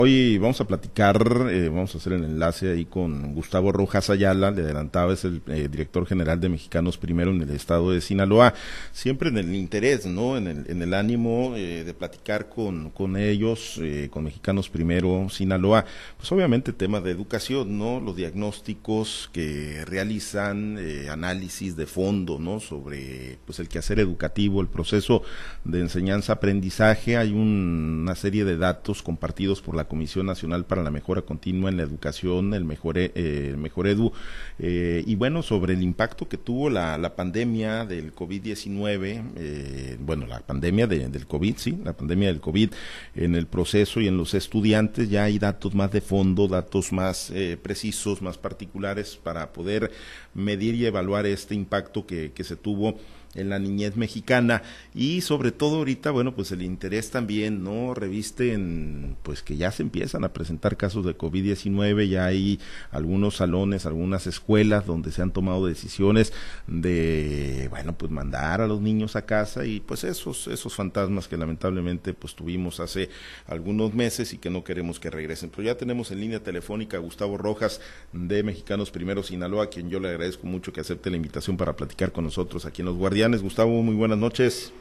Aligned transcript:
Hoy 0.00 0.38
vamos 0.38 0.60
a 0.60 0.64
platicar, 0.64 1.48
eh, 1.50 1.68
vamos 1.68 1.92
a 1.92 1.98
hacer 1.98 2.12
el 2.12 2.22
enlace 2.22 2.70
ahí 2.70 2.84
con 2.84 3.34
Gustavo 3.34 3.72
Rojas 3.72 4.10
Ayala, 4.10 4.52
le 4.52 4.62
adelantaba, 4.62 5.12
es 5.12 5.24
el 5.24 5.42
eh, 5.48 5.66
director 5.68 6.06
general 6.06 6.40
de 6.40 6.48
Mexicanos 6.48 6.96
Primero 6.96 7.32
en 7.32 7.42
el 7.42 7.50
estado 7.50 7.90
de 7.90 8.00
Sinaloa, 8.00 8.54
siempre 8.92 9.28
en 9.30 9.38
el 9.38 9.52
interés, 9.56 10.06
¿no? 10.06 10.36
En 10.36 10.46
el, 10.46 10.70
en 10.70 10.82
el 10.82 10.94
ánimo 10.94 11.56
eh, 11.56 11.82
de 11.82 11.94
platicar 11.94 12.48
con, 12.48 12.90
con 12.90 13.16
ellos, 13.16 13.80
con 14.10 14.22
Mexicanos 14.22 14.68
Primero 14.68 15.28
Sinaloa, 15.30 15.84
pues 16.16 16.30
obviamente 16.30 16.72
tema 16.72 17.00
de 17.00 17.10
educación, 17.10 17.76
¿no? 17.76 17.98
Los 17.98 18.14
diagnósticos 18.14 19.28
que 19.32 19.84
realizan, 19.84 20.78
análisis 21.10 21.74
de 21.74 21.86
fondo, 21.86 22.38
¿no? 22.38 22.60
Sobre 22.60 23.40
pues 23.44 23.58
el 23.58 23.66
quehacer 23.66 23.98
educativo, 23.98 24.60
el 24.60 24.68
proceso 24.68 25.24
de 25.64 25.80
enseñanza-aprendizaje, 25.80 27.16
hay 27.16 27.32
una 27.32 28.14
serie 28.14 28.44
de 28.44 28.56
datos 28.56 29.02
compartidos 29.02 29.60
por 29.60 29.74
la 29.74 29.87
Comisión 29.88 30.26
Nacional 30.26 30.66
para 30.66 30.82
la 30.82 30.90
Mejora 30.90 31.22
Continua 31.22 31.70
en 31.70 31.76
la 31.76 31.82
Educación, 31.82 32.54
el 32.54 32.64
Mejor, 32.64 32.98
eh, 32.98 33.10
el 33.14 33.56
mejor 33.56 33.88
Edu, 33.88 34.12
eh, 34.58 35.02
y 35.06 35.14
bueno, 35.14 35.42
sobre 35.42 35.74
el 35.74 35.82
impacto 35.82 36.28
que 36.28 36.36
tuvo 36.36 36.70
la, 36.70 36.98
la 36.98 37.16
pandemia 37.16 37.84
del 37.84 38.14
COVID-19, 38.14 39.22
eh, 39.36 39.96
bueno, 40.00 40.26
la 40.26 40.40
pandemia 40.40 40.86
del 40.86 41.26
COVID, 41.26 41.56
sí, 41.56 41.78
la 41.84 41.94
pandemia 41.94 42.28
del 42.28 42.40
COVID 42.40 42.70
en 43.16 43.34
el 43.34 43.46
proceso 43.46 44.00
y 44.00 44.08
en 44.08 44.16
los 44.16 44.34
estudiantes, 44.34 45.10
ya 45.10 45.24
hay 45.24 45.38
datos 45.38 45.74
más 45.74 45.90
de 45.90 46.00
fondo, 46.00 46.46
datos 46.46 46.92
más 46.92 47.32
precisos, 47.62 48.22
más 48.22 48.38
particulares 48.38 49.18
para 49.22 49.52
poder 49.52 49.90
medir 50.34 50.74
y 50.74 50.86
evaluar 50.86 51.26
este 51.26 51.54
impacto 51.54 52.06
que, 52.06 52.32
que 52.32 52.44
se 52.44 52.56
tuvo 52.56 52.98
en 53.34 53.48
la 53.48 53.58
niñez 53.58 53.96
mexicana. 53.96 54.62
Y 54.94 55.20
sobre 55.20 55.52
todo 55.52 55.76
ahorita 55.76 56.10
bueno 56.10 56.34
pues 56.34 56.52
el 56.52 56.62
interés 56.62 57.10
también 57.10 57.62
no 57.62 57.94
reviste 57.94 58.52
en 58.52 59.16
pues 59.22 59.42
que 59.42 59.56
ya 59.56 59.70
se 59.70 59.82
empiezan 59.82 60.24
a 60.24 60.32
presentar 60.32 60.76
casos 60.76 61.04
de 61.04 61.16
COVID-19 61.16 62.08
ya 62.08 62.26
hay 62.26 62.58
algunos 62.90 63.36
salones 63.36 63.86
algunas 63.86 64.26
escuelas 64.26 64.86
donde 64.86 65.12
se 65.12 65.22
han 65.22 65.32
tomado 65.32 65.66
decisiones 65.66 66.32
de 66.66 67.68
bueno 67.70 67.96
pues 67.96 68.10
mandar 68.10 68.60
a 68.60 68.66
los 68.66 68.80
niños 68.80 69.16
a 69.16 69.22
casa 69.22 69.64
y 69.64 69.80
pues 69.80 70.04
esos 70.04 70.48
esos 70.48 70.74
fantasmas 70.74 71.28
que 71.28 71.36
lamentablemente 71.36 72.14
pues 72.14 72.34
tuvimos 72.34 72.80
hace 72.80 73.10
algunos 73.46 73.94
meses 73.94 74.32
y 74.32 74.38
que 74.38 74.50
no 74.50 74.64
queremos 74.64 75.00
que 75.00 75.10
regresen. 75.10 75.50
Pero 75.50 75.64
ya 75.64 75.76
tenemos 75.76 76.10
en 76.10 76.20
línea 76.20 76.42
telefónica 76.42 76.96
a 76.96 77.00
Gustavo 77.00 77.36
Rojas 77.36 77.80
de 78.12 78.42
Mexicanos 78.42 78.90
Primero 78.90 79.22
Sinaloa 79.22 79.64
a 79.64 79.68
quien 79.68 79.90
yo 79.90 80.00
le 80.00 80.08
agradezco 80.08 80.46
mucho 80.46 80.72
que 80.72 80.80
acepte 80.80 81.10
la 81.10 81.16
invitación 81.16 81.56
para 81.56 81.76
platicar 81.76 82.12
con 82.12 82.24
nosotros 82.24 82.64
aquí 82.64 82.82
en 82.82 82.86
los 82.86 82.96
Gustavo, 83.42 83.82
muy 83.82 83.94
buenas 83.94 84.18
noches. 84.18 84.72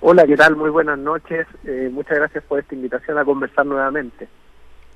Hola, 0.00 0.26
¿qué 0.26 0.36
tal? 0.36 0.56
Muy 0.56 0.70
buenas 0.70 0.98
noches. 0.98 1.46
Eh, 1.64 1.90
muchas 1.92 2.16
gracias 2.16 2.44
por 2.44 2.58
esta 2.58 2.74
invitación 2.74 3.18
a 3.18 3.24
conversar 3.24 3.66
nuevamente. 3.66 4.28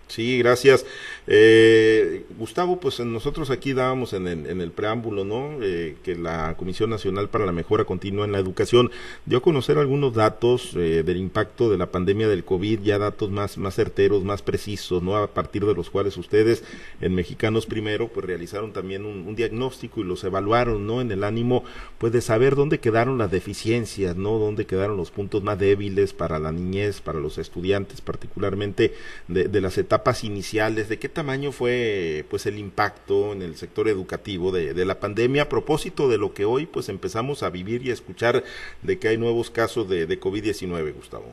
Sí, 0.06 0.38
gracias. 0.38 0.84
Eh, 1.26 2.26
Gustavo, 2.38 2.78
pues 2.78 3.00
nosotros 3.00 3.50
aquí 3.50 3.72
dábamos 3.72 4.12
en 4.12 4.28
el, 4.28 4.46
en 4.46 4.60
el 4.60 4.70
preámbulo, 4.70 5.24
¿no? 5.24 5.58
Eh, 5.62 5.96
que 6.02 6.14
la 6.14 6.54
Comisión 6.58 6.90
Nacional 6.90 7.30
para 7.30 7.46
la 7.46 7.52
Mejora 7.52 7.84
Continua 7.84 8.26
en 8.26 8.32
la 8.32 8.38
Educación 8.38 8.90
dio 9.24 9.38
a 9.38 9.42
conocer 9.42 9.78
algunos 9.78 10.12
datos 10.12 10.72
eh, 10.76 11.02
del 11.04 11.16
impacto 11.16 11.70
de 11.70 11.78
la 11.78 11.90
pandemia 11.90 12.28
del 12.28 12.44
COVID, 12.44 12.80
ya 12.82 12.98
datos 12.98 13.30
más, 13.30 13.56
más 13.56 13.74
certeros, 13.74 14.22
más 14.24 14.42
precisos, 14.42 15.02
¿no? 15.02 15.16
A 15.16 15.28
partir 15.28 15.64
de 15.64 15.74
los 15.74 15.88
cuales 15.88 16.16
ustedes, 16.18 16.62
en 17.00 17.14
Mexicanos 17.14 17.64
Primero, 17.66 18.08
pues 18.08 18.26
realizaron 18.26 18.72
también 18.72 19.06
un, 19.06 19.34
diagnóstico 19.34 20.00
y 20.00 20.04
los 20.04 20.22
evaluaron, 20.22 20.86
¿no? 20.86 21.00
En 21.00 21.10
el 21.10 21.24
ánimo, 21.24 21.64
pues 21.98 22.12
de 22.12 22.20
saber 22.20 22.54
dónde 22.54 22.78
quedaron 22.78 23.16
las 23.18 23.30
deficiencias, 23.30 24.16
¿no? 24.16 24.38
Dónde 24.38 24.66
quedaron 24.66 24.96
los 24.96 25.10
puntos 25.10 25.42
más 25.42 25.58
débiles 25.58 26.12
para 26.12 26.38
la 26.38 26.52
niñez, 26.52 27.00
para 27.00 27.18
los 27.18 27.38
estudiantes, 27.38 28.00
particularmente 28.00 28.94
de 29.28 29.60
las 29.60 29.78
etapas 29.78 29.93
etapas 29.94 30.24
iniciales, 30.24 30.88
de 30.88 30.98
qué 30.98 31.08
tamaño 31.08 31.52
fue 31.52 32.24
pues 32.28 32.46
el 32.46 32.58
impacto 32.58 33.32
en 33.32 33.42
el 33.42 33.54
sector 33.54 33.86
educativo 33.86 34.50
de, 34.50 34.74
de, 34.74 34.84
la 34.84 34.98
pandemia 34.98 35.42
a 35.42 35.48
propósito 35.48 36.08
de 36.08 36.18
lo 36.18 36.34
que 36.34 36.44
hoy 36.44 36.66
pues 36.66 36.88
empezamos 36.88 37.44
a 37.44 37.50
vivir 37.50 37.86
y 37.86 37.90
a 37.90 37.92
escuchar 37.92 38.42
de 38.82 38.98
que 38.98 39.06
hay 39.06 39.18
nuevos 39.18 39.52
casos 39.52 39.88
de, 39.88 40.06
de 40.06 40.18
COVID-19, 40.20 40.94
Gustavo. 40.94 41.32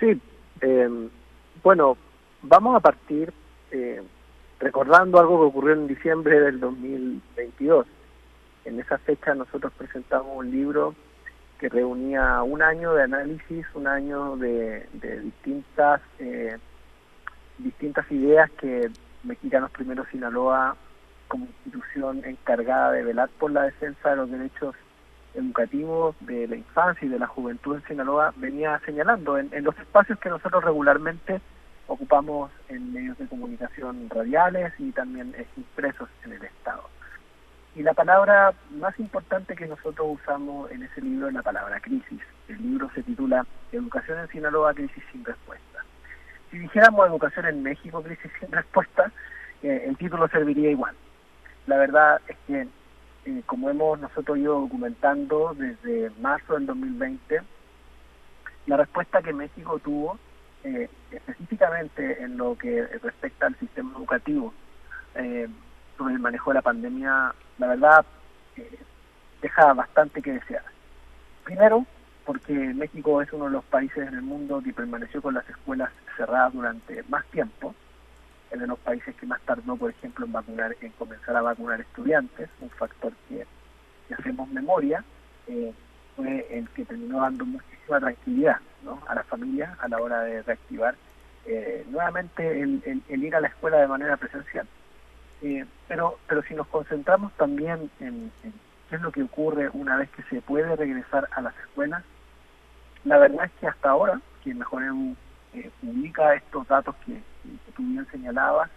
Sí, 0.00 0.20
eh, 0.60 1.08
bueno, 1.62 1.96
vamos 2.42 2.74
a 2.74 2.80
partir 2.80 3.32
eh, 3.70 4.02
recordando 4.58 5.20
algo 5.20 5.38
que 5.38 5.46
ocurrió 5.46 5.74
en 5.74 5.86
diciembre 5.86 6.40
del 6.40 6.58
2022. 6.58 7.86
En 8.64 8.80
esa 8.80 8.98
fecha 8.98 9.36
nosotros 9.36 9.72
presentamos 9.78 10.36
un 10.36 10.50
libro 10.50 10.96
que 11.60 11.68
reunía 11.68 12.42
un 12.42 12.60
año 12.60 12.92
de 12.94 13.04
análisis, 13.04 13.66
un 13.74 13.86
año 13.86 14.36
de, 14.36 14.88
de 14.94 15.20
distintas 15.20 16.00
eh, 16.18 16.56
distintas 17.58 18.10
ideas 18.10 18.50
que 18.52 18.90
Mexicanos 19.24 19.70
Primero 19.70 20.04
Sinaloa, 20.10 20.76
como 21.26 21.46
institución 21.46 22.24
encargada 22.24 22.92
de 22.92 23.02
velar 23.02 23.28
por 23.38 23.50
la 23.50 23.62
defensa 23.64 24.10
de 24.10 24.16
los 24.16 24.30
derechos 24.30 24.74
educativos 25.34 26.16
de 26.20 26.48
la 26.48 26.56
infancia 26.56 27.06
y 27.06 27.10
de 27.10 27.18
la 27.18 27.26
juventud 27.26 27.76
en 27.76 27.84
Sinaloa, 27.86 28.32
venía 28.36 28.80
señalando 28.86 29.38
en, 29.38 29.50
los 29.62 29.78
espacios 29.78 30.18
que 30.18 30.30
nosotros 30.30 30.64
regularmente 30.64 31.40
ocupamos 31.86 32.50
en 32.68 32.92
medios 32.92 33.18
de 33.18 33.26
comunicación 33.26 34.08
radiales 34.10 34.72
y 34.78 34.90
también 34.92 35.34
impresos 35.56 36.08
en 36.24 36.32
el 36.32 36.44
Estado. 36.44 36.84
Y 37.76 37.82
la 37.82 37.94
palabra 37.94 38.54
más 38.78 38.98
importante 38.98 39.54
que 39.54 39.66
nosotros 39.66 40.18
usamos 40.20 40.70
en 40.70 40.82
ese 40.82 41.00
libro 41.00 41.28
es 41.28 41.34
la 41.34 41.42
palabra 41.42 41.78
crisis. 41.80 42.20
El 42.48 42.60
libro 42.62 42.90
se 42.94 43.02
titula 43.02 43.46
Educación 43.70 44.18
en 44.18 44.28
Sinaloa, 44.28 44.74
crisis 44.74 45.04
sin 45.12 45.24
respuesta 45.24 45.77
si 46.50 46.58
dijéramos 46.58 47.06
educación 47.06 47.46
en 47.46 47.62
México, 47.62 48.02
crisis 48.02 48.30
sin 48.40 48.50
respuesta, 48.50 49.10
eh, 49.62 49.84
el 49.86 49.96
título 49.96 50.28
serviría 50.28 50.70
igual. 50.70 50.94
La 51.66 51.76
verdad 51.76 52.20
es 52.28 52.36
que, 52.46 52.66
eh, 53.26 53.42
como 53.46 53.70
hemos 53.70 53.98
nosotros 54.00 54.38
ido 54.38 54.60
documentando 54.60 55.54
desde 55.54 56.10
marzo 56.20 56.54
del 56.54 56.66
2020, 56.66 57.42
la 58.66 58.76
respuesta 58.76 59.22
que 59.22 59.32
México 59.32 59.78
tuvo, 59.78 60.18
eh, 60.64 60.88
específicamente 61.10 62.22
en 62.22 62.36
lo 62.36 62.56
que 62.56 62.86
respecta 63.02 63.46
al 63.46 63.56
sistema 63.58 63.92
educativo, 63.96 64.52
sobre 65.96 66.14
el 66.14 66.20
manejo 66.20 66.50
de 66.50 66.54
la 66.54 66.62
pandemia, 66.62 67.34
la 67.58 67.66
verdad, 67.66 68.06
deja 69.42 69.72
bastante 69.72 70.22
que 70.22 70.34
desear. 70.34 70.62
Primero, 71.42 71.84
porque 72.28 72.52
México 72.52 73.22
es 73.22 73.32
uno 73.32 73.46
de 73.46 73.52
los 73.52 73.64
países 73.64 74.06
en 74.06 74.12
el 74.12 74.20
mundo 74.20 74.60
que 74.62 74.74
permaneció 74.74 75.22
con 75.22 75.32
las 75.32 75.48
escuelas 75.48 75.90
cerradas 76.14 76.52
durante 76.52 77.02
más 77.04 77.24
tiempo, 77.28 77.74
es 78.50 78.60
de 78.60 78.66
los 78.66 78.78
países 78.80 79.16
que 79.16 79.24
más 79.24 79.40
tardó, 79.46 79.76
por 79.76 79.88
ejemplo, 79.88 80.26
en 80.26 80.32
vacunar, 80.32 80.76
en 80.82 80.92
comenzar 80.92 81.34
a 81.34 81.40
vacunar 81.40 81.80
estudiantes, 81.80 82.50
un 82.60 82.68
factor 82.68 83.14
que, 83.30 83.46
hacemos 84.12 84.46
memoria, 84.50 85.02
eh, 85.46 85.72
fue 86.16 86.46
el 86.50 86.68
que 86.68 86.84
terminó 86.84 87.22
dando 87.22 87.46
muchísima 87.46 87.98
tranquilidad 87.98 88.58
a 89.06 89.14
la 89.14 89.22
familia 89.22 89.78
a 89.80 89.88
la 89.88 89.96
hora 89.96 90.20
de 90.20 90.42
reactivar 90.42 90.96
eh, 91.46 91.86
nuevamente 91.88 92.60
el, 92.60 93.02
ir 93.08 93.36
a 93.36 93.40
la 93.40 93.48
escuela 93.48 93.78
de 93.78 93.88
manera 93.88 94.18
presencial. 94.18 94.66
Eh, 95.40 95.64
pero, 95.86 96.18
pero 96.28 96.42
si 96.42 96.52
nos 96.52 96.66
concentramos 96.66 97.32
también 97.38 97.90
en 98.00 98.30
qué 98.90 98.96
es 98.96 99.00
lo 99.00 99.12
que 99.12 99.22
ocurre 99.22 99.70
una 99.72 99.96
vez 99.96 100.10
que 100.10 100.22
se 100.24 100.42
puede 100.42 100.76
regresar 100.76 101.26
a 101.32 101.40
las 101.40 101.56
escuelas, 101.60 102.04
la 103.04 103.18
verdad 103.18 103.46
es 103.46 103.52
que 103.60 103.66
hasta 103.66 103.90
ahora, 103.90 104.20
que 104.42 104.54
Mejor 104.54 104.82
eh, 105.54 105.70
publica 105.80 106.34
estos 106.34 106.66
datos 106.68 106.94
que, 107.06 107.20
tú 107.76 107.82
bien 107.82 108.06
señalabas, 108.10 108.70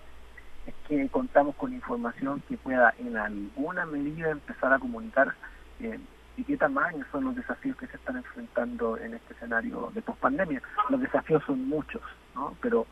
es 0.65 0.73
que 0.87 1.09
contamos 1.09 1.55
con 1.55 1.73
información 1.73 2.41
que 2.47 2.57
pueda 2.57 2.93
en 2.99 3.17
alguna 3.17 3.85
medida 3.85 4.29
empezar 4.29 4.73
a 4.73 4.79
comunicar 4.79 5.33
eh, 5.79 5.99
de 6.37 6.43
qué 6.43 6.57
tamaño 6.57 7.03
son 7.11 7.25
los 7.25 7.35
desafíos 7.35 7.75
que 7.77 7.87
se 7.87 7.97
están 7.97 8.17
enfrentando 8.17 8.97
en 8.97 9.15
este 9.15 9.33
escenario 9.33 9.91
de 9.93 10.01
pospandemia. 10.01 10.61
Los 10.89 11.01
desafíos 11.01 11.43
son 11.45 11.67
muchos, 11.67 12.01
¿no? 12.35 12.55
pero 12.61 12.85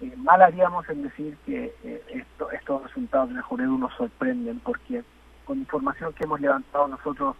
eh, 0.00 0.12
mal 0.16 0.42
haríamos 0.42 0.88
en 0.88 1.02
decir 1.02 1.36
que 1.46 1.74
eh, 1.82 2.02
esto, 2.08 2.50
estos 2.50 2.82
resultados 2.84 3.30
de 3.30 3.40
Edu 3.40 3.78
nos 3.78 3.94
sorprenden, 3.94 4.60
porque 4.60 5.02
con 5.44 5.58
información 5.58 6.12
que 6.12 6.24
hemos 6.24 6.40
levantado 6.40 6.88
nosotros 6.88 7.36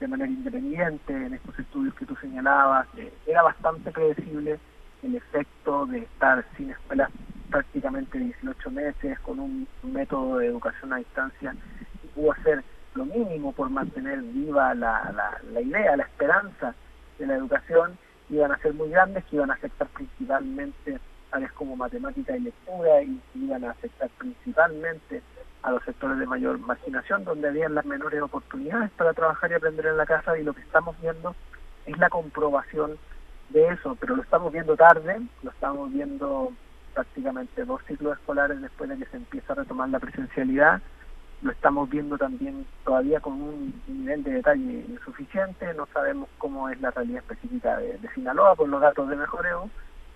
de 0.00 0.08
manera 0.08 0.30
independiente 0.30 1.12
en 1.12 1.34
estos 1.34 1.58
estudios 1.58 1.94
que 1.94 2.06
tú 2.06 2.16
señalabas. 2.16 2.86
Eh, 2.96 3.12
era 3.26 3.42
bastante 3.42 3.92
predecible 3.92 4.58
el 5.02 5.14
efecto 5.14 5.86
de 5.86 5.98
estar 5.98 6.44
sin 6.56 6.70
escuela 6.70 7.10
prácticamente 7.50 8.18
18 8.18 8.70
meses 8.70 9.18
con 9.20 9.38
un, 9.38 9.68
método 9.82 10.38
de 10.38 10.46
educación 10.46 10.92
a 10.92 10.96
distancia 10.96 11.54
y 12.02 12.06
pudo 12.08 12.32
hacer 12.32 12.62
lo 12.94 13.04
mínimo 13.04 13.52
por 13.52 13.70
mantener 13.70 14.20
viva 14.22 14.74
la, 14.74 15.12
la, 15.14 15.40
la 15.52 15.60
idea, 15.60 15.96
la 15.96 16.04
esperanza 16.04 16.74
de 17.18 17.26
la 17.26 17.34
educación, 17.34 17.98
iban 18.30 18.52
a 18.52 18.58
ser 18.58 18.72
muy 18.74 18.88
grandes, 18.90 19.24
que 19.24 19.36
iban 19.36 19.50
a 19.50 19.54
afectar 19.54 19.88
principalmente 19.88 20.98
áreas 21.32 21.52
como 21.52 21.76
matemática 21.76 22.36
y 22.36 22.40
lectura 22.40 23.02
y 23.02 23.20
iban 23.34 23.64
a 23.64 23.70
afectar 23.70 24.08
principalmente 24.18 25.22
a 25.62 25.70
los 25.70 25.82
sectores 25.84 26.18
de 26.18 26.26
mayor 26.26 26.58
marginación, 26.58 27.24
donde 27.24 27.48
habían 27.48 27.74
las 27.74 27.84
menores 27.84 28.22
oportunidades 28.22 28.90
para 28.92 29.12
trabajar 29.12 29.50
y 29.50 29.54
aprender 29.54 29.86
en 29.86 29.96
la 29.96 30.06
casa, 30.06 30.38
y 30.38 30.42
lo 30.42 30.52
que 30.52 30.62
estamos 30.62 30.96
viendo 31.00 31.34
es 31.86 31.98
la 31.98 32.08
comprobación 32.08 32.98
de 33.50 33.68
eso, 33.68 33.96
pero 34.00 34.16
lo 34.16 34.22
estamos 34.22 34.52
viendo 34.52 34.76
tarde, 34.76 35.20
lo 35.42 35.50
estamos 35.50 35.92
viendo 35.92 36.52
prácticamente 36.94 37.64
dos 37.64 37.80
ciclos 37.86 38.18
escolares 38.18 38.60
después 38.60 38.90
de 38.90 38.98
que 38.98 39.06
se 39.06 39.16
empieza 39.16 39.52
a 39.52 39.56
retomar 39.56 39.88
la 39.88 39.98
presencialidad. 39.98 40.80
Lo 41.42 41.52
estamos 41.52 41.88
viendo 41.88 42.18
también 42.18 42.66
todavía 42.84 43.20
con 43.20 43.40
un 43.40 43.82
nivel 43.86 44.22
de 44.22 44.32
detalle 44.32 44.84
insuficiente, 44.88 45.72
no 45.74 45.86
sabemos 45.92 46.28
cómo 46.38 46.68
es 46.68 46.80
la 46.80 46.90
realidad 46.90 47.22
específica 47.22 47.78
de, 47.78 47.98
Sinaloa 48.14 48.54
por 48.54 48.68
los 48.68 48.80
datos 48.80 49.08
de 49.08 49.16
mejoreo 49.16 49.70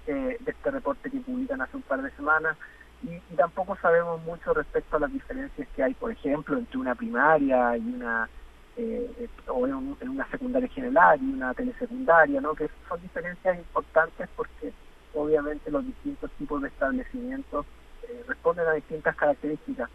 eh, 0.07 0.37
de 0.39 0.51
este 0.51 0.71
reporte 0.71 1.11
que 1.11 1.21
publican 1.21 1.63
hace 1.63 1.77
un 1.77 1.83
par 1.83 2.03
de 2.03 2.11
semanas 2.11 2.57
y, 3.05 3.37
tampoco 3.37 3.77
sabemos 3.77 4.23
mucho 4.23 4.55
respecto 4.55 4.97
a 4.97 5.01
las 5.01 5.13
diferencias 5.13 5.69
que 5.75 5.83
hay, 5.83 5.95
por 5.95 6.11
ejemplo, 6.11 6.57
entre 6.57 6.79
una 6.79 6.95
primaria 6.95 7.77
y 7.77 7.81
una 7.81 8.29
eh, 8.77 9.29
o 9.47 9.67
en, 9.67 9.97
una 10.09 10.29
secundaria 10.31 10.69
general 10.69 11.21
y 11.23 11.33
una 11.33 11.55
telesecundaria, 11.55 12.41
¿no? 12.41 12.55
que 12.55 12.69
son 12.89 13.01
diferencias 13.01 13.57
importantes 13.57 14.29
porque 14.35 14.73
obviamente 15.15 15.71
los 15.71 15.87
distintos 15.87 16.31
tipos 16.33 16.61
de 16.63 16.69
establecimientos 16.69 17.67
eh, 18.03 18.25
responden 18.27 18.67
a 18.67 18.73
distintas 18.73 19.15
características. 19.17 19.89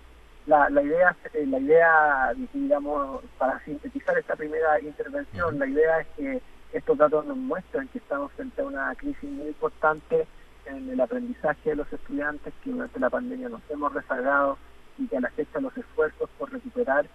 La, 0.46 0.70
la 0.70 0.82
idea, 0.82 1.16
eh, 1.34 1.46
la 1.46 1.60
idea, 1.60 2.34
digamos, 2.54 3.22
para 3.38 3.60
sintetizar 3.66 4.18
esta 4.18 4.36
primera 4.36 4.80
intervención, 4.80 5.60
la 5.60 5.68
idea 5.68 6.00
es 6.00 6.08
que 6.16 6.42
estos 6.72 6.98
datos 6.98 7.26
nos 7.26 7.38
muestran 7.38 7.88
que 7.90 7.98
estamos 7.98 8.32
frente 8.34 8.62
a 8.62 8.66
una 8.66 8.96
crisis 8.96 9.30
muy 9.30 9.48
importante 9.48 10.28
en 10.70 10.90
el 10.90 11.02
aprendizaje 11.02 11.72
de 11.72 11.76
los 11.78 11.92
estudiantes, 11.92 12.54
que 12.64 12.72
durante 12.72 13.00
la 13.00 13.10
pandemia 13.10 13.50
nos 13.50 13.62
hemos 13.70 13.94
rezagado 13.94 14.58
y 14.98 15.08
que 15.08 15.18
a 15.18 15.22
la 15.22 15.30
fecha 15.32 15.60
los 15.60 15.76
esfuerzos 15.78 16.30
por 16.38 16.52
recuperar 16.52 17.06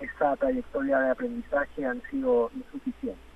esa 0.00 0.36
trayectoria 0.36 0.98
de 1.00 1.10
aprendizaje 1.10 1.84
han 1.84 2.02
sido 2.10 2.50
insuficientes. 2.54 3.27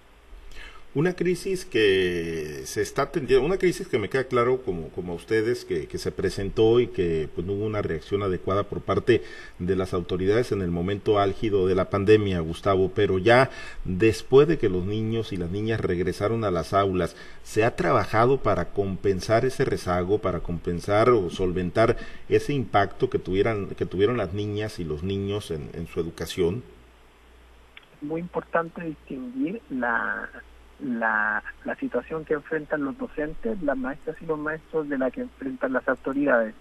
Una 0.95 1.15
crisis 1.15 1.65
que 1.65 2.65
se 2.67 2.83
está 2.83 3.05
atendiendo, 3.05 3.47
una 3.47 3.57
crisis 3.57 3.89
que 3.89 3.99
me 3.99 4.11
queda 4.11 4.25
claro 4.25 4.61
como, 4.61 4.91
como 4.91 5.15
a 5.15 5.17
ustedes, 5.17 5.65
que, 5.65 5.87
que 5.87 5.97
se 5.97 6.13
presentó 6.13 6.81
y 6.81 6.89
que 6.89 7.31
pues, 7.35 7.47
no 7.47 7.55
hubo 7.55 7.65
una 7.65 7.81
reacción 7.81 8.23
adecuada 8.23 8.65
por 8.65 8.83
parte 8.83 9.23
de 9.59 9.75
las 9.75 9.95
autoridades 9.95 10.53
en 10.53 10.61
el 10.61 10.71
momento 10.71 11.19
álgido 11.19 11.67
de 11.67 11.75
la 11.75 11.89
pandemia, 11.89 12.41
Gustavo, 12.41 12.93
pero 12.95 13.17
ya 13.17 13.49
después 13.87 14.47
de 14.47 14.59
que 14.59 14.69
los 14.69 14.85
niños 14.85 15.33
y 15.33 15.39
las 15.39 15.51
niñas 15.51 15.81
regresaron 15.81 16.45
a 16.45 16.51
las 16.51 16.75
aulas, 16.75 17.17
¿se 17.43 17.65
ha 17.65 17.75
trabajado 17.75 18.43
para 18.43 18.75
compensar 18.75 19.47
ese 19.47 19.65
rezago, 19.65 20.19
para 20.19 20.41
compensar 20.41 21.09
o 21.09 21.31
solventar 21.31 21.97
ese 22.29 22.53
impacto 22.53 23.09
que, 23.09 23.19
tuvieran, 23.19 23.69
que 23.69 23.87
tuvieron 23.87 24.19
las 24.19 24.35
niñas 24.35 24.79
y 24.79 24.85
los 24.85 25.03
niños 25.03 25.53
en, 25.53 25.71
en 25.73 25.87
su 25.87 26.01
educación? 26.01 26.63
Muy 28.03 28.21
importante 28.21 28.83
distinguir 28.83 29.63
la 29.71 30.29
la, 30.83 31.43
la 31.65 31.77
situación 31.77 32.25
que 32.25 32.35
enfrentan 32.35 32.85
los 32.85 32.99
docentes, 32.99 33.61
las 33.63 33.77
maestras 33.77 34.17
y 34.21 34.27
los 34.27 34.39
maestros 34.39 34.89
de 34.89 34.99
la 34.99 35.11
que 35.11 35.23
enfrentan 35.23 35.73
las 35.73 35.89
autoridades 35.89 36.55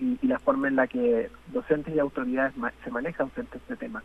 y, 0.00 0.18
la 0.26 0.38
forma 0.38 0.68
en 0.68 0.76
la 0.76 0.86
que 0.86 1.30
docentes 1.48 1.94
y 1.94 1.98
autoridades 1.98 2.54
se 2.82 2.90
manejan 2.90 3.30
frente 3.30 3.56
a 3.56 3.60
este 3.60 3.76
tema. 3.76 4.02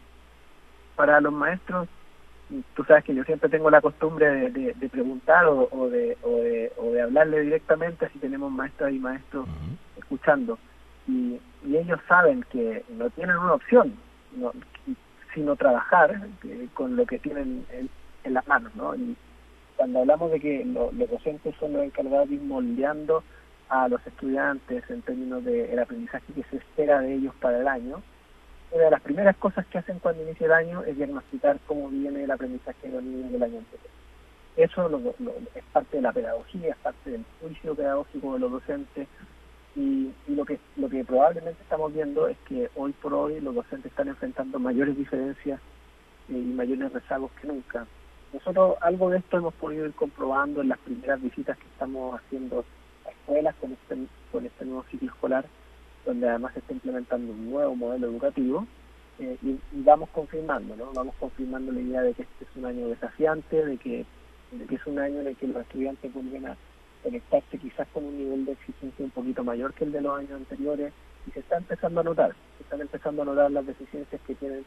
Para 0.95 1.19
los 1.21 1.33
maestros, 1.33 1.88
tú 2.75 2.83
sabes 2.83 3.04
que 3.04 3.15
yo 3.15 3.24
siempre 3.24 3.50
tengo 3.50 3.69
la 3.69 3.81
costumbre 3.81 4.51
de, 4.51 4.89
preguntar 4.89 5.45
o, 5.45 5.89
de, 5.89 6.18
o, 6.21 6.38
de, 6.38 6.71
o 6.77 6.92
de 6.92 7.01
hablarle 7.01 7.42
directamente 7.42 8.09
si 8.09 8.19
tenemos 8.19 8.51
maestras 8.51 8.92
y 8.94 9.00
maestros 9.00 9.48
escuchando. 9.98 10.59
Y, 11.07 11.39
y, 11.65 11.77
ellos 11.77 12.00
saben 12.07 12.44
que 12.51 12.83
no 12.89 13.09
tienen 13.12 13.38
una 13.38 13.54
opción, 13.54 13.95
sino 15.33 15.56
trabajar 15.56 16.27
eh, 16.44 16.68
con 16.74 16.95
lo 16.95 17.06
que 17.06 17.19
tienen 17.19 17.65
en, 17.71 17.89
en 18.24 18.33
las 18.33 18.48
manos, 18.48 18.75
¿no? 18.75 18.95
Y, 18.95 19.15
cuando 19.77 20.00
hablamos 20.00 20.31
de 20.31 20.39
que 20.39 20.65
los 20.65 21.09
docentes 21.09 21.56
son 21.59 21.74
los 21.74 21.83
encargados 21.83 22.29
de 22.29 22.38
moldeando 22.38 23.24
a 23.69 23.88
los 23.88 24.06
estudiantes 24.06 24.83
en 24.89 25.01
términos 25.03 25.45
del 25.45 25.77
aprendizaje 25.77 26.33
que 26.33 26.44
se 26.50 26.57
espera 26.57 27.00
de 27.00 27.13
ellos 27.13 27.33
para 27.39 27.59
el 27.59 27.68
año, 27.68 28.01
una 28.71 28.83
de 28.85 28.91
las 28.91 29.01
primeras 29.01 29.38
cosas 29.38 29.65
que 29.68 29.77
hacen 29.77 30.00
cuando 30.00 30.24
inicia 30.24 30.47
el 30.47 30.51
año 30.51 30.83
es 30.83 30.97
diagnosticar 30.97 31.59
cómo 31.68 31.89
viene 31.89 32.24
el 32.24 32.31
aprendizaje 32.31 32.88
de 32.88 32.94
los 32.94 33.03
niños 33.03 33.31
del 33.31 33.44
año 33.44 33.59
anterior. 33.59 33.89
Eso 34.57 35.13
es 35.56 35.63
parte 35.71 35.97
de 35.97 36.01
la 36.01 36.12
pedagogía, 36.12 36.71
es 36.71 36.77
parte 36.77 37.12
del 37.12 37.23
juicio 37.39 37.75
pedagógico 37.75 38.33
de 38.33 38.39
los 38.39 38.51
docentes 38.51 39.07
y, 39.75 40.12
lo 40.27 40.44
que 40.44 40.59
lo 40.75 40.89
que 40.89 41.06
probablemente 41.06 41.62
estamos 41.62 41.94
viendo 41.94 42.27
es 42.27 42.38
que 42.47 42.69
hoy 42.75 42.91
por 42.94 43.13
hoy 43.13 43.39
los 43.39 43.53
docentes 43.53 43.91
están 43.91 44.07
enfrentando 44.07 44.57
mayores 44.57 44.97
diferencias 44.97 45.59
eh, 46.30 46.33
y 46.33 46.53
mayores 46.53 46.91
rezagos 46.91 47.31
que 47.39 47.47
nunca 47.47 47.85
nosotros 48.33 48.75
algo 48.81 49.09
de 49.09 49.19
esto 49.19 49.38
hemos 49.38 49.53
podido 49.56 49.85
ir 49.85 49.94
comprobando 49.94 50.62
en 50.62 50.69
las 50.69 50.79
primeras 50.79 51.21
visitas 51.21 51.57
que 51.57 51.65
estamos 51.65 52.19
haciendo 52.19 52.65
a 53.06 53.09
escuelas 53.09 53.56
con 53.56 53.71
este, 53.71 53.97
con 54.31 54.45
este 54.45 54.65
nuevo 54.65 54.83
ciclo 54.91 55.09
escolar, 55.09 55.45
donde 56.06 56.29
además 56.29 56.53
se 56.53 56.59
está 56.59 56.74
implementando 56.74 57.31
un 57.31 57.50
nuevo 57.50 57.75
modelo 57.75 58.07
educativo, 58.07 58.65
eh, 59.19 59.38
y, 59.41 59.59
vamos 59.71 60.09
confirmando, 60.09 60.75
¿no? 60.75 60.91
Vamos 60.94 61.15
confirmando 61.19 61.71
la 61.71 61.81
idea 61.81 62.01
de 62.01 62.13
que 62.13 62.21
este 62.24 62.44
es 62.44 62.56
un 62.56 62.65
año 62.65 62.88
desafiante, 62.88 63.65
de 63.65 63.77
que, 63.77 64.06
es 64.69 64.88
un 64.88 65.00
año 65.00 65.21
en 65.21 65.27
el 65.27 65.35
que 65.35 65.47
los 65.47 65.57
estudiantes 65.57 66.13
vuelven 66.13 66.47
a 66.47 66.57
conectarse 67.03 67.57
quizás 67.57 67.88
con 67.94 68.06
un 68.06 68.18
nivel 68.18 68.45
de 68.45 68.53
exigencia 68.53 69.06
un 69.06 69.12
poquito 69.12 69.44
mayor 69.44 69.73
que 69.73 69.85
el 69.85 69.91
de 69.91 70.01
los 70.01 70.18
años 70.18 70.33
anteriores, 70.33 70.94
y 71.27 71.31
se 71.31 71.39
está 71.39 71.57
empezando 71.57 72.01
a 72.01 72.03
notar, 72.03 72.35
se 72.57 72.63
están 72.63 72.81
empezando 72.81 73.21
a 73.21 73.25
notar 73.25 73.51
las 73.51 73.65
deficiencias 73.65 74.21
que 74.21 74.35
tienen 74.35 74.65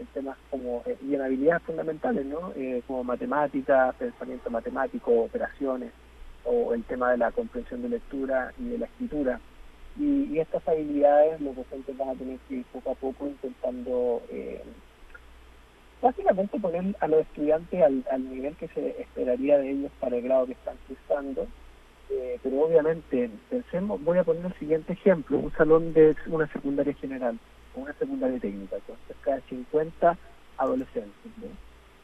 en 0.00 0.06
temas 0.06 0.36
como, 0.50 0.82
eh, 0.86 0.96
y 1.06 1.14
en 1.14 1.20
habilidades 1.20 1.62
fundamentales, 1.62 2.24
¿no? 2.26 2.52
Eh, 2.56 2.82
como 2.86 3.04
matemática, 3.04 3.94
pensamiento 3.98 4.50
matemático, 4.50 5.12
operaciones, 5.12 5.92
o 6.44 6.72
el 6.74 6.82
tema 6.84 7.12
de 7.12 7.18
la 7.18 7.30
comprensión 7.32 7.82
de 7.82 7.90
lectura 7.90 8.52
y 8.58 8.68
de 8.70 8.78
la 8.78 8.86
escritura. 8.86 9.40
Y, 9.98 10.38
estas 10.38 10.66
habilidades 10.66 11.40
los 11.40 11.54
docentes 11.54 11.96
van 11.96 12.08
a 12.08 12.14
tener 12.14 12.38
que 12.48 12.54
ir 12.56 12.64
poco 12.72 12.92
a 12.92 12.94
poco 12.94 13.26
intentando 13.26 14.22
eh, 14.30 14.62
básicamente 16.00 16.58
poner 16.58 16.96
a 17.00 17.08
los 17.08 17.20
estudiantes 17.20 17.82
al, 17.82 18.04
al, 18.10 18.30
nivel 18.30 18.56
que 18.56 18.68
se 18.68 19.02
esperaría 19.02 19.58
de 19.58 19.70
ellos 19.70 19.92
para 20.00 20.16
el 20.16 20.22
grado 20.22 20.46
que 20.46 20.52
están 20.52 20.76
cursando. 20.88 21.46
Eh, 22.08 22.38
pero 22.42 22.62
obviamente, 22.62 23.30
pensemos, 23.50 24.02
voy 24.02 24.18
a 24.18 24.24
poner 24.24 24.46
el 24.46 24.54
siguiente 24.54 24.94
ejemplo, 24.94 25.38
un 25.38 25.52
salón 25.52 25.92
de 25.92 26.16
una 26.26 26.50
secundaria 26.50 26.94
general 26.94 27.38
una 27.82 27.92
secundaria 27.94 28.38
técnica 28.38 28.76
con 28.86 28.96
cerca 29.06 29.36
de 29.36 29.42
50 29.48 30.16
adolescentes. 30.58 31.32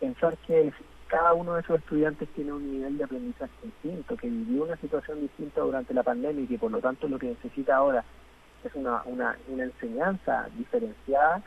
Pensar 0.00 0.37
que 0.46 0.73
cada 1.08 1.32
uno 1.34 1.55
de 1.55 1.61
esos 1.61 1.78
estudiantes 1.78 2.28
tiene 2.31 2.52
un 2.52 2.70
nivel 2.70 2.99
de 2.99 3.05
aprendizaje 3.05 3.52
distinto, 3.62 4.17
que 4.17 4.28
vivió 4.28 4.64
una 4.64 4.76
situación 4.76 5.20
distinta 5.20 5.61
durante 5.61 5.94
la 5.94 6.02
pandemia 6.02 6.44
y 6.44 6.46
que 6.46 6.58
por 6.58 6.70
lo 6.70 6.81
tanto 6.81 7.08
lo 7.08 7.19
que 7.19 7.28
necesita 7.28 7.76
ahora 7.76 8.05
es 8.64 8.75
una, 8.75 9.02
una, 9.04 9.37
una 9.49 9.64
enseñanza 9.64 10.49
diferenciada, 10.56 11.42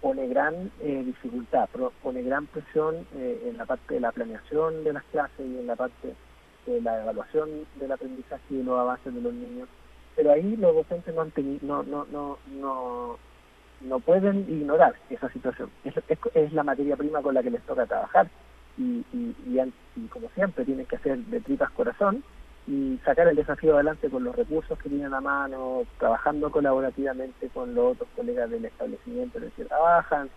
pone 0.00 0.26
gran 0.28 0.70
eh, 0.80 1.02
dificultad, 1.04 1.68
pone 2.02 2.22
gran 2.22 2.46
presión 2.46 3.06
eh, 3.14 3.48
en 3.48 3.56
la 3.56 3.66
parte 3.66 3.94
de 3.94 4.00
la 4.00 4.12
planeación 4.12 4.84
de 4.84 4.92
las 4.92 5.04
clases 5.04 5.40
y 5.40 5.58
en 5.58 5.66
la 5.66 5.76
parte 5.76 6.14
de 6.66 6.80
la 6.80 7.02
evaluación 7.02 7.48
del 7.76 7.92
aprendizaje 7.92 8.42
y 8.50 8.56
de 8.56 8.64
los 8.64 8.78
avances 8.78 9.14
de 9.14 9.20
los 9.20 9.32
niños. 9.32 9.68
Pero 10.16 10.32
ahí 10.32 10.56
los 10.56 10.74
docentes 10.74 11.14
no 11.14 11.22
han 11.22 11.30
tenido, 11.30 11.60
no, 11.62 11.82
no, 11.84 12.06
no, 12.10 12.38
no 12.48 13.18
no 13.84 14.00
pueden 14.00 14.46
ignorar 14.48 14.94
esa 15.10 15.28
situación. 15.30 15.70
Es, 15.84 16.52
la 16.52 16.62
materia 16.62 16.96
prima 16.96 17.22
con 17.22 17.34
la 17.34 17.42
que 17.42 17.50
les 17.50 17.62
toca 17.62 17.86
trabajar 17.86 18.28
y, 18.76 19.04
como 20.08 20.28
siempre 20.34 20.64
tienen 20.64 20.86
que 20.86 20.96
hacer 20.96 21.18
de 21.18 21.40
tripas 21.40 21.70
corazón 21.70 22.24
y 22.66 22.98
sacar 23.04 23.28
el 23.28 23.36
desafío 23.36 23.74
adelante 23.74 24.08
con 24.08 24.24
los 24.24 24.34
recursos 24.34 24.78
que 24.78 24.88
tienen 24.88 25.12
a 25.12 25.20
mano, 25.20 25.82
trabajando 25.98 26.50
colaborativamente 26.50 27.48
con 27.48 27.74
los 27.74 27.92
otros 27.92 28.08
colegas 28.16 28.50
del 28.50 28.64
establecimiento 28.64 29.38
en 29.38 29.44
el 29.44 29.52
que 29.52 29.64
trabajan, 29.64 30.30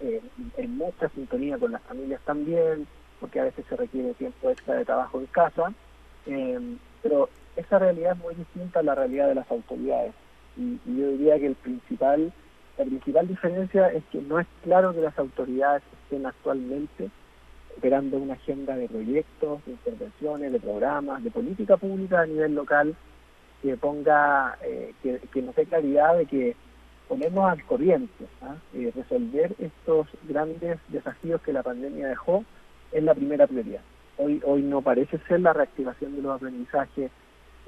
en 0.00 0.76
mucha 0.76 1.08
sintonía 1.10 1.58
con 1.58 1.72
las 1.72 1.82
familias 1.82 2.20
también, 2.24 2.86
porque 3.20 3.40
a 3.40 3.44
veces 3.44 3.64
se 3.68 3.76
requiere 3.76 4.14
tiempo 4.14 4.50
extra 4.50 4.74
de 4.74 4.84
trabajo 4.84 5.18
en 5.18 5.26
casa, 5.26 5.72
eh, 6.26 6.76
pero 7.02 7.28
esa 7.56 7.78
realidad 7.78 8.12
es 8.12 8.18
muy 8.18 8.34
distinta 8.34 8.80
a 8.80 8.84
la 8.84 8.94
realidad 8.94 9.28
de 9.28 9.34
las 9.34 9.50
autoridades. 9.50 10.14
Y 10.56 10.78
yo 10.86 11.10
diría 11.10 11.38
que 11.38 11.46
el 11.46 11.54
principal 11.54 12.32
la 12.78 12.84
principal 12.84 13.26
diferencia 13.26 13.88
es 13.88 14.04
que 14.12 14.20
no 14.20 14.38
es 14.38 14.46
claro 14.62 14.94
que 14.94 15.00
las 15.00 15.18
autoridades 15.18 15.82
estén 16.04 16.24
actualmente 16.26 17.10
operando 17.76 18.18
una 18.18 18.34
agenda 18.34 18.76
de 18.76 18.88
proyectos, 18.88 19.64
de 19.66 19.72
intervenciones, 19.72 20.52
de 20.52 20.60
programas, 20.60 21.22
de 21.22 21.30
política 21.30 21.76
pública 21.76 22.20
a 22.20 22.26
nivel 22.26 22.54
local 22.54 22.94
que 23.62 23.76
ponga, 23.76 24.56
eh, 24.62 24.94
que, 25.02 25.42
nos 25.42 25.56
dé 25.56 25.66
claridad 25.66 26.16
de 26.16 26.26
que 26.26 26.56
ponemos 27.08 27.50
al 27.50 27.64
corriente, 27.64 28.26
¿ah? 28.42 28.54
eh, 28.74 28.92
resolver 28.94 29.54
estos 29.58 30.06
grandes 30.28 30.78
desafíos 30.88 31.40
que 31.42 31.52
la 31.52 31.64
pandemia 31.64 32.06
dejó 32.06 32.44
es 32.92 33.02
la 33.02 33.14
primera 33.14 33.46
prioridad. 33.46 33.80
Hoy, 34.18 34.40
hoy 34.44 34.62
no 34.62 34.82
parece 34.82 35.18
ser 35.26 35.40
la 35.40 35.52
reactivación 35.52 36.14
de 36.14 36.22
los 36.22 36.36
aprendizajes, 36.36 37.10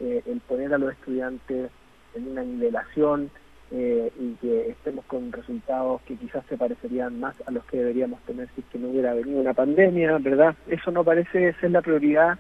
eh, 0.01 0.23
el 0.27 0.41
poner 0.41 0.73
a 0.73 0.79
los 0.79 0.93
estudiantes 0.93 1.71
en 2.15 2.29
una 2.29 2.43
nivelación, 2.43 3.31
eh, 3.73 4.11
y 4.19 4.35
que 4.35 4.71
estemos 4.71 5.05
con 5.07 5.31
resultados 5.33 6.01
que 6.03 6.17
quizás 6.17 6.45
se 6.49 6.57
parecerían 6.57 7.21
más 7.21 7.35
a 7.47 7.51
los 7.51 7.65
que 7.67 7.79
deberíamos 7.79 8.21
tener 8.23 8.49
si 8.55 8.63
es 8.63 8.67
que 8.69 8.79
no 8.79 8.89
hubiera 8.89 9.15
venido 9.15 9.41
una 9.41 9.55
pandemia, 9.55 10.19
¿verdad? 10.19 10.55
Eso 10.67 10.91
no 10.91 11.05
parece 11.05 11.53
ser 11.61 11.71
la 11.71 11.83
prioridad 11.83 12.39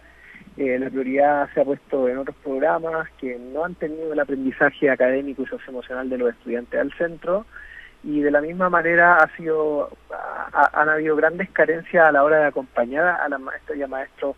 eh, 0.56 0.78
la 0.78 0.90
prioridad 0.90 1.48
se 1.54 1.60
ha 1.60 1.64
puesto 1.64 2.08
en 2.08 2.18
otros 2.18 2.36
programas 2.42 3.08
que 3.18 3.38
no 3.38 3.64
han 3.64 3.74
tenido 3.76 4.12
el 4.12 4.20
aprendizaje 4.20 4.90
académico 4.90 5.42
y 5.42 5.46
socioemocional 5.46 6.10
de 6.10 6.18
los 6.18 6.30
estudiantes 6.30 6.80
al 6.80 6.92
centro 6.94 7.46
y 8.02 8.20
de 8.20 8.30
la 8.30 8.40
misma 8.40 8.68
manera 8.68 9.16
ha 9.16 9.36
sido 9.36 9.90
han 10.52 10.88
habido 10.88 11.16
grandes 11.16 11.50
carencias 11.50 12.04
a 12.04 12.12
la 12.12 12.24
hora 12.24 12.40
de 12.40 12.46
acompañar 12.46 13.20
a 13.20 13.28
las 13.28 13.40
maestras 13.40 13.78
y 13.78 13.82
a 13.82 13.86
maestros 13.86 14.36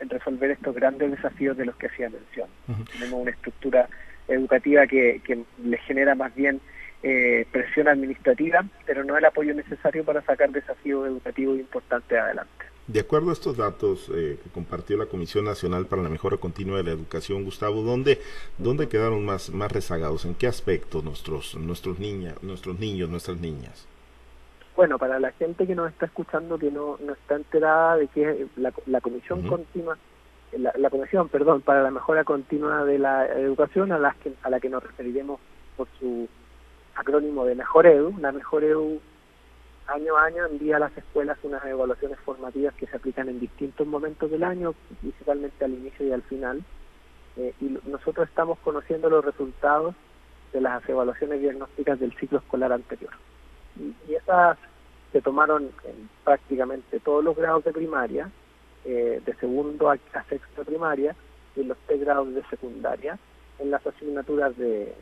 en 0.00 0.08
resolver 0.10 0.50
estos 0.50 0.74
grandes 0.74 1.10
desafíos 1.10 1.56
de 1.56 1.66
los 1.66 1.76
que 1.76 1.86
hacía 1.86 2.10
mención. 2.10 2.48
Tenemos 2.92 3.20
una 3.20 3.30
estructura 3.30 3.88
educativa 4.28 4.86
que, 4.86 5.20
que 5.24 5.42
le 5.64 5.78
genera 5.78 6.14
más 6.14 6.34
bien 6.34 6.60
eh, 7.02 7.46
presión 7.50 7.88
administrativa, 7.88 8.64
pero 8.86 9.02
no 9.04 9.16
el 9.16 9.24
apoyo 9.24 9.54
necesario 9.54 10.04
para 10.04 10.22
sacar 10.22 10.50
desafíos 10.50 11.08
educativos 11.08 11.58
importantes 11.58 12.16
adelante. 12.18 12.64
De 12.86 13.00
acuerdo 13.00 13.30
a 13.30 13.32
estos 13.32 13.56
datos 13.56 14.10
eh, 14.14 14.38
que 14.42 14.50
compartió 14.50 14.96
la 14.96 15.06
Comisión 15.06 15.44
Nacional 15.44 15.86
para 15.86 16.02
la 16.02 16.08
Mejora 16.08 16.36
Continua 16.36 16.78
de 16.78 16.84
la 16.84 16.90
Educación, 16.90 17.44
Gustavo, 17.44 17.82
¿dónde, 17.82 18.20
dónde 18.58 18.88
quedaron 18.88 19.24
más, 19.24 19.50
más 19.50 19.70
rezagados? 19.70 20.24
¿En 20.24 20.34
qué 20.34 20.46
aspecto 20.46 21.00
nuestros, 21.02 21.56
nuestros, 21.56 21.98
niña, 21.98 22.34
nuestros 22.42 22.78
niños, 22.78 23.08
nuestras 23.08 23.40
niñas? 23.40 23.86
Bueno, 24.76 24.98
para 24.98 25.20
la 25.20 25.32
gente 25.32 25.66
que 25.66 25.74
nos 25.74 25.90
está 25.90 26.06
escuchando, 26.06 26.58
que 26.58 26.70
no, 26.70 26.98
no 27.04 27.12
está 27.12 27.36
enterada 27.36 27.96
de 27.96 28.08
que 28.08 28.46
la, 28.56 28.72
la 28.86 29.00
Comisión 29.00 29.42
Continua, 29.46 29.96
la, 30.58 30.90
Comisión, 30.90 31.28
perdón, 31.28 31.62
para 31.62 31.82
la 31.82 31.90
Mejora 31.90 32.24
Continua 32.24 32.84
de 32.84 32.98
la 32.98 33.26
Educación, 33.26 33.92
a, 33.92 33.98
las 33.98 34.16
que, 34.16 34.32
a 34.42 34.50
la 34.50 34.60
que 34.60 34.68
nos 34.68 34.82
referiremos 34.82 35.40
por 35.76 35.88
su 35.98 36.28
acrónimo 36.94 37.44
de 37.44 37.54
Mejor 37.54 37.86
Edu, 37.86 38.14
la 38.18 38.32
Mejor 38.32 38.64
Edu 38.64 39.00
año 39.86 40.16
a 40.16 40.24
año 40.24 40.46
envía 40.46 40.76
a 40.76 40.80
las 40.80 40.96
escuelas 40.96 41.38
unas 41.42 41.64
evaluaciones 41.64 42.18
formativas 42.20 42.74
que 42.74 42.86
se 42.86 42.96
aplican 42.96 43.28
en 43.28 43.40
distintos 43.40 43.86
momentos 43.86 44.30
del 44.30 44.44
año, 44.44 44.74
principalmente 45.00 45.64
al 45.64 45.72
inicio 45.72 46.06
y 46.06 46.12
al 46.12 46.22
final. 46.22 46.62
Eh, 47.36 47.54
y 47.60 47.78
nosotros 47.88 48.28
estamos 48.28 48.58
conociendo 48.58 49.08
los 49.08 49.24
resultados 49.24 49.94
de 50.52 50.60
las 50.60 50.86
evaluaciones 50.88 51.40
diagnósticas 51.40 51.98
del 51.98 52.12
ciclo 52.16 52.38
escolar 52.38 52.72
anterior. 52.72 53.12
Y, 53.78 54.14
esas 54.14 54.58
se 55.12 55.20
tomaron 55.20 55.64
en 55.84 56.08
prácticamente 56.24 57.00
todos 57.00 57.24
los 57.24 57.36
grados 57.36 57.64
de 57.64 57.72
primaria, 57.72 58.30
eh, 58.84 59.20
de 59.24 59.34
segundo 59.34 59.90
a, 59.90 59.98
sexto 60.28 60.60
de 60.60 60.64
primaria, 60.64 61.16
y 61.56 61.60
en 61.60 61.68
los 61.68 61.78
tres 61.86 62.00
grados 62.00 62.34
de 62.34 62.42
secundaria, 62.44 63.18
en 63.58 63.70
las 63.70 63.86
asignaturas 63.86 64.56
de 64.56 64.92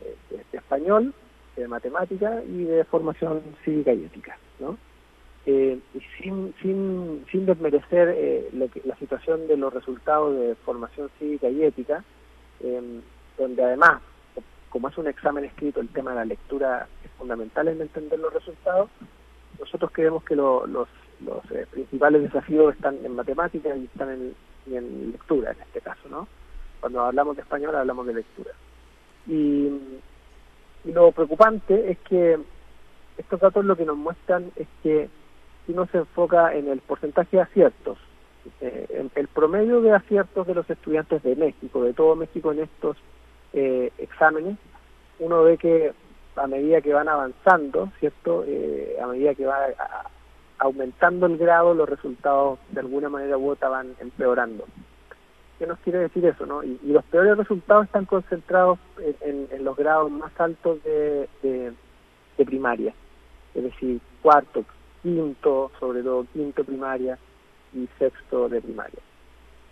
español, 0.51 1.13
de 1.55 1.67
matemática 1.67 2.41
y 2.43 2.63
de 2.63 2.83
formación 2.85 3.41
cívica 3.63 3.93
y 3.93 4.05
ética, 4.05 4.37
¿no? 4.59 4.77
Eh, 5.45 5.79
sin, 6.17 6.53
sin, 6.61 7.25
sin 7.31 7.45
desmerecer 7.47 8.13
eh, 8.15 8.49
la 8.85 8.95
situación 8.97 9.47
de 9.47 9.57
los 9.57 9.73
resultados 9.73 10.37
de 10.37 10.53
formación 10.55 11.09
cívica 11.17 11.49
y 11.49 11.63
ética, 11.63 12.03
em, 12.59 13.01
donde 13.39 13.63
además, 13.63 14.01
como 14.69 14.89
es 14.89 14.97
un 14.99 15.07
examen 15.07 15.43
escrito, 15.45 15.81
el 15.81 15.89
tema 15.89 16.11
de 16.11 16.17
la 16.17 16.25
lectura 16.25 16.87
es 17.03 17.09
fundamental 17.17 17.67
en 17.69 17.81
entender 17.81 18.19
los 18.19 18.31
resultados, 18.31 18.91
nosotros 19.59 19.89
creemos 19.91 20.23
que 20.23 20.35
los, 20.35 20.87
los 21.25 21.43
eh, 21.51 21.65
principales 21.69 22.23
desafíos 22.23 22.75
están 22.75 22.97
en 23.03 23.15
matemáticas 23.15 23.77
y 23.77 23.85
están 23.85 24.09
en, 24.09 24.35
en 24.73 25.11
lectura, 25.11 25.51
en 25.51 25.61
este 25.61 25.81
caso, 25.81 26.09
¿no? 26.09 26.27
Cuando 26.79 27.01
hablamos 27.01 27.35
de 27.35 27.43
español 27.43 27.75
hablamos 27.75 28.07
de 28.07 28.13
lectura. 28.13 28.51
Y 29.27 29.69
y 30.83 30.91
lo 30.91 31.11
preocupante 31.11 31.91
es 31.91 31.97
que 31.99 32.39
estos 33.17 33.39
datos 33.39 33.65
lo 33.65 33.75
que 33.75 33.85
nos 33.85 33.97
muestran 33.97 34.51
es 34.55 34.67
que 34.81 35.09
si 35.65 35.73
uno 35.73 35.85
se 35.91 35.99
enfoca 35.99 36.55
en 36.55 36.67
el 36.67 36.79
porcentaje 36.79 37.37
de 37.37 37.43
aciertos, 37.43 37.97
eh, 38.61 39.07
el 39.13 39.27
promedio 39.27 39.81
de 39.81 39.93
aciertos 39.93 40.47
de 40.47 40.55
los 40.55 40.67
estudiantes 40.69 41.21
de 41.21 41.35
México, 41.35 41.83
de 41.83 41.93
todo 41.93 42.15
México 42.15 42.51
en 42.51 42.61
estos 42.61 42.97
eh, 43.53 43.91
exámenes, 43.99 44.57
uno 45.19 45.43
ve 45.43 45.57
que 45.57 45.93
a 46.35 46.47
medida 46.47 46.81
que 46.81 46.93
van 46.93 47.09
avanzando, 47.09 47.91
¿cierto? 47.99 48.43
Eh, 48.47 48.97
a 48.99 49.05
medida 49.05 49.35
que 49.35 49.45
va 49.45 49.67
aumentando 50.61 51.25
el 51.25 51.37
grado, 51.37 51.73
los 51.73 51.89
resultados 51.89 52.59
de 52.69 52.81
alguna 52.81 53.09
manera 53.09 53.35
u 53.35 53.49
otra 53.49 53.67
van 53.67 53.95
empeorando. 53.99 54.65
¿Qué 55.57 55.65
nos 55.65 55.79
quiere 55.79 55.99
decir 55.99 56.23
eso? 56.23 56.45
¿no? 56.45 56.63
Y, 56.63 56.79
los 56.83 57.03
peores 57.05 57.35
resultados 57.35 57.85
están 57.85 58.05
concentrados 58.05 58.77
en, 59.21 59.47
los 59.63 59.75
grados 59.75 60.11
más 60.11 60.31
altos 60.39 60.81
de, 60.83 61.73
primaria, 62.45 62.93
es 63.53 63.63
decir, 63.63 63.99
cuarto, 64.21 64.63
quinto, 65.01 65.71
sobre 65.79 66.01
todo 66.01 66.25
quinto 66.33 66.63
primaria 66.63 67.17
y 67.73 67.87
sexto 67.97 68.49
de 68.49 68.61
primaria. 68.61 68.99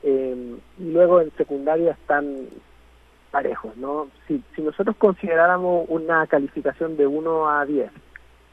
Em, 0.01 0.57
y 0.79 0.91
luego 0.91 1.21
en 1.21 1.31
secundaria 1.31 1.91
están 1.91 2.47
parejos, 3.31 3.75
¿no? 3.77 4.07
Si, 4.27 4.43
si 4.55 4.61
nosotros 4.61 4.95
consideráramos 4.97 5.85
una 5.89 6.25
calificación 6.27 6.97
de 6.97 7.05
1 7.05 7.49
a 7.49 7.65
10, 7.65 7.91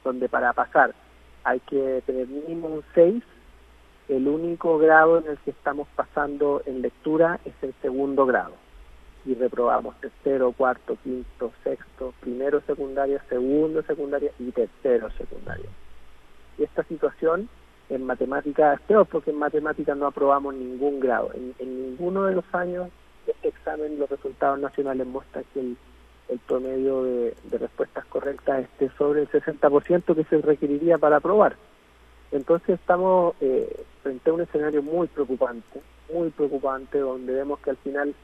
donde 0.02 0.28
para 0.28 0.52
pasar 0.52 0.95
hay 1.47 1.61
que 1.61 2.03
tener 2.05 2.26
mínimo 2.26 2.67
un 2.67 2.83
6, 2.93 3.23
el 4.09 4.26
único 4.26 4.79
grado 4.79 5.19
en 5.19 5.29
el 5.29 5.38
que 5.38 5.53
estamos 5.53 5.87
pasando 5.95 6.61
en 6.67 6.83
lectura 6.83 7.38
es 7.45 7.55
el 7.62 7.73
segundo 7.81 8.26
grado. 8.26 8.55
Y 9.25 9.35
reprobamos 9.35 9.95
tercero, 10.00 10.50
cuarto, 10.53 10.99
quinto, 11.05 11.53
sexto, 11.62 12.15
primero 12.21 12.61
secundaria, 12.62 13.23
segundo 13.29 13.83
secundaria 13.83 14.33
y 14.41 14.50
tercero 14.50 15.09
secundaria. 15.12 15.69
Y 16.59 16.65
esta 16.65 16.83
situación 16.83 17.49
en 17.91 18.05
matemáticas 18.05 18.81
es 18.81 18.87
peor 18.87 19.07
porque 19.07 19.31
en 19.31 19.38
matemáticas 19.38 19.97
no 19.97 20.07
aprobamos 20.07 20.53
ningún 20.55 20.99
grado. 20.99 21.31
En, 21.33 21.55
ninguno 21.59 22.25
de 22.25 22.35
los 22.35 22.45
años 22.55 22.88
este 23.25 23.49
examen 23.49 24.00
los 24.00 24.11
resultados 24.11 24.59
nacionales 24.59 25.07
muestran 25.07 25.45
que 25.55 25.61
el, 25.61 25.76
promedio 26.47 27.04
de, 27.04 27.35
de 27.45 27.59
respuestas 27.59 28.04
correctas 28.06 28.64
esté 28.64 28.90
sobre 28.97 29.23
el 29.23 29.30
60% 29.30 30.14
que 30.14 30.25
se 30.25 30.38
requeriría 30.38 30.99
para 30.99 31.16
aprobar. 31.16 31.56
Entonces 32.33 32.80
estamos 32.80 33.35
eh, 33.40 33.85
frente 34.02 34.30
a 34.30 34.33
un 34.33 34.40
escenario 34.40 34.83
muy 34.83 35.06
preocupante, 35.09 35.80
muy 36.12 36.30
preocupante, 36.30 36.99
donde 36.99 37.35
vemos 37.35 37.61
que 37.61 37.71
al 37.71 37.76
final 37.78 38.14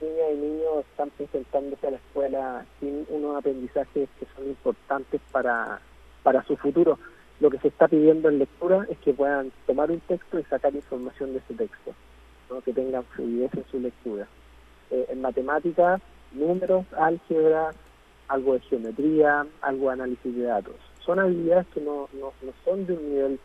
niñas 0.00 0.26
y 0.32 0.36
niños 0.36 0.84
están 0.90 1.10
presentándose 1.10 1.86
a 1.86 1.90
la 1.90 1.96
escuela 1.96 2.66
sin 2.80 3.06
unos 3.08 3.36
aprendizajes 3.36 4.08
que 4.18 4.26
son 4.34 4.46
importantes 4.46 5.20
para, 5.30 5.80
para 6.22 6.42
su 6.44 6.56
futuro. 6.56 6.98
Lo 7.40 7.50
que 7.50 7.58
se 7.58 7.68
está 7.68 7.88
pidiendo 7.88 8.28
en 8.28 8.38
lectura 8.38 8.86
es 8.88 8.98
que 8.98 9.12
puedan 9.12 9.52
tomar 9.66 9.90
un 9.90 10.00
texto 10.00 10.38
y 10.38 10.44
sacar 10.44 10.74
información 10.74 11.32
de 11.32 11.38
ese 11.38 11.54
texto, 11.54 11.92
¿no? 12.50 12.60
que 12.60 12.72
tengan 12.72 13.04
fluidez 13.04 13.52
en 13.54 13.64
su 13.70 13.80
lectura. 13.80 14.28
Eh, 14.90 15.06
en 15.08 15.20
matemáticas, 15.20 16.00
números, 16.34 16.86
álgebra, 16.96 17.70
algo 18.28 18.54
de 18.54 18.60
geometría, 18.60 19.46
algo 19.60 19.88
de 19.88 19.92
análisis 19.92 20.34
de 20.34 20.42
datos 20.42 20.76
son 21.04 21.18
habilidades 21.18 21.66
que 21.68 21.80
no, 21.80 22.08
no, 22.12 22.32
son 22.64 22.86
de 22.86 22.94
un 22.94 23.10
nivel 23.10 23.40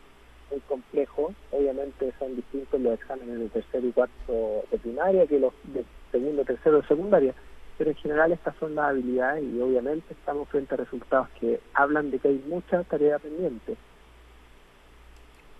muy 0.50 0.60
complejo, 0.60 1.34
obviamente 1.50 2.12
son 2.18 2.36
distintos 2.36 2.80
los 2.80 2.94
exámenes 2.94 3.38
de 3.38 3.48
tercero 3.48 3.86
y 3.86 3.92
cuarto 3.92 4.64
de 4.70 4.78
primaria 4.78 5.26
que 5.26 5.38
los 5.38 5.52
de 5.64 5.84
segundo, 6.10 6.44
tercero 6.44 6.80
de 6.80 6.88
secundaria, 6.88 7.34
pero 7.76 7.90
en 7.90 7.96
general 7.96 8.32
estas 8.32 8.56
son 8.56 8.74
las 8.74 8.90
habilidades 8.90 9.44
y 9.44 9.60
obviamente 9.60 10.14
estamos 10.14 10.48
frente 10.48 10.74
a 10.74 10.78
resultados 10.78 11.28
que 11.40 11.60
hablan 11.74 12.10
de 12.10 12.18
que 12.18 12.28
hay 12.28 12.42
mucha 12.48 12.82
tarea 12.84 13.18
pendiente. 13.18 13.76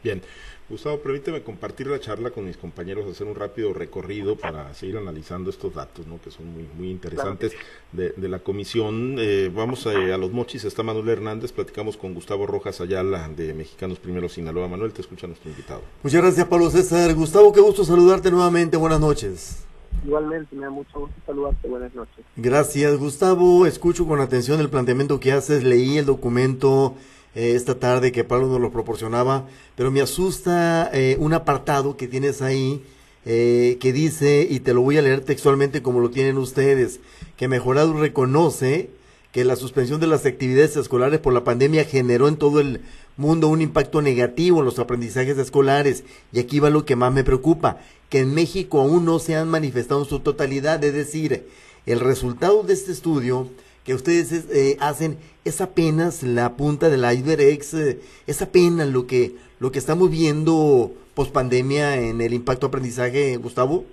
Bien, 0.02 0.22
Gustavo, 0.68 1.00
permíteme 1.00 1.42
compartir 1.42 1.86
la 1.86 1.98
charla 1.98 2.30
con 2.30 2.44
mis 2.44 2.58
compañeros, 2.58 3.10
hacer 3.10 3.26
un 3.26 3.34
rápido 3.34 3.72
recorrido 3.72 4.36
para 4.36 4.74
seguir 4.74 4.98
analizando 4.98 5.48
estos 5.48 5.74
datos, 5.74 6.06
¿no? 6.06 6.20
que 6.20 6.30
son 6.30 6.52
muy, 6.52 6.68
muy 6.76 6.90
interesantes 6.90 7.56
de, 7.92 8.12
la 8.28 8.38
comisión. 8.40 9.16
Eh, 9.18 9.50
vamos 9.52 9.86
a, 9.86 9.94
los 9.94 10.30
mochis, 10.30 10.64
está 10.64 10.82
Manuel 10.82 11.08
Hernández, 11.08 11.52
platicamos 11.52 11.96
con 11.96 12.12
Gustavo 12.12 12.46
Rojas 12.46 12.82
Ayala 12.82 13.28
de 13.28 13.54
Mexicanos 13.54 13.98
Primero 13.98 14.28
Sinaloa. 14.28 14.68
Manuel, 14.68 14.92
te 14.92 15.00
escucha 15.00 15.26
nuestro 15.26 15.50
invitado. 15.50 15.80
Muchas 16.02 16.20
gracias, 16.20 16.46
Pablo 16.46 16.68
César. 16.68 17.14
Gustavo, 17.14 17.50
qué 17.52 17.60
gusto 17.60 17.84
saludarte 17.84 18.30
nuevamente. 18.30 18.76
Buenas 18.76 19.00
noches. 19.00 19.64
Igualmente, 20.04 20.54
me 20.54 20.62
da 20.62 20.70
mucho 20.70 21.00
gusto 21.00 21.16
saludarte. 21.24 21.66
Buenas 21.66 21.94
noches. 21.94 22.24
Gracias, 22.36 22.96
Gustavo. 22.98 23.64
Escucho 23.64 24.06
con 24.06 24.20
atención 24.20 24.60
el 24.60 24.68
planteamiento 24.68 25.18
que 25.18 25.32
haces. 25.32 25.64
Leí 25.64 25.96
el 25.96 26.04
documento 26.04 26.94
eh, 27.34 27.54
esta 27.54 27.78
tarde 27.78 28.12
que 28.12 28.24
Pablo 28.24 28.48
nos 28.48 28.60
lo 28.60 28.70
proporcionaba, 28.70 29.46
pero 29.76 29.90
me 29.90 30.00
asusta 30.00 30.90
eh, 30.92 31.16
un 31.18 31.34
apartado 31.34 31.96
que 31.96 32.08
tienes 32.08 32.42
ahí 32.42 32.82
eh, 33.24 33.76
que 33.80 33.92
dice, 33.92 34.46
y 34.48 34.60
te 34.60 34.72
lo 34.72 34.80
voy 34.80 34.96
a 34.96 35.02
leer 35.02 35.20
textualmente 35.20 35.82
como 35.82 36.00
lo 36.00 36.10
tienen 36.10 36.38
ustedes, 36.38 37.00
que 37.36 37.48
Mejorado 37.48 37.92
reconoce 37.92 38.90
que 39.32 39.44
la 39.44 39.56
suspensión 39.56 40.00
de 40.00 40.06
las 40.06 40.24
actividades 40.24 40.76
escolares 40.76 41.20
por 41.20 41.34
la 41.34 41.44
pandemia 41.44 41.84
generó 41.84 42.28
en 42.28 42.36
todo 42.36 42.60
el 42.60 42.80
mundo 43.16 43.48
un 43.48 43.60
impacto 43.60 44.00
negativo 44.00 44.60
en 44.60 44.64
los 44.64 44.78
aprendizajes 44.78 45.36
escolares. 45.36 46.04
Y 46.32 46.38
aquí 46.38 46.60
va 46.60 46.70
lo 46.70 46.86
que 46.86 46.96
más 46.96 47.12
me 47.12 47.24
preocupa, 47.24 47.78
que 48.08 48.20
en 48.20 48.34
México 48.34 48.80
aún 48.80 49.04
no 49.04 49.18
se 49.18 49.36
han 49.36 49.48
manifestado 49.48 50.02
en 50.02 50.08
su 50.08 50.20
totalidad, 50.20 50.82
es 50.82 50.94
decir, 50.94 51.46
el 51.84 52.00
resultado 52.00 52.62
de 52.62 52.72
este 52.72 52.92
estudio 52.92 53.48
que 53.88 53.94
ustedes 53.94 54.30
eh, 54.50 54.76
hacen 54.80 55.16
es 55.46 55.62
apenas 55.62 56.22
la 56.22 56.58
punta 56.58 56.90
del 56.90 57.10
iceberg, 57.10 57.40
es, 57.40 57.72
eh, 57.72 57.98
es 58.26 58.42
apenas 58.42 58.86
lo 58.86 59.06
que, 59.06 59.34
lo 59.60 59.72
que 59.72 59.78
estamos 59.78 60.10
viendo 60.10 60.92
post 61.14 61.32
pandemia 61.32 61.96
en 61.96 62.20
el 62.20 62.34
impacto 62.34 62.66
aprendizaje, 62.66 63.38
Gustavo? 63.38 63.86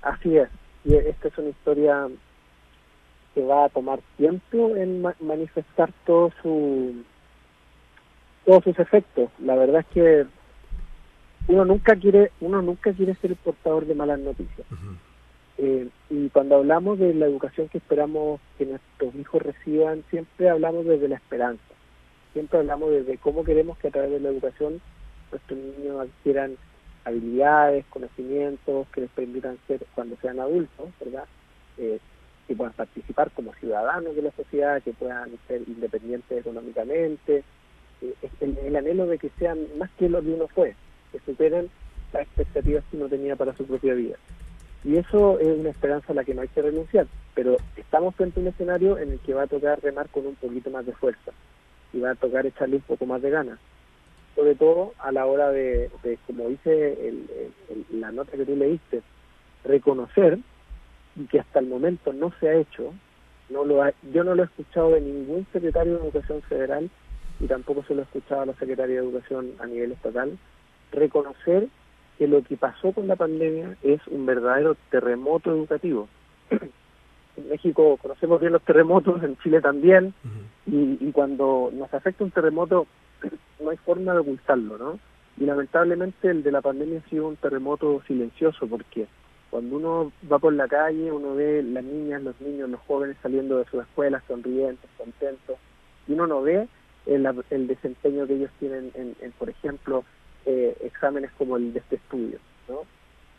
Así 0.00 0.36
es, 0.36 0.48
y 0.84 0.94
esta 0.94 1.26
es 1.26 1.38
una 1.38 1.48
historia 1.48 2.06
que 3.34 3.42
va 3.42 3.64
a 3.64 3.68
tomar 3.70 3.98
tiempo 4.16 4.76
en 4.76 5.02
manifestar 5.18 5.92
todo 6.06 6.30
su 6.40 7.02
todos 8.44 8.62
sus 8.62 8.78
efectos. 8.78 9.28
La 9.40 9.56
verdad 9.56 9.80
es 9.80 9.86
que 9.92 10.26
uno 11.48 11.64
nunca 11.64 11.96
quiere 11.96 12.30
uno 12.40 12.62
nunca 12.62 12.92
quiere 12.92 13.16
ser 13.16 13.32
el 13.32 13.36
portador 13.38 13.86
de 13.86 13.94
malas 13.96 14.20
noticias. 14.20 14.68
Eh, 15.62 15.88
y 16.08 16.30
cuando 16.30 16.56
hablamos 16.56 16.98
de 16.98 17.12
la 17.12 17.26
educación 17.26 17.68
que 17.68 17.76
esperamos 17.76 18.40
que 18.56 18.64
nuestros 18.64 19.14
hijos 19.14 19.42
reciban, 19.42 20.02
siempre 20.08 20.48
hablamos 20.48 20.86
desde 20.86 21.06
la 21.06 21.16
esperanza. 21.16 21.62
Siempre 22.32 22.60
hablamos 22.60 22.90
desde 22.90 23.18
cómo 23.18 23.44
queremos 23.44 23.76
que 23.76 23.88
a 23.88 23.90
través 23.90 24.10
de 24.10 24.20
la 24.20 24.30
educación 24.30 24.80
nuestros 25.30 25.58
niños 25.58 26.00
adquieran 26.00 26.56
habilidades, 27.04 27.84
conocimientos 27.90 28.88
que 28.88 29.02
les 29.02 29.10
permitan 29.10 29.58
ser 29.66 29.84
cuando 29.94 30.16
sean 30.22 30.40
adultos, 30.40 30.88
¿verdad? 30.98 31.24
Eh, 31.76 31.98
que 32.48 32.54
puedan 32.56 32.72
participar 32.72 33.30
como 33.30 33.52
ciudadanos 33.56 34.16
de 34.16 34.22
la 34.22 34.30
sociedad, 34.30 34.82
que 34.82 34.94
puedan 34.94 35.30
ser 35.46 35.60
independientes 35.66 36.38
económicamente, 36.38 37.44
eh, 38.00 38.14
el, 38.40 38.56
el, 38.64 38.76
anhelo 38.76 39.06
de 39.06 39.18
que 39.18 39.30
sean 39.38 39.58
más 39.76 39.90
que 39.98 40.08
lo 40.08 40.22
que 40.22 40.30
uno 40.30 40.48
fue, 40.48 40.74
que 41.12 41.20
superen 41.20 41.68
las 42.14 42.22
expectativas 42.22 42.82
que 42.90 42.96
uno 42.96 43.08
tenía 43.08 43.36
para 43.36 43.54
su 43.54 43.66
propia 43.66 43.92
vida. 43.92 44.16
Y 44.84 44.96
eso 44.96 45.38
es 45.38 45.58
una 45.58 45.70
esperanza 45.70 46.12
a 46.12 46.16
la 46.16 46.24
que 46.24 46.34
no 46.34 46.42
hay 46.42 46.48
que 46.48 46.62
renunciar, 46.62 47.06
pero 47.34 47.56
estamos 47.76 48.14
frente 48.14 48.40
a 48.40 48.42
un 48.42 48.48
escenario 48.48 48.98
en 48.98 49.12
el 49.12 49.18
que 49.20 49.34
va 49.34 49.42
a 49.42 49.46
tocar 49.46 49.80
remar 49.82 50.08
con 50.08 50.26
un 50.26 50.36
poquito 50.36 50.70
más 50.70 50.86
de 50.86 50.92
fuerza. 50.92 51.32
Y 51.92 52.00
va 52.00 52.12
a 52.12 52.14
tocar 52.14 52.46
echarle 52.46 52.76
un 52.76 52.82
poco 52.82 53.04
más 53.04 53.20
de 53.20 53.30
ganas. 53.30 53.58
Sobre 54.34 54.54
todo 54.54 54.94
a 54.98 55.12
la 55.12 55.26
hora 55.26 55.50
de, 55.50 55.90
como 56.26 56.48
dice 56.48 57.12
la 57.90 58.12
nota 58.12 58.36
que 58.36 58.46
tú 58.46 58.56
leíste, 58.56 59.02
reconocer 59.64 60.38
y 61.16 61.26
que 61.26 61.40
hasta 61.40 61.58
el 61.58 61.66
momento 61.66 62.12
no 62.12 62.32
se 62.40 62.48
ha 62.48 62.54
hecho, 62.54 62.94
no 63.50 63.64
lo 63.64 63.82
yo 64.12 64.24
no 64.24 64.34
lo 64.34 64.44
he 64.44 64.46
escuchado 64.46 64.92
de 64.92 65.00
ningún 65.00 65.46
secretario 65.52 65.94
de 65.94 66.04
Educación 66.04 66.40
Federal 66.42 66.88
y 67.40 67.46
tampoco 67.46 67.82
se 67.82 67.94
lo 67.94 68.02
he 68.02 68.04
escuchado 68.04 68.42
a 68.42 68.46
la 68.46 68.54
Secretaría 68.54 68.96
de 68.96 69.02
Educación 69.02 69.52
a 69.58 69.66
nivel 69.66 69.92
estatal, 69.92 70.38
reconocer 70.92 71.68
que 72.20 72.28
lo 72.28 72.42
que 72.42 72.58
pasó 72.58 72.92
con 72.92 73.08
la 73.08 73.16
pandemia 73.16 73.78
es 73.82 74.06
un 74.08 74.26
verdadero 74.26 74.76
terremoto 74.90 75.50
educativo. 75.52 76.06
en 76.50 77.48
México 77.48 77.96
conocemos 77.96 78.38
bien 78.42 78.52
los 78.52 78.60
terremotos, 78.60 79.22
en 79.22 79.38
Chile 79.38 79.62
también, 79.62 80.12
y, 80.66 80.98
y 81.00 81.12
cuando 81.12 81.70
nos 81.72 81.94
afecta 81.94 82.22
un 82.22 82.30
terremoto 82.30 82.86
no 83.60 83.70
hay 83.70 83.78
forma 83.78 84.12
de 84.12 84.18
ocultarlo, 84.18 84.76
¿no? 84.76 84.98
Y 85.38 85.46
lamentablemente 85.46 86.28
el 86.28 86.42
de 86.42 86.52
la 86.52 86.60
pandemia 86.60 86.98
ha 86.98 87.08
sido 87.08 87.26
un 87.26 87.36
terremoto 87.36 88.02
silencioso 88.06 88.66
porque 88.66 89.06
cuando 89.48 89.76
uno 89.76 90.12
va 90.30 90.38
por 90.38 90.52
la 90.52 90.68
calle, 90.68 91.10
uno 91.10 91.34
ve 91.36 91.62
las 91.62 91.84
niñas, 91.84 92.22
los 92.22 92.38
niños, 92.42 92.68
los 92.68 92.80
jóvenes 92.80 93.16
saliendo 93.22 93.56
de 93.56 93.64
sus 93.64 93.80
escuelas 93.80 94.22
sonrientes, 94.28 94.90
contentos, 94.98 95.56
y 96.06 96.12
uno 96.12 96.26
no 96.26 96.42
ve 96.42 96.68
el, 97.06 97.26
el 97.48 97.66
desempeño 97.66 98.26
que 98.26 98.34
ellos 98.34 98.50
tienen 98.58 98.92
en, 98.94 99.32
por 99.38 99.48
ejemplo, 99.48 100.04
eh, 100.46 100.76
exámenes 100.82 101.30
como 101.38 101.56
el 101.56 101.72
de 101.72 101.80
este 101.80 101.96
estudio, 101.96 102.38
¿no? 102.68 102.82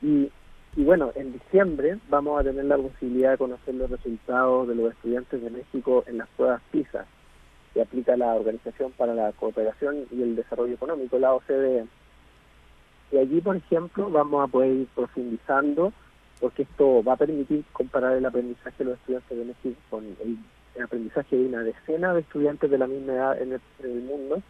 Y, 0.01 0.31
bueno, 0.75 1.11
en 1.15 1.33
diciembre 1.33 1.99
vamos 2.09 2.39
a 2.39 2.43
tener 2.43 2.65
la 2.65 2.77
posibilidad 2.77 3.31
de 3.31 3.37
conocer 3.37 3.75
los 3.75 3.89
resultados 3.89 4.67
de 4.67 4.75
los 4.75 4.91
estudiantes 4.93 5.41
de 5.41 5.49
México 5.49 6.03
en 6.07 6.17
las 6.17 6.29
pruebas 6.29 6.61
PISA, 6.71 7.05
que 7.73 7.81
aplica 7.81 8.15
la 8.17 8.33
Organización 8.33 8.91
para 8.93 9.13
la 9.13 9.31
Cooperación 9.33 10.05
y 10.11 10.21
el 10.21 10.35
Desarrollo 10.35 10.73
Económico, 10.73 11.19
la 11.19 11.33
OCDE. 11.33 11.85
Y 13.11 13.17
allí, 13.17 13.41
por 13.41 13.57
ejemplo, 13.57 14.09
vamos 14.09 14.47
a 14.47 14.51
poder 14.51 14.71
ir 14.71 14.87
profundizando, 14.95 15.91
porque 16.39 16.63
esto 16.63 17.03
va 17.03 17.13
a 17.13 17.17
permitir 17.17 17.63
comparar 17.73 18.15
el 18.15 18.25
aprendizaje 18.25 18.83
de 18.83 18.85
los 18.85 18.99
estudiantes 18.99 19.37
de 19.37 19.45
México 19.45 19.81
con 19.89 20.05
el, 20.05 20.37
aprendizaje 20.81 21.35
de 21.35 21.45
una 21.45 21.63
decena 21.63 22.13
de 22.13 22.21
estudiantes 22.21 22.71
de 22.71 22.77
la 22.77 22.87
misma 22.87 23.13
edad 23.13 23.41
en 23.41 23.59
el, 23.83 24.01
mundo, 24.01 24.41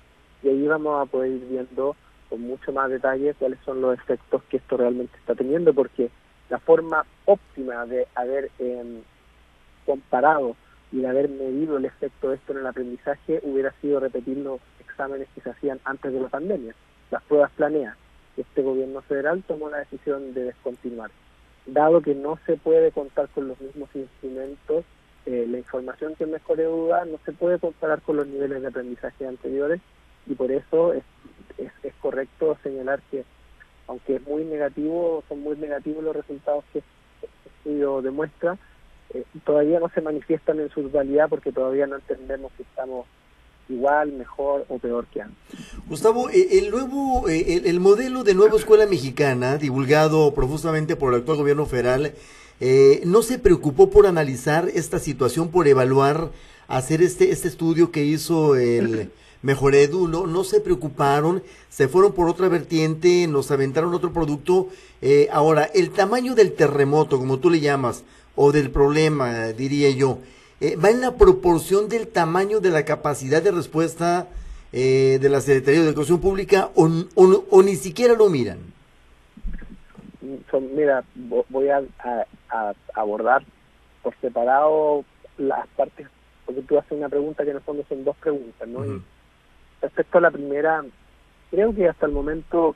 y 0.44 0.50
allí 0.50 0.68
vamos 0.68 1.02
a 1.02 1.10
poder 1.10 1.32
ir 1.32 1.48
viendo 1.50 1.96
con 2.32 2.42
mucho 2.44 2.72
más 2.72 2.90
detalle 2.90 3.34
cuáles 3.34 3.60
son 3.66 3.82
los 3.82 3.94
efectos 3.94 4.42
que 4.50 4.56
esto 4.56 4.78
realmente 4.78 5.18
está 5.18 5.36
teniendo, 5.36 5.74
porque 5.74 6.10
la 6.50 6.60
forma 6.60 7.06
óptima 7.26 7.86
de 7.86 8.08
haber 8.16 8.50
em, 8.58 9.02
comparado 9.86 10.56
y 10.94 11.02
de 11.02 11.10
haber 11.10 11.28
medido 11.28 11.76
el 11.76 11.84
efecto 11.84 12.30
de 12.30 12.36
esto 12.36 12.54
en 12.54 12.60
el 12.60 12.68
aprendizaje 12.68 13.42
hubiera 13.44 13.74
sido 13.82 14.00
repetir 14.00 14.38
los 14.38 14.62
exámenes 14.80 15.28
que 15.36 15.42
se 15.42 15.50
hacían 15.50 15.82
antes 15.84 16.14
de 16.14 16.22
la 16.22 16.30
pandemia, 16.30 16.74
las 17.12 17.22
pruebas 17.24 17.52
planeadas. 17.52 17.98
Este 18.38 18.62
gobierno 18.62 19.02
federal 19.02 19.44
tomó 19.46 19.70
la 19.70 19.80
decisión 19.80 20.34
de 20.34 20.46
descontinuar. 20.46 21.12
Dado 21.66 22.00
que 22.00 22.16
no 22.16 22.40
se 22.46 22.56
puede 22.56 22.94
contar 22.94 23.28
con 23.28 23.50
los 23.50 23.60
mismos 23.60 23.90
instrumentos, 23.94 24.86
eh, 25.26 25.46
la 25.50 25.58
información 25.58 26.16
que 26.16 26.26
mejor 26.26 26.60
duda 26.60 27.04
no 27.04 27.20
se 27.26 27.34
puede 27.34 27.60
comparar 27.60 28.02
con 28.02 28.16
los 28.16 28.28
niveles 28.28 28.62
de 28.62 28.70
aprendizaje 28.70 29.28
anteriores 29.28 29.82
y 30.28 30.36
por 30.36 30.52
eso 30.52 30.94
es, 30.94 31.04
es, 31.58 31.94
correcto 32.02 32.58
señalar 32.64 33.02
que 33.12 33.24
aunque 33.88 34.16
es 34.16 34.26
muy 34.26 34.44
negativo, 34.44 35.24
son 35.28 35.42
muy 35.42 35.56
negativos 35.58 36.04
los 36.04 36.16
resultados 36.16 36.64
que 36.72 36.80
este 36.80 37.28
estudio 37.50 38.02
demuestra, 38.02 38.58
eh, 39.14 39.24
todavía 39.44 39.80
no 39.80 39.90
se 39.90 40.02
manifiestan 40.02 40.60
en 40.60 40.70
su 40.70 40.84
totalidad 40.84 41.28
porque 41.30 41.52
todavía 41.52 41.86
no 41.88 41.98
entendemos 41.98 42.52
si 42.56 42.64
estamos 42.64 43.06
igual, 43.68 44.14
mejor 44.14 44.66
o 44.70 44.80
peor 44.80 45.06
que 45.08 45.22
antes. 45.22 45.38
Gustavo, 45.88 46.30
eh, 46.30 46.60
el 46.60 46.72
nuevo, 46.72 47.28
eh, 47.30 47.62
el, 47.66 47.80
modelo 47.80 48.24
de 48.24 48.34
nueva 48.34 48.58
escuela 48.58 48.86
mexicana, 48.86 49.58
divulgado 49.58 50.34
profusamente 50.34 50.96
por 50.96 51.14
el 51.14 51.20
actual 51.20 51.38
gobierno 51.38 51.66
federal, 51.66 52.14
no 53.06 53.24
se 53.24 53.40
preocupó 53.40 53.90
por 53.90 54.06
analizar 54.06 54.70
esta 54.70 55.00
situación, 55.00 55.50
por 55.50 55.68
evaluar, 55.68 56.30
hacer 56.68 57.02
este, 57.02 57.32
este 57.32 57.48
estudio 57.48 57.92
que 57.92 58.06
hizo 58.06 58.56
el 58.56 59.12
Mejor 59.42 59.76
Edu, 59.76 60.08
no, 60.08 60.28
no 60.28 60.44
se 60.44 60.60
preocuparon, 60.60 61.42
se 61.70 61.88
fueron 61.88 62.14
por 62.14 62.30
otra 62.30 62.48
vertiente, 62.48 63.28
nos 63.28 63.50
aventaron 63.52 63.94
otro 63.94 64.14
producto. 64.14 64.70
ahora, 65.32 65.64
el 65.66 65.90
tamaño 65.92 66.36
del 66.36 66.54
terremoto, 66.54 67.18
como 67.18 67.40
tú 67.40 67.50
le 67.50 67.60
llamas, 67.60 68.04
o 68.36 68.52
del 68.52 68.72
problema, 68.72 69.48
diría 69.48 69.90
yo, 69.92 70.20
eh, 70.60 70.76
va 70.76 70.92
en 70.92 71.02
la 71.02 71.16
proporción 71.16 71.90
del 71.90 72.08
tamaño 72.08 72.60
de 72.60 72.70
la 72.70 72.86
capacidad 72.86 73.42
de 73.42 73.52
respuesta 73.52 74.28
eh, 74.72 75.18
de 75.20 75.30
la 75.30 75.42
Secretaría 75.42 75.82
de 75.82 75.88
Educación 75.88 76.22
Pública 76.22 76.70
o, 76.76 76.88
o, 77.16 77.64
ni 77.64 77.76
siquiera 77.76 78.14
lo 78.14 78.30
miran? 78.30 78.60
mira, 80.76 81.04
voy 81.50 81.70
a, 81.70 81.82
abordar 82.94 83.44
por 84.04 84.16
separado 84.22 85.04
las 85.38 85.68
partes, 85.70 86.08
porque 86.46 86.62
tú 86.62 86.78
haces 86.78 86.92
una 86.92 87.10
pregunta 87.10 87.44
que 87.44 87.50
en 87.50 87.56
el 87.56 87.62
fondo 87.64 87.84
son 87.90 88.04
dos 88.04 88.16
preguntas, 88.18 88.68
¿no? 88.68 89.02
Respecto 89.82 90.18
a 90.18 90.22
la 90.22 90.32
primera, 90.32 90.84
creo 91.50 91.74
que 91.74 91.88
hasta 91.88 92.06
el 92.06 92.12
momento 92.12 92.76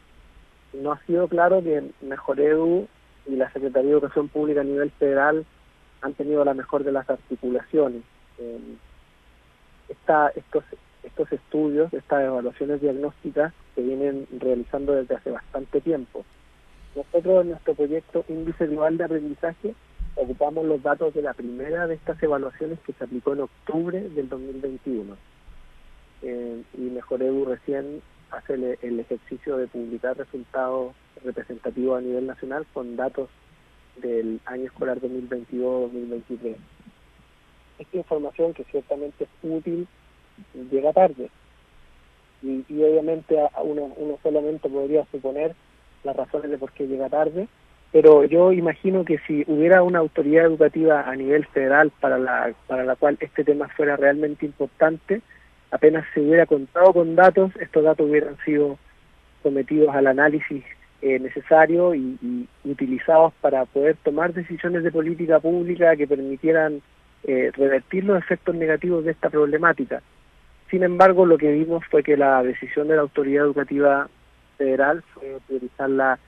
no 0.74 0.91
ha 0.91 1.00
sido 1.06 1.28
claro 1.28 1.63
que 1.63 1.84
Mejor 2.02 2.39
Edu 2.39 2.88
y 3.26 3.36
la 3.36 3.52
Secretaría 3.52 3.89
de 3.89 3.98
Educación 3.98 4.28
Pública 4.28 4.62
a 4.62 4.65
nivel 4.65 4.91
federal 4.91 5.46
han 6.02 6.13
tenido 6.13 6.44
la 6.46 6.54
mejor 6.54 6.84
de 6.84 6.91
las 6.91 7.10
articulaciones. 7.10 8.04
Eh, 8.38 8.60
estos, 10.36 10.63
estos 11.04 11.32
estudios, 11.32 11.94
estas 11.94 12.26
evaluaciones 12.26 12.82
diagnósticas 12.82 13.54
se 13.76 13.82
vienen 13.82 14.28
realizando 14.39 14.94
desde 14.94 15.15
hace 15.15 15.32
bastante 15.32 15.82
tiempo. 15.82 16.26
Nosotros 16.96 17.41
en 17.41 17.50
nuestro 17.50 17.74
proyecto 17.76 18.26
Índice 18.30 18.68
Global 18.68 18.98
de 18.98 19.04
Aprendizaje 19.04 19.76
ocupamos 20.15 20.65
los 20.65 20.82
datos 20.82 21.13
de 21.13 21.22
la 21.22 21.34
primera 21.34 21.88
de 21.88 21.96
estas 21.96 22.22
evaluaciones 22.24 22.80
que 22.86 22.94
se 22.94 23.04
aplicó 23.04 23.34
en 23.34 23.41
octubre 23.41 24.02
del 24.02 24.30
2021. 24.30 25.15
Eh, 26.28 26.64
y 26.76 26.82
Mejor 26.82 27.22
Edu 27.22 27.46
recién 27.46 28.02
hace 28.32 28.56
el, 28.56 29.00
ejercicio 29.00 29.58
de 29.58 29.68
publicar 29.68 30.18
resultados 30.18 30.96
representativos 31.24 32.00
a 32.00 32.02
nivel 32.02 32.26
nacional 32.26 32.66
con 32.74 32.96
datos 32.96 33.30
del 34.02 34.42
año 34.46 34.66
escolar 34.66 35.00
2022-2023. 35.02 36.56
Esta 37.78 37.98
información 37.98 38.56
que 38.56 38.64
ciertamente 38.64 39.26
es 39.26 39.30
útil 39.44 39.88
llega 40.72 40.94
tarde 40.94 41.30
y, 42.42 42.64
obviamente 42.82 43.40
a 43.40 43.62
uno, 43.62 43.94
uno 43.96 44.18
solamente 44.24 44.68
podría 44.68 45.06
suponer 45.12 45.56
las 46.04 46.16
razones 46.16 46.50
de 46.50 46.58
por 46.58 46.72
qué 46.72 46.88
llega 46.88 47.08
tarde, 47.08 47.48
pero 47.92 48.24
yo 48.26 48.52
imagino 48.52 49.06
que 49.06 49.20
si 49.28 49.44
hubiera 49.48 49.84
una 49.84 50.00
autoridad 50.00 50.46
educativa 50.46 51.04
a 51.08 51.16
nivel 51.16 51.46
federal 51.46 51.92
para 52.00 52.18
la, 52.18 52.52
para 52.66 52.84
la 52.84 52.96
cual 52.96 53.16
este 53.20 53.44
tema 53.44 53.68
fuera 53.70 53.96
realmente 53.96 54.46
importante, 54.48 55.22
apenas 55.76 56.06
se 56.14 56.22
hubiera 56.22 56.46
contado 56.46 56.94
con 56.94 57.16
datos, 57.16 57.52
estos 57.60 57.84
datos 57.84 58.10
hubieran 58.10 58.38
sido 58.46 58.78
sometidos 59.44 59.94
al 59.96 60.08
análisis 60.08 60.64
eh, 61.02 61.20
necesario 61.20 61.94
y, 61.94 62.48
utilizados 62.64 63.34
para 63.42 63.66
poder 63.66 63.96
tomar 64.04 64.34
decisiones 64.34 64.84
de 64.84 64.92
política 64.92 65.40
pública 65.40 65.96
que 65.96 66.08
permitieran 66.08 66.82
eh, 67.24 67.52
revertir 67.56 68.04
los 68.04 68.18
efectos 68.18 68.56
negativos 68.56 69.06
de 69.06 69.12
esta 69.12 69.30
problemática. 69.30 70.02
Sin 70.72 70.84
embargo, 70.84 71.26
lo 71.26 71.38
que 71.38 71.52
vimos 71.52 71.86
fue 71.92 72.02
que 72.02 72.18
la 72.18 72.42
decisión 72.42 72.88
de 72.88 72.96
la 72.96 73.04
autoridad 73.04 73.46
educativa 73.46 74.10
federal 74.58 75.04
fue 75.14 75.38
priorizar 75.48 75.90
la 75.90 76.20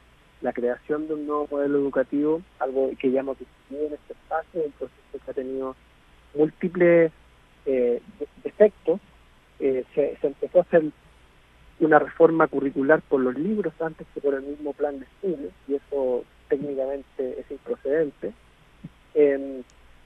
la 0.41 0.53
creación 0.53 1.07
de 1.07 1.15
un 1.15 1.27
nuevo 1.27 1.47
modelo 1.49 1.79
educativo, 1.79 2.41
algo 2.59 2.91
que 2.99 3.11
ya 3.11 3.21
hemos 3.21 3.39
discutido 3.39 3.87
en 3.87 3.93
este 3.93 4.13
espacio, 4.13 4.61
un 4.65 4.71
proceso 4.73 5.25
que 5.25 5.31
ha 5.31 5.33
tenido 5.33 5.75
múltiples 6.35 7.11
eh, 7.65 8.01
defectos. 8.43 8.99
Eh, 9.59 9.83
se, 9.95 10.17
empezó 10.21 10.59
a 10.59 10.61
hacer 10.61 10.83
una 11.79 11.99
reforma 11.99 12.47
curricular 12.47 13.01
por 13.01 13.21
los 13.21 13.35
libros 13.35 13.73
antes 13.81 14.05
que 14.13 14.21
por 14.21 14.33
el 14.33 14.43
mismo 14.43 14.73
plan 14.73 14.99
de 14.99 15.05
estudio, 15.05 15.49
y 15.67 15.75
eso 15.75 16.23
técnicamente 16.47 17.39
es 17.39 17.49
improcedente. 17.51 18.33
Eh, 19.13 19.61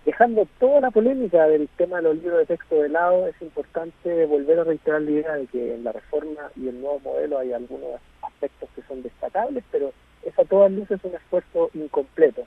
dejando 0.06 0.48
toda 0.60 0.82
la 0.82 0.92
polémica 0.92 1.48
del 1.48 1.68
tema 1.78 1.98
de 1.98 2.04
los 2.04 2.16
libros 2.16 2.40
de 2.40 2.46
texto 2.46 2.76
de 2.82 2.90
lado, 2.90 3.28
es 3.28 3.40
importante 3.42 4.26
volver 4.26 4.60
a 4.60 4.64
reiterar 4.64 5.02
la 5.02 5.12
idea 5.12 5.34
de 5.36 5.48
que 5.48 5.76
en 5.76 5.84
la 5.84 5.92
reforma 5.92 6.52
y 6.56 6.68
el 6.68 6.82
nuevo 6.82 7.00
modelo 7.00 7.38
hay 7.38 7.54
algunos 7.54 8.00
aspectos 8.22 8.70
que 8.76 8.82
son 8.84 9.04
destacables, 9.04 9.64
pero 9.72 9.94
es 10.24 10.38
a 10.38 10.46
todas 10.46 10.72
luces 10.72 11.00
un 11.04 11.16
esfuerzo 11.16 11.70
incompleto. 11.74 12.44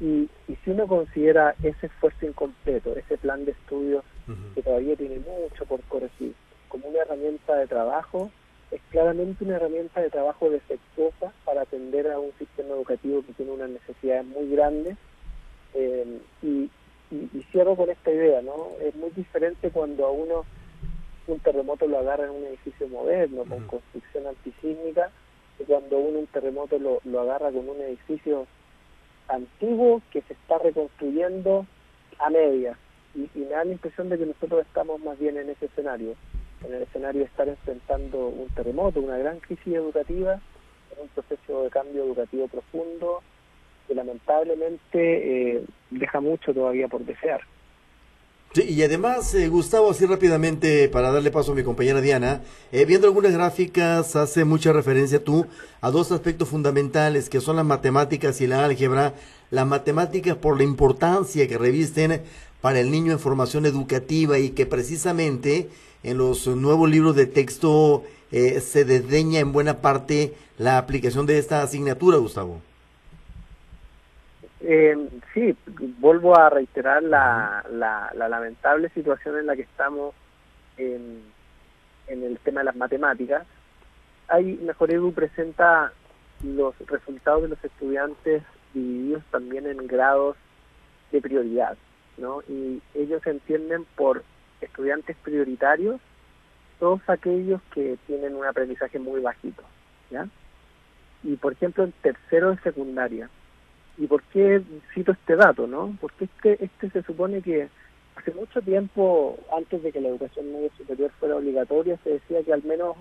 Y, 0.00 0.28
y 0.48 0.56
si 0.64 0.70
uno 0.70 0.86
considera 0.86 1.54
ese 1.62 1.86
esfuerzo 1.86 2.26
incompleto, 2.26 2.96
ese 2.96 3.18
plan 3.18 3.44
de 3.44 3.52
estudios 3.52 4.04
que 4.54 4.62
todavía 4.62 4.96
tiene 4.96 5.18
mucho 5.18 5.64
por 5.66 5.80
corregir, 5.82 6.34
como 6.68 6.88
una 6.88 7.00
herramienta 7.00 7.56
de 7.56 7.66
trabajo, 7.66 8.30
es 8.70 8.80
claramente 8.90 9.44
una 9.44 9.56
herramienta 9.56 10.00
de 10.00 10.10
trabajo 10.10 10.48
defectuosa 10.50 11.32
para 11.44 11.62
atender 11.62 12.10
a 12.10 12.18
un 12.18 12.32
sistema 12.38 12.74
educativo 12.74 13.22
que 13.26 13.32
tiene 13.32 13.52
unas 13.52 13.70
necesidades 13.70 14.24
muy 14.26 14.48
grandes. 14.50 14.96
Eh, 15.74 16.20
y, 16.42 16.70
y, 17.10 17.42
cierro 17.50 17.76
con 17.76 17.90
esta 17.90 18.10
idea, 18.10 18.42
¿no? 18.42 18.70
Es 18.80 18.94
muy 18.94 19.10
diferente 19.10 19.70
cuando 19.70 20.06
a 20.06 20.10
uno 20.10 20.44
un 21.26 21.38
terremoto 21.40 21.86
lo 21.86 21.98
agarra 21.98 22.24
en 22.24 22.30
un 22.30 22.44
edificio 22.44 22.88
moderno, 22.88 23.44
con 23.44 23.66
construcción 23.66 24.26
antisísmica, 24.26 25.10
cuando 25.66 25.98
uno 25.98 26.20
un 26.20 26.26
terremoto 26.26 26.78
lo, 26.78 27.00
lo 27.04 27.20
agarra 27.20 27.50
con 27.50 27.68
un 27.68 27.80
edificio 27.80 28.46
antiguo 29.28 30.02
que 30.10 30.22
se 30.22 30.32
está 30.32 30.58
reconstruyendo 30.58 31.66
a 32.18 32.30
media. 32.30 32.76
Y, 33.14 33.28
me 33.38 33.46
da 33.46 33.64
la 33.64 33.72
impresión 33.72 34.08
de 34.08 34.18
que 34.18 34.26
nosotros 34.26 34.64
estamos 34.66 35.00
más 35.00 35.18
bien 35.18 35.36
en 35.36 35.50
ese 35.50 35.66
escenario, 35.66 36.14
en 36.64 36.74
el 36.74 36.82
escenario 36.82 37.20
de 37.20 37.26
estar 37.26 37.48
enfrentando 37.48 38.28
un 38.28 38.48
terremoto, 38.48 39.00
una 39.00 39.18
gran 39.18 39.40
crisis 39.40 39.74
educativa, 39.74 40.40
un 41.00 41.08
proceso 41.08 41.64
de 41.64 41.70
cambio 41.70 42.04
educativo 42.04 42.46
profundo 42.48 43.22
que 43.88 43.94
lamentablemente 43.94 45.56
eh, 45.56 45.64
deja 45.90 46.20
mucho 46.20 46.54
todavía 46.54 46.86
por 46.86 47.04
desear. 47.04 47.40
Sí, 48.52 48.62
y 48.68 48.82
además, 48.82 49.32
eh, 49.34 49.48
Gustavo, 49.48 49.90
así 49.90 50.06
rápidamente, 50.06 50.88
para 50.88 51.12
darle 51.12 51.30
paso 51.30 51.52
a 51.52 51.54
mi 51.54 51.62
compañera 51.62 52.00
Diana, 52.00 52.42
eh, 52.72 52.84
viendo 52.84 53.06
algunas 53.06 53.32
gráficas, 53.32 54.16
hace 54.16 54.44
mucha 54.44 54.72
referencia 54.72 55.22
tú 55.22 55.46
a 55.80 55.90
dos 55.92 56.10
aspectos 56.10 56.48
fundamentales, 56.48 57.30
que 57.30 57.40
son 57.40 57.54
las 57.54 57.64
matemáticas 57.64 58.40
y 58.40 58.48
la 58.48 58.64
álgebra. 58.64 59.14
Las 59.50 59.66
matemáticas 59.66 60.36
por 60.36 60.56
la 60.56 60.64
importancia 60.64 61.46
que 61.46 61.58
revisten 61.58 62.22
para 62.60 62.80
el 62.80 62.90
niño 62.90 63.12
en 63.12 63.18
formación 63.18 63.66
educativa 63.66 64.38
y 64.38 64.50
que 64.50 64.66
precisamente 64.66 65.68
en 66.02 66.18
los 66.18 66.46
nuevos 66.46 66.88
libros 66.90 67.16
de 67.16 67.26
texto 67.26 68.04
eh, 68.32 68.60
se 68.60 68.84
desdeña 68.84 69.40
en 69.40 69.52
buena 69.52 69.80
parte 69.80 70.34
la 70.58 70.78
aplicación 70.78 71.26
de 71.26 71.38
esta 71.38 71.62
asignatura, 71.62 72.18
Gustavo. 72.18 72.60
Eh, 74.62 74.94
sí, 75.32 75.56
vuelvo 75.98 76.36
a 76.36 76.50
reiterar 76.50 77.02
la, 77.02 77.64
la, 77.72 78.28
lamentable 78.28 78.90
situación 78.90 79.38
en 79.38 79.46
la 79.46 79.56
que 79.56 79.62
estamos 79.62 80.14
en, 80.76 81.22
en 82.08 82.22
el 82.22 82.38
tema 82.40 82.60
de 82.60 82.66
las 82.66 82.76
matemáticas. 82.76 83.46
Hay 84.28 84.58
Mejor 84.62 84.92
Edu 84.92 85.12
presenta 85.12 85.92
los 86.42 86.74
resultados 86.86 87.42
de 87.42 87.48
los 87.48 87.64
estudiantes 87.64 88.42
divididos 88.74 89.24
también 89.30 89.66
en 89.66 89.86
grados 89.86 90.36
de 91.10 91.20
prioridad, 91.20 91.76
¿no? 92.20 92.42
Y 92.48 92.80
ellos 92.94 93.26
entienden 93.26 93.86
por 93.96 94.22
estudiantes 94.60 95.16
prioritarios 95.22 96.00
todos 96.78 97.00
aquellos 97.08 97.60
que 97.74 97.98
tienen 98.06 98.34
un 98.34 98.46
aprendizaje 98.46 98.98
muy 98.98 99.20
bajito, 99.20 99.62
¿ya? 100.10 100.28
Y 101.22 101.36
por 101.36 101.52
ejemplo, 101.52 101.84
en 101.84 101.92
tercero 102.02 102.50
de 102.50 102.58
secundaria, 102.60 103.28
¿Y 104.00 104.06
por 104.06 104.22
qué 104.32 104.62
cito 104.94 105.12
este 105.12 105.36
dato, 105.36 105.66
no? 105.66 105.94
Porque 106.00 106.24
este, 106.24 106.64
este 106.64 106.88
se 106.88 107.02
supone 107.02 107.42
que 107.42 107.68
hace 108.16 108.32
mucho 108.32 108.62
tiempo, 108.62 109.38
antes 109.54 109.82
de 109.82 109.92
que 109.92 110.00
la 110.00 110.08
educación 110.08 110.50
media 110.50 110.70
superior 110.78 111.10
fuera 111.20 111.36
obligatoria, 111.36 111.98
se 112.02 112.14
decía 112.14 112.42
que 112.42 112.54
al 112.54 112.62
menos 112.64 112.96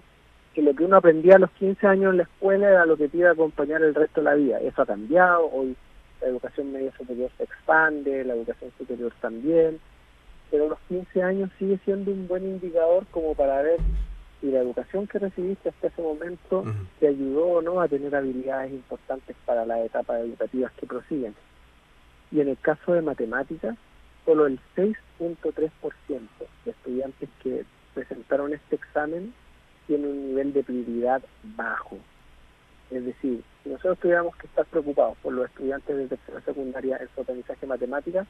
que 0.54 0.62
lo 0.62 0.76
que 0.76 0.84
uno 0.84 0.98
aprendía 0.98 1.36
a 1.36 1.40
los 1.40 1.52
15 1.52 1.88
años 1.88 2.12
en 2.12 2.18
la 2.18 2.24
escuela 2.24 2.68
era 2.68 2.86
lo 2.86 2.98
que 2.98 3.08
te 3.08 3.18
iba 3.18 3.30
a 3.30 3.34
acompañar 3.34 3.82
el 3.82 3.96
resto 3.96 4.20
de 4.20 4.26
la 4.26 4.36
vida. 4.36 4.60
Eso 4.60 4.82
ha 4.82 4.86
cambiado, 4.86 5.50
hoy 5.50 5.74
la 6.22 6.28
educación 6.28 6.72
media 6.72 6.92
superior 6.98 7.32
se 7.38 7.44
expande, 7.44 8.24
la 8.24 8.34
educación 8.34 8.72
superior 8.78 9.14
también, 9.22 9.80
pero 10.52 10.68
los 10.68 10.80
15 10.88 11.22
años 11.24 11.50
sigue 11.60 11.80
siendo 11.86 12.12
un 12.12 12.28
buen 12.28 12.44
indicador 12.44 13.06
como 13.12 13.36
para 13.36 13.62
ver 13.62 13.80
y 14.42 14.48
la 14.48 14.60
educación 14.60 15.06
que 15.08 15.20
recibiste 15.20 15.70
hasta 15.70 15.88
ese 15.88 16.02
momento 16.02 16.64
te 17.00 17.08
ayudó 17.08 17.46
o 17.48 17.62
no 17.62 17.82
a 17.82 17.88
tener 17.88 18.16
habilidades 18.16 18.72
importantes 18.72 19.36
para 19.46 19.66
las 19.66 19.80
etapas 19.80 20.22
educativas 20.22 20.72
que 20.74 20.88
prosiguen. 20.88 21.36
Y 22.32 22.40
en 22.40 22.48
el 22.48 22.58
caso 22.58 22.94
de 22.94 23.02
matemáticas, 23.02 23.76
solo 24.26 24.48
el 24.48 24.60
6.3% 24.76 25.72
de 26.64 26.72
estudiantes 26.72 27.30
que 27.44 27.66
presentaron 27.94 28.54
este 28.54 28.76
examen 28.76 29.34
tiene 29.88 30.08
un 30.08 30.28
nivel 30.28 30.54
de 30.54 30.64
prioridad 30.64 31.22
bajo. 31.44 31.98
Es 32.92 33.04
decir, 33.04 33.44
si 33.64 33.70
nosotros 33.70 34.00
tuviéramos 34.00 34.36
que 34.36 34.48
estar 34.48 34.66
preocupados 34.66 35.18
por 35.20 35.34
los 35.34 35.50
estudiantes 35.50 35.96
de 35.96 36.08
tercera 36.08 36.42
secundaria 36.42 36.98
en 36.98 37.10
su 37.14 37.22
aprendizaje 37.22 37.66
matemática, 37.66 38.26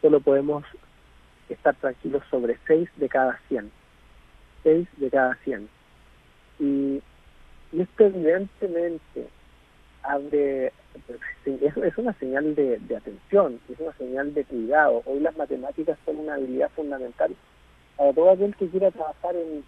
solo 0.00 0.20
podemos 0.20 0.64
estar 1.48 1.74
tranquilos 1.76 2.22
sobre 2.30 2.58
6 2.66 2.88
de 2.96 3.08
cada 3.08 3.38
100 3.48 3.70
de 4.96 5.10
cada 5.10 5.34
100. 5.44 5.68
Y, 6.58 7.02
esto 7.76 8.04
evidentemente 8.04 9.28
abre, 10.02 10.72
es, 11.44 11.98
una 11.98 12.12
señal 12.14 12.54
de, 12.54 12.80
atención, 12.96 13.60
es 13.70 13.78
una 13.78 13.92
señal 13.94 14.34
de 14.34 14.44
cuidado. 14.44 15.02
Hoy 15.04 15.20
las 15.20 15.36
matemáticas 15.36 15.98
son 16.04 16.20
una 16.20 16.34
habilidad 16.34 16.70
fundamental 16.70 17.34
para 17.96 18.12
todo 18.12 18.30
aquel 18.30 18.54
que 18.56 18.68
quiera 18.68 18.90
trabajar 18.90 19.36
en, 19.36 19.64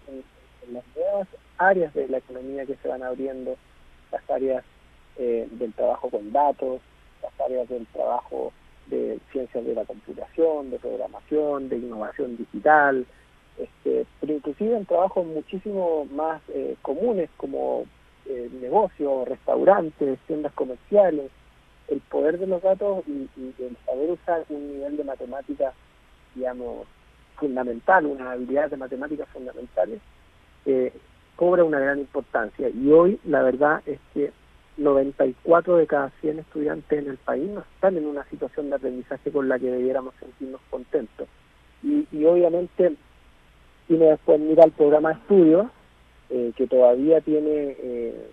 las 0.73 0.83
nuevas 0.95 1.27
áreas 1.57 1.93
de 1.93 2.07
la 2.07 2.17
economía 2.17 2.65
que 2.65 2.75
se 2.75 2.87
van 2.87 3.03
abriendo, 3.03 3.55
las 4.11 4.29
áreas 4.29 4.63
eh, 5.19 5.47
del 5.51 5.73
trabajo 5.73 6.09
con 6.09 6.31
datos, 6.31 6.81
las 7.21 7.39
áreas 7.41 7.69
del 7.69 7.85
trabajo 7.87 8.51
de 8.87 9.19
ciencias 9.31 9.63
de 9.65 9.75
la 9.75 9.85
computación, 9.85 10.71
de 10.71 10.79
programación, 10.79 11.69
de 11.69 11.77
innovación 11.77 12.37
digital, 12.37 13.05
este, 13.57 14.05
pero 14.19 14.33
inclusive 14.33 14.75
en 14.75 14.85
trabajos 14.85 15.27
muchísimo 15.27 16.05
más 16.05 16.41
eh, 16.49 16.75
comunes 16.81 17.29
como 17.37 17.85
eh, 18.25 18.49
negocios, 18.61 19.27
restaurantes, 19.27 20.17
tiendas 20.27 20.53
comerciales, 20.53 21.29
el 21.89 21.99
poder 22.01 22.39
de 22.39 22.47
los 22.47 22.61
datos 22.61 23.03
y, 23.07 23.27
el 23.37 23.77
saber 23.85 24.11
usar 24.11 24.45
un 24.49 24.73
nivel 24.73 24.95
de 24.95 25.03
matemáticas, 25.03 25.73
digamos, 26.35 26.87
fundamental, 27.35 28.05
una 28.05 28.31
habilidad 28.31 28.69
de 28.69 28.77
matemáticas 28.77 29.27
fundamentales, 29.29 29.99
eh, 30.65 30.93
cobra 31.35 31.63
una 31.63 31.79
gran 31.79 31.99
importancia. 31.99 32.69
Y 32.69 32.91
hoy 32.91 33.19
la 33.25 33.41
verdad 33.41 33.81
es 33.85 33.99
que 34.13 34.31
94 34.79 35.77
de 35.77 35.87
cada 35.87 36.09
100 36.21 36.39
estudiantes 36.39 36.99
en 36.99 37.09
el 37.09 37.17
país 37.17 37.49
no 37.49 37.61
están 37.61 37.97
en 37.97 38.05
una 38.05 38.23
situación 38.25 38.69
de 38.69 38.75
aprendizaje 38.75 39.31
con 39.31 39.47
la 39.47 39.59
que 39.59 39.69
debiéramos 39.69 40.13
sentirnos 40.19 40.61
contentos. 40.69 41.27
Y, 41.83 42.07
y 42.11 42.25
obviamente 42.25 42.95
y 43.89 43.97
después 43.97 44.39
mira 44.39 44.63
el 44.63 44.71
programa 44.71 45.09
de 45.09 45.15
estudio, 45.15 45.71
eh, 46.29 46.53
que 46.55 46.67
todavía 46.67 47.21
tiene, 47.21 47.75
eh, 47.79 48.29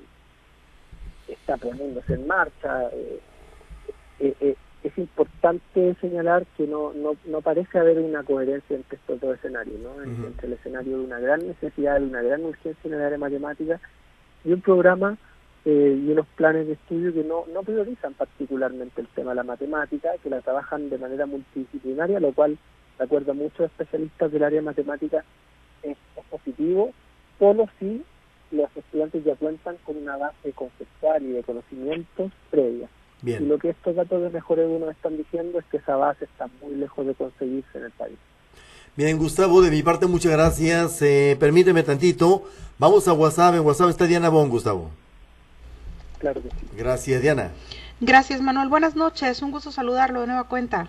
está 1.29 1.57
poniéndose 1.57 2.13
en 2.13 2.27
marcha. 2.27 2.91
Eh, 2.93 4.55
es 4.83 4.99
importante 4.99 5.97
señalar 6.01 6.47
que 6.57 6.67
no, 6.67 6.93
no, 6.93 7.17
no 7.25 7.41
parece 7.41 7.79
haber 7.79 7.99
una 7.99 8.23
coherencia 8.23 8.77
entre 8.77 8.99
estos 8.99 9.19
dos 9.21 9.35
escenarios, 9.37 9.81
¿no? 9.81 10.01
entre 10.03 10.47
el 10.47 10.53
escenario 10.53 10.99
de 10.99 11.05
una 11.05 11.19
gran 11.19 11.45
necesidad, 11.45 11.99
de 11.99 12.07
una 12.07 12.23
gran 12.23 12.45
urgencia 12.45 12.89
en 12.89 12.95
el 12.95 13.01
área 13.01 13.11
de 13.13 13.19
matemáticas 13.19 13.81
y 14.45 14.53
un 14.53 14.61
programa 14.61 15.19
y 15.71 16.13
unos 16.13 16.27
planes 16.37 16.69
de 16.69 16.75
estudio 16.75 17.13
que 17.13 17.25
no, 17.25 17.45
no 17.53 17.63
priorizan 17.65 18.15
particularmente 18.15 19.01
el 19.01 19.09
tema 19.09 19.31
de 19.33 19.37
la 19.37 19.43
matemática, 19.43 20.11
que 20.23 20.31
la 20.31 20.41
trabajan 20.41 20.89
de 20.89 20.99
manera 20.99 21.27
multidisciplinaria, 21.27 22.21
lo 22.21 22.33
cual, 22.33 22.57
de 22.99 23.05
acuerdo 23.05 23.33
a 23.33 23.35
muchos 23.35 23.67
especialistas 23.67 24.31
del 24.31 24.45
área 24.45 24.61
de 24.61 24.67
matemáticas, 24.67 25.25
es, 25.83 25.97
positivo, 26.31 26.93
solo 27.41 27.69
si 27.81 28.03
los 28.53 28.69
estudiantes 28.77 29.25
ya 29.25 29.35
cuentan 29.35 29.77
con 29.85 29.97
una 29.97 30.17
base 30.17 30.53
conceptual 30.53 31.23
y 31.25 31.33
de 31.33 31.43
conocimientos 31.43 32.31
previa. 32.51 32.89
Y 33.25 33.39
lo 33.41 33.59
que 33.59 33.71
estos 33.71 33.97
datos 33.97 34.23
de 34.23 34.31
Mejor 34.31 34.61
Edu 34.61 34.79
nos 34.79 34.91
están 34.91 35.17
diciendo 35.17 35.59
es 35.59 35.65
que 35.65 35.79
esa 35.79 35.97
base 35.97 36.27
está 36.27 36.49
muy 36.63 36.77
lejos 36.77 37.05
de 37.07 37.15
conseguirse 37.15 37.79
en 37.79 37.85
el 37.85 37.91
país. 37.93 38.19
Bien, 38.95 39.19
Gustavo, 39.19 39.63
de 39.63 39.71
mi 39.71 39.83
parte 39.83 40.07
muchas 40.07 40.33
gracias. 40.33 41.03
Eh, 41.03 41.37
permíteme 41.41 41.83
tantito. 41.83 42.45
Vamos 42.79 43.09
a 43.09 43.15
WhatsApp. 43.15 43.57
En 43.57 43.63
WhatsApp 43.63 43.91
está 43.91 44.07
Diana 44.07 44.29
Bon, 44.29 44.49
Gustavo. 44.49 44.91
Claro 46.19 46.43
que 46.43 46.51
sí. 46.51 46.67
Gracias, 46.77 47.23
Diana. 47.23 47.51
Gracias, 48.01 48.41
Manuel. 48.41 48.69
Buenas 48.69 48.97
noches. 48.97 49.43
Un 49.43 49.51
gusto 49.51 49.73
saludarlo 49.73 50.21
de 50.21 50.27
nueva 50.27 50.45
cuenta. 50.45 50.89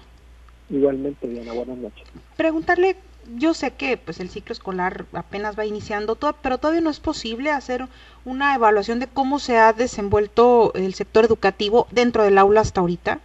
Igualmente, 0.69 1.27
Diana. 1.27 1.53
Buenas 1.53 1.77
noches. 1.77 2.05
Preguntarle, 2.35 2.97
yo 3.35 3.53
sé 3.53 3.71
que 3.71 3.97
pues 3.97 4.19
el 4.19 4.29
ciclo 4.29 4.53
escolar 4.53 5.05
apenas 5.13 5.57
va 5.57 5.65
iniciando, 5.65 6.15
todo, 6.15 6.35
pero 6.41 6.57
todavía 6.57 6.81
no 6.81 6.89
es 6.89 6.99
posible 6.99 7.51
hacer 7.51 7.87
una 8.25 8.55
evaluación 8.55 8.99
de 8.99 9.07
cómo 9.07 9.39
se 9.39 9.57
ha 9.57 9.73
desenvuelto 9.73 10.73
el 10.73 10.93
sector 10.93 11.25
educativo 11.25 11.87
dentro 11.91 12.23
del 12.23 12.37
aula 12.37 12.61
hasta 12.61 12.81
ahorita. 12.81 13.19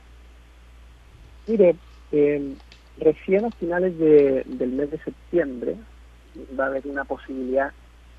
Mire, 1.46 1.76
eh, 2.12 2.54
recién 2.98 3.44
a 3.44 3.50
finales 3.50 3.98
de, 3.98 4.44
del 4.46 4.72
mes 4.72 4.90
de 4.90 4.98
septiembre 4.98 5.76
va 6.58 6.64
a 6.64 6.66
haber 6.68 6.86
una 6.86 7.04
posibilidad 7.04 7.72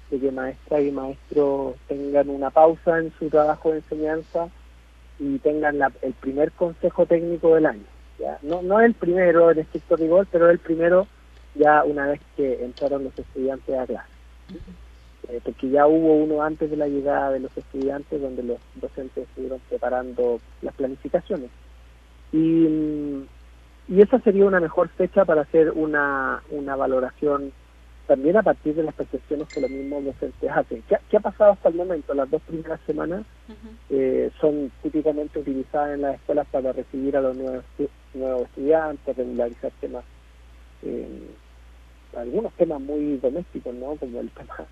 de 0.10 0.20
que 0.20 0.32
maestras 0.32 0.82
y 0.84 0.92
maestros 0.92 1.76
tengan 1.88 2.30
una 2.30 2.50
pausa 2.50 3.00
en 3.00 3.12
su 3.18 3.30
trabajo 3.30 3.72
de 3.72 3.78
enseñanza 3.78 4.50
y 5.20 5.40
tengan 5.40 5.80
el 6.02 6.14
primer 6.14 6.52
consejo 6.52 7.06
técnico 7.06 7.56
del 7.56 7.66
año. 7.66 7.86
¿ya? 8.20 8.38
No, 8.42 8.62
no 8.62 8.80
el 8.80 8.94
primero 8.94 9.52
en 9.52 9.60
estricto 9.60 9.96
rigor, 9.96 10.28
pero 10.32 10.50
el 10.50 10.60
primero 10.60 11.08
ya 11.56 11.84
una 11.84 12.08
vez 12.08 12.22
que 12.36 12.64
entraron 12.64 13.04
los 13.04 13.18
estudiantes 13.18 13.78
a 13.78 13.86
clase. 13.86 14.14
Eh, 15.30 15.40
porque 15.44 15.70
ya 15.70 15.88
hubo 15.88 16.16
uno 16.16 16.44
antes 16.44 16.70
de 16.70 16.78
la 16.78 16.88
llegada 16.88 17.32
de 17.32 17.40
los 17.40 17.56
estudiantes 17.58 18.22
donde 18.22 18.44
los 18.44 18.58
docentes 18.76 19.28
estuvieron 19.28 19.60
preparando 19.70 20.40
las 20.62 20.74
planificaciones. 20.76 21.50
Y, 22.32 22.68
y 23.88 24.02
esa 24.02 24.20
sería 24.20 24.46
una 24.46 24.60
mejor 24.60 24.90
fecha 24.90 25.24
para 25.24 25.42
hacer 25.42 25.72
una, 25.72 26.42
una 26.50 26.76
valoración 26.76 27.54
también 28.08 28.36
a 28.38 28.44
partir 28.44 28.76
de 28.76 28.84
las 28.84 28.94
percepciones 28.94 29.48
que 29.48 29.62
los 29.62 29.70
mismos 29.70 30.06
docentes 30.06 30.52
hacen. 30.52 30.84
¿Qué, 30.88 31.18
ha 31.18 31.20
pasado 31.20 31.52
hasta 31.54 31.70
el 31.70 31.76
momento? 31.76 32.14
Las 32.14 32.30
dos 32.30 32.42
primeras 32.42 32.80
semanas 32.86 33.26
eh, 33.90 34.30
son 34.40 34.72
típicamente 34.82 35.40
utilizadas 35.40 35.96
en 35.96 36.02
las 36.02 36.16
escuelas 36.16 36.48
para 36.52 36.74
recibir 36.74 37.16
a 37.16 37.22
los 37.22 37.36
nuevos, 37.36 37.64
nuevos 38.14 38.44
estudiantes, 38.44 39.16
regularizar 39.16 39.72
temas, 39.80 40.04
eh, 40.84 41.28
algunos 42.16 42.54
temas 42.54 42.82
muy 42.82 43.18
domésticos, 43.18 43.74
¿no? 43.74 43.96
Como 43.96 44.20
el 44.20 44.30
tema 44.32 44.68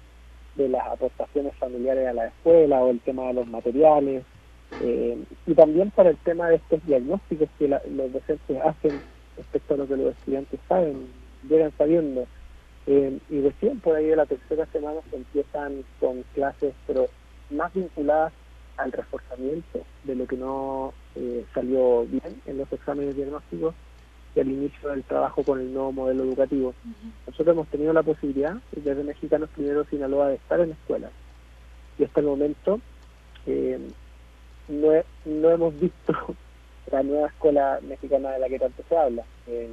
de 0.55 0.69
las 0.69 0.85
aportaciones 0.87 1.55
familiares 1.55 2.07
a 2.07 2.13
la 2.13 2.27
escuela 2.27 2.81
o 2.81 2.91
el 2.91 2.99
tema 2.99 3.27
de 3.27 3.33
los 3.33 3.47
materiales. 3.47 4.23
Eh, 4.81 5.17
y 5.47 5.53
también 5.53 5.91
para 5.91 6.09
el 6.09 6.17
tema 6.17 6.49
de 6.49 6.55
estos 6.55 6.85
diagnósticos 6.85 7.49
que 7.57 7.67
los 7.67 8.13
docentes 8.13 8.61
hacen 8.61 9.01
respecto 9.37 9.73
a 9.73 9.77
lo 9.77 9.87
que 9.87 9.97
los 9.97 10.15
estudiantes 10.15 10.59
saben, 10.67 11.07
llegan 11.49 11.71
sabiendo. 11.77 12.27
Eh, 12.87 13.19
y 13.29 13.41
recién 13.41 13.79
por 13.79 13.95
ahí 13.95 14.07
de 14.07 14.15
la 14.15 14.25
tercera 14.25 14.65
semana 14.67 14.99
se 15.09 15.17
empiezan 15.17 15.83
con 15.99 16.23
clases, 16.33 16.73
pero 16.87 17.07
más 17.49 17.73
vinculadas 17.73 18.33
al 18.77 18.91
reforzamiento 18.91 19.81
de 20.03 20.15
lo 20.15 20.25
que 20.25 20.37
no 20.37 20.93
eh, 21.15 21.45
salió 21.53 22.05
bien 22.05 22.41
en 22.45 22.57
los 22.57 22.71
exámenes 22.71 23.15
diagnósticos 23.15 23.75
y 24.35 24.39
al 24.39 24.49
inicio 24.49 24.89
del 24.89 25.03
trabajo 25.03 25.43
con 25.43 25.59
el 25.59 25.73
nuevo 25.73 25.91
modelo 25.91 26.23
educativo. 26.23 26.73
Nosotros 27.27 27.53
hemos 27.53 27.67
tenido 27.67 27.93
la 27.93 28.03
posibilidad, 28.03 28.55
desde 28.71 29.03
Mexicanos 29.03 29.49
Primero 29.53 29.83
Sinaloa, 29.85 30.29
de 30.29 30.35
estar 30.35 30.59
en 30.61 30.71
escuelas. 30.71 31.11
Y 31.99 32.05
hasta 32.05 32.21
el 32.21 32.25
momento 32.27 32.79
eh, 33.45 33.79
no, 34.69 34.89
no 35.25 35.49
hemos 35.49 35.79
visto 35.79 36.13
la 36.91 37.03
nueva 37.03 37.27
escuela 37.27 37.79
mexicana 37.81 38.31
de 38.31 38.39
la 38.39 38.49
que 38.49 38.59
tanto 38.59 38.83
se 38.87 38.97
habla. 38.97 39.23
Eh, 39.47 39.69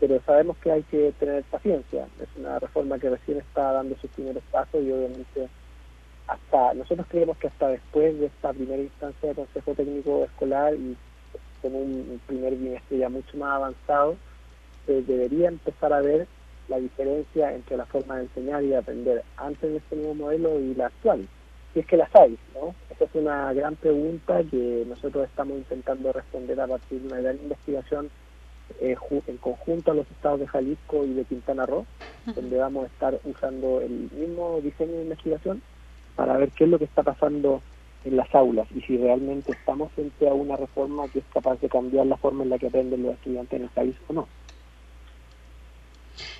pero 0.00 0.20
sabemos 0.26 0.56
que 0.58 0.72
hay 0.72 0.82
que 0.84 1.12
tener 1.18 1.42
paciencia. 1.44 2.06
Es 2.20 2.28
una 2.36 2.58
reforma 2.58 2.98
que 2.98 3.10
recién 3.10 3.38
está 3.38 3.72
dando 3.72 3.96
sus 3.96 4.10
primeros 4.10 4.42
pasos 4.50 4.82
y 4.82 4.92
obviamente 4.92 5.48
hasta 6.26 6.74
nosotros 6.74 7.06
creemos 7.08 7.36
que 7.38 7.48
hasta 7.48 7.68
después 7.68 8.18
de 8.18 8.26
esta 8.26 8.52
primera 8.52 8.82
instancia 8.82 9.28
de 9.28 9.34
Consejo 9.34 9.74
Técnico 9.74 10.24
Escolar 10.24 10.74
y 10.74 10.96
con 11.60 11.74
un 11.74 12.20
primer 12.26 12.54
bimestre 12.54 12.98
ya 12.98 13.08
mucho 13.08 13.36
más 13.38 13.56
avanzado, 13.56 14.16
se 14.86 15.02
debería 15.02 15.48
empezar 15.48 15.92
a 15.92 16.00
ver 16.00 16.26
la 16.68 16.78
diferencia 16.78 17.54
entre 17.54 17.76
la 17.76 17.86
forma 17.86 18.16
de 18.16 18.24
enseñar 18.24 18.62
y 18.62 18.68
de 18.68 18.76
aprender 18.76 19.22
antes 19.36 19.70
de 19.70 19.76
este 19.78 19.96
nuevo 19.96 20.14
modelo 20.14 20.60
y 20.60 20.74
la 20.74 20.86
actual. 20.86 21.26
Si 21.72 21.80
es 21.80 21.86
que 21.86 21.96
las 21.96 22.14
hay, 22.14 22.38
¿no? 22.54 22.74
Esa 22.90 23.04
es 23.04 23.14
una 23.14 23.52
gran 23.52 23.76
pregunta 23.76 24.42
que 24.50 24.84
nosotros 24.86 25.24
estamos 25.24 25.56
intentando 25.56 26.12
responder 26.12 26.60
a 26.60 26.66
partir 26.66 27.00
de 27.00 27.08
una 27.08 27.20
gran 27.20 27.36
investigación 27.36 28.10
eh, 28.80 28.96
en 29.26 29.36
conjunto 29.38 29.90
a 29.90 29.94
los 29.94 30.10
estados 30.10 30.40
de 30.40 30.46
Jalisco 30.46 31.04
y 31.04 31.14
de 31.14 31.24
Quintana 31.24 31.66
Roo, 31.66 31.86
donde 32.26 32.56
vamos 32.56 32.84
a 32.84 32.86
estar 32.86 33.20
usando 33.24 33.80
el 33.80 34.10
mismo 34.12 34.60
diseño 34.62 34.92
de 34.92 35.02
investigación 35.02 35.62
para 36.16 36.36
ver 36.36 36.50
qué 36.50 36.64
es 36.64 36.70
lo 36.70 36.78
que 36.78 36.84
está 36.84 37.02
pasando 37.02 37.62
en 38.04 38.16
las 38.16 38.32
aulas 38.34 38.66
y 38.74 38.80
si 38.82 38.96
realmente 38.96 39.52
estamos 39.52 39.90
frente 39.92 40.28
a 40.28 40.34
una 40.34 40.56
reforma 40.56 41.08
que 41.08 41.20
es 41.20 41.24
capaz 41.32 41.60
de 41.60 41.68
cambiar 41.68 42.06
la 42.06 42.16
forma 42.16 42.44
en 42.44 42.50
la 42.50 42.58
que 42.58 42.66
aprenden 42.66 43.02
los 43.02 43.14
estudiantes 43.14 43.58
en 43.58 43.64
el 43.64 43.70
país 43.70 43.94
o 44.08 44.12
no. 44.12 44.28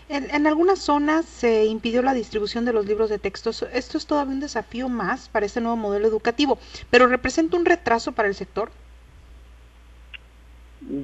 En, 0.09 0.31
en, 0.31 0.47
algunas 0.47 0.81
zonas 0.81 1.25
se 1.25 1.65
impidió 1.65 2.03
la 2.03 2.13
distribución 2.13 2.67
de 2.67 2.75
los 2.75 2.85
libros 2.85 3.09
de 3.09 3.19
textos. 3.19 3.65
Esto 3.73 3.97
es 3.97 4.07
todavía 4.07 4.35
un 4.35 4.41
desafío 4.41 4.91
más 4.91 5.31
para 5.31 5.47
este 5.47 5.63
nuevo 5.63 5.77
modelo 5.77 6.07
educativo, 6.07 6.59
pero 6.91 7.07
representa 7.07 7.57
un 7.57 7.65
retraso 7.65 8.13
para 8.13 8.29
el 8.29 8.35
sector. 8.35 8.71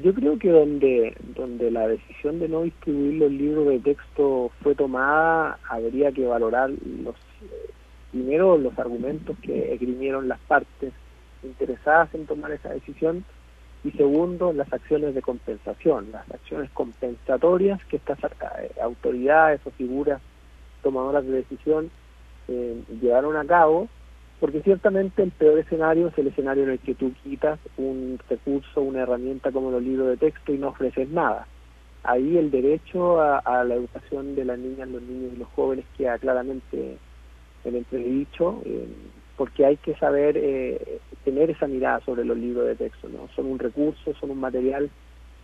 Yo 0.03 0.12
creo 0.12 0.38
que 0.38 0.51
donde, 0.51 1.16
donde 1.35 1.71
la 1.71 1.88
decisión 1.88 2.38
de 2.38 2.49
no 2.49 2.62
distribuir 2.62 3.14
los 3.14 3.33
libros 3.33 3.66
de 3.66 3.79
texto 3.79 4.51
fue 4.62 4.75
tomada, 4.75 5.59
habría 5.69 6.12
que 6.12 6.27
valorar 6.27 6.71
los 6.71 7.14
primero 8.11 8.59
los 8.59 8.79
argumentos 8.79 9.38
que 9.40 9.73
esgrimieron 9.73 10.29
las 10.29 10.40
partes 10.40 10.93
interesadas 11.43 12.12
en 12.14 12.27
tomar 12.27 12.51
esa 12.51 12.71
decisión 12.71 13.25
y 13.83 13.93
segundo 13.93 14.53
las 14.53 14.71
acciones 14.73 15.14
de 15.14 15.23
compensación, 15.23 16.12
las 16.12 16.31
acciones 16.31 16.71
compensatorias 16.73 17.83
que 17.87 17.97
estas 17.97 18.19
eh, 18.23 18.73
autoridades 18.83 19.61
o 19.64 19.71
figuras 19.71 20.21
tomadoras 20.83 21.25
de 21.25 21.33
decisión 21.33 21.90
eh, 22.49 22.83
llevaron 23.01 23.37
a 23.37 23.45
cabo 23.47 23.88
porque 24.40 24.62
ciertamente 24.62 25.22
el 25.22 25.31
peor 25.33 25.59
escenario 25.59 26.09
es 26.09 26.18
el 26.18 26.29
escenario 26.29 26.64
en 26.64 26.70
el 26.70 26.79
que 26.79 26.94
tú 26.94 27.12
quitas 27.22 27.61
un 27.76 28.18
recurso, 28.29 28.81
una 28.81 29.03
herramienta 29.03 29.53
como 29.53 29.70
los 29.70 29.83
libros 29.83 30.09
de 30.09 30.16
texto 30.16 30.55
y 30.55 30.59
no 30.59 30.68
ofreces 30.68 31.11
nada. 31.11 31.46
Ahí 32.03 32.38
el 32.38 32.50
derecho 32.50 33.20
a, 33.20 33.62
la 33.64 33.74
educación 33.74 34.35
de 34.35 34.46
las 34.46 34.59
niñas, 34.59 34.88
los 34.88 35.03
niños 35.03 35.33
y 35.35 35.38
los 35.38 35.48
jóvenes 35.48 35.85
queda 35.98 36.18
claramente 36.18 36.96
en 37.64 37.76
entredicho, 37.76 38.62
eh, 38.64 38.88
porque 39.37 39.66
hay 39.66 39.76
que 39.76 39.94
saber 39.96 40.38
eh, 40.38 40.98
tener 41.22 41.50
esa 41.50 41.66
mirada 41.66 42.00
sobre 42.00 42.24
los 42.24 42.38
libros 42.38 42.66
de 42.66 42.76
texto. 42.76 43.11
¿no? 43.11 43.29
Son 43.37 43.44
un 43.44 43.59
recurso, 43.59 44.14
son 44.18 44.31
un 44.31 44.40
material 44.40 44.88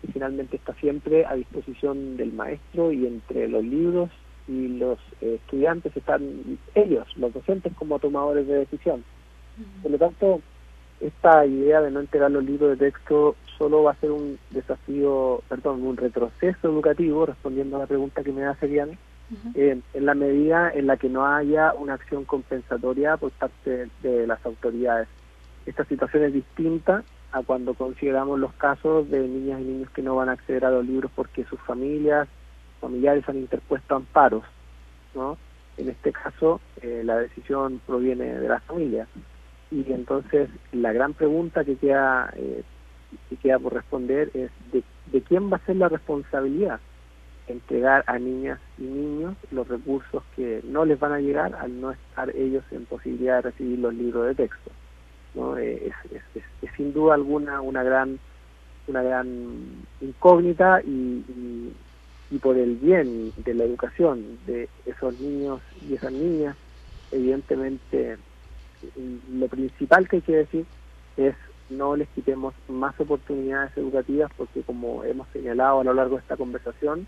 que 0.00 0.12
finalmente 0.12 0.56
está 0.56 0.72
siempre 0.74 1.26
a 1.26 1.35
disposición 1.35 2.16
del 2.16 2.32
maestro 2.32 2.90
y 2.90 3.06
entre 3.06 3.48
los 3.48 3.62
libros 3.62 4.09
y 4.48 4.68
los 4.68 4.98
eh, 5.20 5.38
estudiantes 5.42 5.96
están 5.96 6.59
ellos, 6.74 7.06
los 7.16 7.32
docentes, 7.32 7.72
como 7.74 7.98
tomadores 7.98 8.46
de 8.46 8.59
decisión. 8.59 9.04
Por 9.82 9.90
lo 9.90 9.98
tanto, 9.98 10.40
esta 11.00 11.46
idea 11.46 11.80
de 11.80 11.90
no 11.90 12.00
entregar 12.00 12.30
los 12.30 12.44
libros 12.44 12.70
de 12.70 12.90
texto 12.90 13.37
solo 13.59 13.82
va 13.82 13.92
a 13.92 13.96
ser 13.96 14.11
un 14.11 14.38
desafío, 14.50 15.42
perdón, 15.48 15.82
un 15.82 15.96
retroceso 15.96 16.68
educativo, 16.68 17.26
respondiendo 17.26 17.76
a 17.76 17.80
la 17.80 17.87
pregunta 17.87 18.22
que 18.22 18.32
me 18.32 18.44
hace 18.44 18.66
Diana, 18.66 18.92
eh, 19.54 19.80
en 19.92 20.06
la 20.06 20.14
medida 20.14 20.70
en 20.72 20.87
la 20.87 20.96
que 20.96 21.09
no 21.09 21.26
haya 21.26 21.72
una 21.74 21.94
acción 21.94 22.24
compensatoria 22.24 23.16
por 23.16 23.32
parte 23.32 23.88
de 24.02 24.26
las 24.26 24.44
autoridades. 24.44 25.09
Esta 25.64 25.85
situación 25.85 26.24
es 26.24 26.32
distinta 26.32 27.02
a 27.32 27.42
cuando 27.42 27.74
consideramos 27.74 28.38
los 28.38 28.52
casos 28.54 29.11
de 29.11 29.26
niñas 29.26 29.61
y 29.61 29.64
niños 29.64 29.90
que 29.90 30.02
no 30.02 30.14
van 30.14 30.28
a 30.28 30.32
acceder 30.32 30.64
a 30.64 30.70
los 30.70 30.87
libros 30.87 31.11
porque 31.14 31.44
sus 31.44 31.61
familias 31.61 32.28
familiares 32.87 33.29
han 33.29 33.38
interpuesto 33.38 33.96
amparos, 33.96 34.44
¿no? 35.14 35.37
En 35.77 35.88
este 35.88 36.12
caso, 36.12 36.61
eh, 36.81 37.03
la 37.05 37.18
decisión 37.18 37.81
proviene 37.85 38.38
de 38.38 38.49
la 38.49 38.61
familia. 38.61 39.07
Y 39.70 39.92
entonces, 39.92 40.49
la 40.72 40.92
gran 40.92 41.12
pregunta 41.12 41.64
que 41.64 41.77
queda, 41.77 42.33
eh, 42.37 42.62
que 43.29 43.37
queda 43.37 43.59
por 43.59 43.75
responder 43.75 44.31
es 44.35 44.51
de, 44.72 44.85
de 45.12 45.22
quién 45.22 45.51
va 45.53 45.57
a 45.57 45.66
ser 45.66 45.77
la 45.77 45.88
responsabilidad 45.88 46.81
entregar 47.49 48.05
a 48.07 48.18
niñas 48.18 48.59
y 48.79 48.83
niños 48.83 49.37
los 49.51 49.68
recursos 49.68 50.22
que 50.35 50.61
no 50.64 50.85
les 50.85 50.99
van 50.99 51.12
a 51.12 51.20
llegar 51.20 51.55
al 51.55 51.81
no 51.81 51.92
estar 51.92 52.35
ellos 52.35 52.64
en 52.70 52.87
posibilidad 52.87 53.37
de 53.37 53.51
recibir 53.51 53.79
los 53.79 53.94
libros 53.94 54.27
de 54.27 54.35
texto. 54.35 54.70
¿no? 55.35 55.57
Eh, 55.57 55.92
es, 56.35 56.42
sin 56.77 56.92
duda 56.92 57.14
alguna 57.14 57.61
una 57.61 57.83
gran 57.83 58.18
una 58.88 59.03
gran 59.03 59.85
incógnita 60.01 60.81
y 60.83 61.72
por 62.43 62.57
el 62.57 62.77
bien 62.77 63.33
de 63.37 63.55
la 63.55 63.65
educación 63.65 64.39
de 64.47 64.69
esos 64.85 65.19
niños 65.21 65.61
y 65.89 65.95
esas 65.95 66.12
niñas, 66.12 66.57
evidentemente 67.12 68.19
lo 69.33 69.49
principal 69.49 70.09
que 70.09 70.17
hay 70.17 70.23
que 70.23 70.37
decir 70.37 70.67
es 71.17 71.35
no 71.71 71.97
les 71.97 72.09
quitemos 72.11 72.55
más 72.69 72.99
oportunidades 73.01 73.77
educativas 73.77 74.31
porque 74.37 74.62
como 74.62 75.05
hemos 75.05 75.27
señalado 75.33 75.81
a 75.81 75.85
lo 75.85 75.95
largo 75.95 76.17
de 76.17 76.23
esta 76.23 76.37
conversación, 76.37 77.07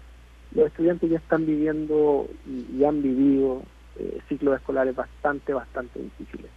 los 0.53 0.67
estudiantes 0.67 1.11
ya 1.11 1.19
están 1.19 1.47
viviendo 1.47 2.29
y, 2.47 2.83
han 2.85 3.03
vivido 3.03 3.63
eh, 3.99 4.21
ciclos 4.29 4.57
escolares 4.57 4.97
bastante, 4.97 5.53
bastante 5.53 6.01
difíciles. 6.01 6.51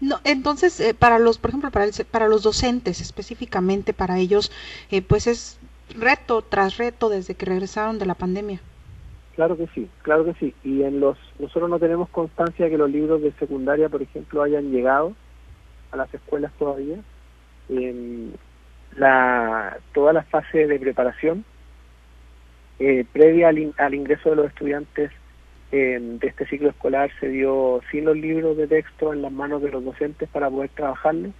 No, 0.00 0.18
entonces, 0.24 0.80
eh, 0.80 0.94
para 0.94 1.18
los, 1.18 1.38
por 1.38 1.50
ejemplo, 1.50 1.70
para, 1.70 1.86
para 2.10 2.28
los 2.28 2.42
docentes 2.42 3.00
específicamente, 3.00 3.92
para 3.92 4.18
ellos, 4.18 4.50
eh, 4.90 5.02
pues 5.02 5.26
es 5.26 5.58
reto 5.98 6.42
tras 6.42 6.76
reto 6.76 7.08
desde 7.08 7.34
que 7.34 7.46
regresaron 7.46 7.98
de 7.98 8.06
la 8.06 8.14
pandemia. 8.14 8.60
Claro 9.34 9.56
que 9.56 9.66
sí, 9.68 9.88
claro 10.02 10.24
que 10.24 10.34
sí. 10.34 10.54
Y 10.64 10.82
en 10.82 11.00
los 11.00 11.16
nosotros 11.38 11.70
no 11.70 11.78
tenemos 11.78 12.08
constancia 12.10 12.66
de 12.66 12.70
que 12.70 12.78
los 12.78 12.90
libros 12.90 13.22
de 13.22 13.32
secundaria, 13.32 13.88
por 13.88 14.02
ejemplo, 14.02 14.42
hayan 14.42 14.70
llegado 14.70 15.14
a 15.92 15.96
las 15.96 16.12
escuelas 16.12 16.52
todavía. 16.58 16.96
En 17.68 18.34
la 18.96 19.78
toda 19.94 20.12
la 20.12 20.24
fase 20.24 20.66
de 20.66 20.78
preparación 20.78 21.44
eh, 22.80 23.04
previa 23.12 23.48
al, 23.48 23.72
al 23.78 23.94
ingreso 23.94 24.30
de 24.30 24.36
los 24.36 24.46
estudiantes 24.46 25.10
de 25.70 26.18
este 26.22 26.46
ciclo 26.46 26.70
escolar 26.70 27.10
se 27.20 27.28
dio 27.28 27.80
sin 27.90 28.04
los 28.04 28.16
libros 28.16 28.56
de 28.56 28.66
texto 28.66 29.12
en 29.12 29.22
las 29.22 29.30
manos 29.30 29.62
de 29.62 29.70
los 29.70 29.84
docentes 29.84 30.28
para 30.28 30.50
poder 30.50 30.70
trabajarlos. 30.70 31.32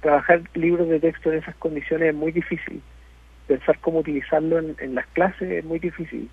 Trabajar 0.00 0.42
libros 0.54 0.88
de 0.88 1.00
texto 1.00 1.30
en 1.30 1.38
esas 1.38 1.54
condiciones 1.56 2.08
es 2.08 2.14
muy 2.14 2.32
difícil. 2.32 2.82
Pensar 3.48 3.78
cómo 3.80 4.00
utilizarlo 4.00 4.58
en, 4.58 4.94
las 4.94 5.06
clases 5.08 5.50
es 5.50 5.64
muy 5.64 5.80
difícil. 5.80 6.30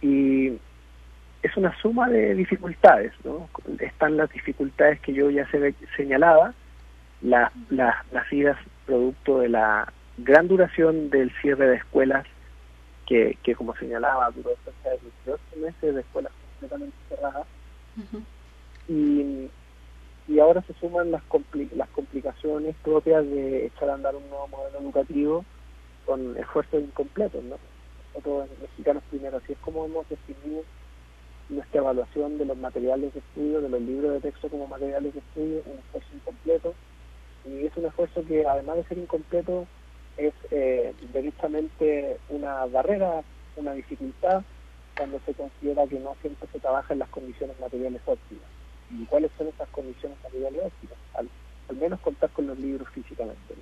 Y 0.00 0.52
es 1.42 1.56
una 1.56 1.76
suma 1.82 2.08
de 2.08 2.34
dificultades, 2.34 3.12
¿no? 3.24 3.48
Están 3.80 4.16
las 4.16 4.30
dificultades 4.30 5.00
que 5.00 5.12
yo 5.12 5.28
ya 5.28 5.46
se 5.50 5.74
señalaba, 5.96 6.54
las 7.20 7.52
nacidas 8.12 8.56
producto 8.86 9.40
de 9.40 9.48
la 9.48 9.92
gran 10.18 10.48
duración 10.48 11.10
del 11.10 11.32
cierre 11.42 11.66
de 11.66 11.76
escuelas, 11.76 12.24
que, 13.06 13.36
que 13.42 13.54
como 13.54 13.74
señalaba, 13.76 14.30
duró 14.30 14.50
cerca 14.64 14.90
de 14.90 14.98
18 15.24 15.40
meses 15.58 15.94
de 15.94 16.00
escuelas 16.00 16.32
completamente 16.52 16.96
cerrada. 17.08 17.44
y, 18.88 19.50
y 20.28 20.38
ahora 20.38 20.62
se 20.62 20.74
suman 20.74 21.10
las, 21.10 21.22
las 21.74 21.88
complicaciones 21.90 22.76
propias 22.82 23.24
de 23.26 23.66
echar 23.66 23.90
a 23.90 23.94
andar 23.94 24.14
un 24.14 24.28
nuevo 24.28 24.48
modelo 24.48 24.78
educativo 24.78 25.44
con 26.06 26.36
esfuerzos 26.36 26.82
incompletos. 26.82 27.42
¿no? 27.44 27.56
Nosotros 28.14 28.48
mexicanos 28.62 29.02
primero, 29.10 29.36
así 29.36 29.52
es 29.52 29.58
como 29.58 29.84
hemos 29.84 30.08
definido 30.08 30.62
nuestra 31.48 31.80
evaluación 31.80 32.38
de 32.38 32.46
los 32.46 32.56
materiales 32.56 33.12
de 33.12 33.20
estudio, 33.20 33.60
de 33.60 33.68
los 33.68 33.80
libros 33.80 34.12
de 34.14 34.20
texto 34.20 34.48
como 34.48 34.66
materiales 34.66 35.12
de 35.12 35.20
estudio, 35.20 35.62
un 35.66 35.78
esfuerzo 35.78 36.08
incompleto. 36.14 36.74
Y 37.44 37.66
es 37.66 37.76
un 37.76 37.84
esfuerzo 37.84 38.24
que 38.24 38.46
además 38.46 38.76
de 38.76 38.84
ser 38.84 38.98
incompleto 38.98 39.66
es 40.16 40.32
eh, 40.50 40.94
derechamente 41.12 42.18
una 42.30 42.64
barrera, 42.66 43.22
una 43.56 43.72
dificultad 43.72 44.42
cuando 44.96 45.20
se 45.26 45.34
considera 45.34 45.86
que 45.86 45.98
no 46.00 46.16
siempre 46.22 46.48
se 46.52 46.58
trabaja 46.58 46.92
en 46.94 47.00
las 47.00 47.08
condiciones 47.10 47.58
materiales 47.60 48.00
óptimas. 48.06 48.44
¿Y 48.90 49.04
cuáles 49.06 49.30
son 49.36 49.48
esas 49.48 49.68
condiciones 49.68 50.16
materiales 50.22 50.62
óptimas? 50.64 50.98
Al, 51.14 51.28
menos 51.76 52.00
contar 52.00 52.30
con 52.30 52.46
los 52.46 52.58
libros 52.58 52.88
físicamente. 52.90 53.54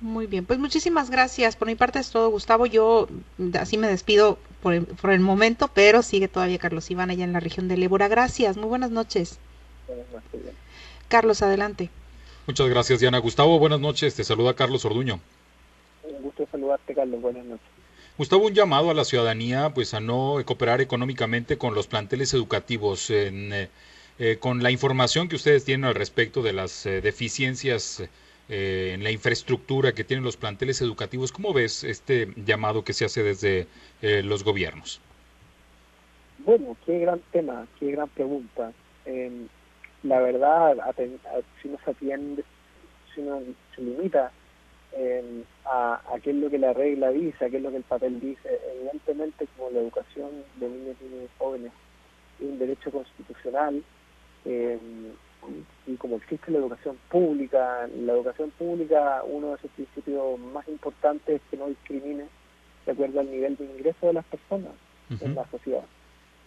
Muy 0.00 0.26
bien, 0.26 0.46
pues 0.46 0.58
muchísimas 0.58 1.10
gracias. 1.10 1.56
Por 1.56 1.68
mi 1.68 1.74
parte 1.74 1.98
es 1.98 2.10
todo, 2.10 2.30
Gustavo. 2.30 2.66
Yo 2.66 3.08
así 3.58 3.76
me 3.76 3.86
despido 3.86 4.38
por 4.62 4.72
el, 4.72 4.86
por 4.86 5.10
el 5.10 5.20
momento, 5.20 5.68
pero 5.74 6.02
sigue 6.02 6.28
todavía 6.28 6.58
Carlos 6.58 6.90
Iván 6.90 7.10
allá 7.10 7.24
en 7.24 7.32
la 7.32 7.40
región 7.40 7.68
de 7.68 7.76
Lébora. 7.76 8.08
Gracias, 8.08 8.56
muy 8.56 8.66
buenas 8.66 8.90
noches. 8.90 9.38
Buenas 9.86 10.06
noches. 10.10 10.54
Carlos, 11.08 11.42
adelante. 11.42 11.90
Muchas 12.46 12.68
gracias, 12.68 13.00
Diana. 13.00 13.18
Gustavo, 13.18 13.58
buenas 13.58 13.80
noches. 13.80 14.14
Te 14.14 14.24
saluda 14.24 14.54
Carlos 14.54 14.84
Orduño. 14.84 15.20
Un 16.02 16.22
gusto 16.22 16.48
saludarte, 16.50 16.94
Carlos. 16.94 17.20
Buenas 17.20 17.44
noches. 17.44 17.66
Gustavo, 18.16 18.46
un 18.46 18.54
llamado 18.54 18.90
a 18.90 18.94
la 18.94 19.04
ciudadanía 19.04 19.72
pues 19.74 19.94
a 19.94 20.00
no 20.00 20.36
cooperar 20.44 20.80
económicamente 20.80 21.58
con 21.58 21.74
los 21.74 21.86
planteles 21.86 22.34
educativos 22.34 23.08
eh, 23.10 23.68
eh, 24.18 24.36
con 24.38 24.62
la 24.62 24.70
información 24.70 25.28
que 25.28 25.36
ustedes 25.36 25.64
tienen 25.64 25.86
al 25.86 25.94
respecto 25.94 26.42
de 26.42 26.52
las 26.52 26.84
eh, 26.84 27.00
deficiencias 27.00 28.02
en 28.50 29.02
la 29.02 29.10
infraestructura 29.10 29.92
que 29.92 30.04
tienen 30.04 30.24
los 30.24 30.36
planteles 30.36 30.82
educativos. 30.82 31.32
¿Cómo 31.32 31.52
ves 31.52 31.84
este 31.84 32.28
llamado 32.36 32.84
que 32.84 32.92
se 32.92 33.04
hace 33.04 33.22
desde 33.22 33.66
los 34.02 34.44
gobiernos? 34.44 35.00
Bueno, 36.38 36.76
qué 36.84 36.98
gran 36.98 37.20
tema, 37.32 37.66
qué 37.78 37.92
gran 37.92 38.08
pregunta. 38.08 38.72
Em, 39.04 39.46
la 40.02 40.20
verdad, 40.20 40.76
si 41.60 41.68
uno 41.68 41.78
se 41.84 41.90
atiende, 41.90 42.44
si 43.14 43.20
uno 43.20 43.40
se 43.74 43.82
limita 43.82 44.32
a, 45.66 46.00
a, 46.12 46.20
qué 46.20 46.30
es 46.30 46.36
lo 46.36 46.50
que 46.50 46.58
la 46.58 46.72
regla 46.72 47.10
dice, 47.10 47.44
a 47.44 47.50
qué 47.50 47.58
es 47.58 47.62
lo 47.62 47.70
que 47.70 47.76
el 47.78 47.82
papel 47.84 48.20
dice. 48.20 48.60
Evidentemente, 48.76 49.46
como 49.56 49.70
la 49.70 49.80
educación 49.80 50.30
de 50.56 50.68
niños 50.68 50.96
y 51.00 51.28
jóvenes 51.38 51.72
es 52.40 52.46
un 52.46 52.58
derecho 52.58 52.90
constitucional, 52.90 53.82
eh, 54.44 54.78
y 55.90 55.96
como 55.96 56.16
existe 56.16 56.50
la 56.50 56.58
educación 56.58 56.96
pública, 57.08 57.88
la 57.98 58.12
educación 58.12 58.50
pública, 58.52 59.22
uno 59.26 59.52
de 59.52 59.58
sus 59.58 59.70
principios 59.72 60.38
más 60.38 60.66
importantes 60.68 61.36
es 61.36 61.42
que 61.50 61.56
no 61.56 61.66
discrimine 61.66 62.26
de 62.86 62.92
acuerdo 62.92 63.20
al 63.20 63.30
nivel 63.30 63.56
de 63.56 63.64
ingreso 63.64 64.06
de 64.06 64.12
las 64.14 64.24
personas 64.26 64.72
en 65.20 65.34
la 65.34 65.44
sociedad. 65.50 65.84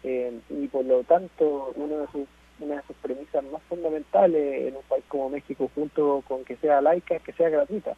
Eh, 0.04 0.40
y 0.50 0.68
por 0.68 0.86
lo 0.86 1.04
tanto, 1.04 1.74
uno 1.76 1.98
de 1.98 2.08
sus, 2.08 2.28
una 2.60 2.76
de 2.78 2.84
sus 2.88 2.96
premisas 2.98 3.44
más 3.46 3.62
fundamentales 3.64 4.68
en 4.68 4.76
un 4.78 4.84
país 4.84 5.04
como 5.08 5.30
México, 5.30 5.70
junto 5.76 6.24
con 6.28 6.46
que 6.46 6.56
sea 6.58 6.82
laica, 6.82 7.16
es 7.16 7.24
que 7.24 7.34
sea 7.34 7.50
gratuita 7.50 7.96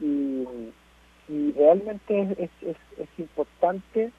y, 0.00 0.46
realmente 1.56 2.36
es, 2.38 2.50
es, 2.62 2.76
es, 2.98 3.08
importante 3.18 4.12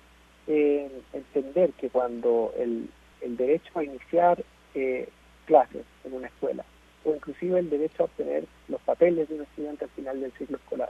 eh, 0.48 0.92
entender 1.14 1.72
que 1.74 1.90
cuando 1.90 2.54
el, 2.58 2.90
el 3.22 3.38
derecho 3.38 3.80
a 3.80 3.84
iniciar 3.84 4.44
eh, 4.76 5.08
clases 5.48 5.84
en 6.04 6.14
una 6.14 6.28
escuela 6.28 6.64
o 7.08 7.16
inclusive 7.16 7.60
el 7.60 7.70
derecho 7.70 8.04
a 8.04 8.06
obtener 8.06 8.46
los 8.68 8.82
papeles 8.82 9.30
de 9.30 9.36
un 9.36 9.42
estudiante 9.42 9.86
al 9.86 9.92
final 9.92 10.20
del 10.20 10.32
ciclo 10.34 10.58
escolar. 10.58 10.90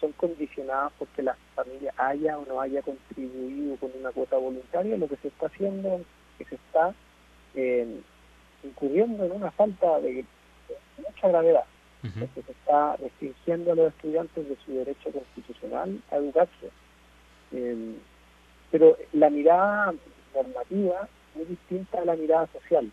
Son 0.00 0.12
condicionados 0.12 0.92
porque 0.98 1.22
la 1.22 1.36
familia 1.54 1.92
haya 1.96 2.38
o 2.38 2.46
no 2.46 2.60
haya 2.60 2.80
contribuido 2.82 3.76
con 3.76 3.90
una 3.98 4.12
cuota 4.12 4.36
voluntaria, 4.36 4.96
lo 4.96 5.08
que 5.08 5.16
se 5.16 5.28
está 5.28 5.46
haciendo 5.46 5.96
es 5.96 6.04
que 6.38 6.44
se 6.44 6.54
está 6.54 6.94
eh, 7.54 8.00
incurriendo 8.62 9.24
en 9.24 9.32
una 9.32 9.50
falta 9.50 10.00
de 10.00 10.24
mucha 10.96 11.28
gravedad 11.28 11.64
porque 12.02 12.42
se 12.42 12.52
está 12.52 12.96
restringiendo 12.96 13.72
a 13.72 13.74
los 13.74 13.92
estudiantes 13.92 14.48
de 14.48 14.56
su 14.64 14.72
derecho 14.72 15.10
constitucional 15.12 16.00
a 16.10 16.16
educarse. 16.16 16.70
Em, 17.52 17.96
pero 18.70 18.96
la 19.12 19.28
mirada 19.28 19.92
normativa 20.34 21.08
es 21.38 21.48
distinta 21.48 22.00
a 22.00 22.04
la 22.06 22.16
mirada 22.16 22.48
social, 22.54 22.90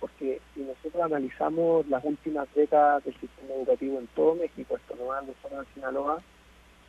porque 0.00 0.40
si 0.54 0.60
nosotros 0.60 1.02
analizamos 1.02 1.86
las 1.88 2.04
últimas 2.04 2.48
décadas 2.54 3.04
del 3.04 3.14
sistema 3.14 3.54
educativo 3.54 3.98
en 3.98 4.06
todo 4.08 4.34
México, 4.34 4.76
esto 4.76 4.94
no 4.96 5.14
es 5.14 5.36
solo 5.42 5.60
en 5.60 5.74
Sinaloa, 5.74 6.22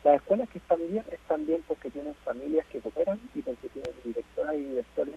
las 0.04 0.16
escuelas 0.16 0.48
que 0.48 0.58
están 0.58 0.78
bien 0.90 1.04
están 1.12 1.46
bien 1.46 1.62
porque 1.68 1.90
tienen 1.90 2.14
familias 2.24 2.66
que 2.72 2.80
cooperan 2.80 3.20
y 3.34 3.42
porque 3.42 3.68
tienen 3.68 3.92
directoras 4.02 4.54
y 4.54 4.64
directores 4.64 5.14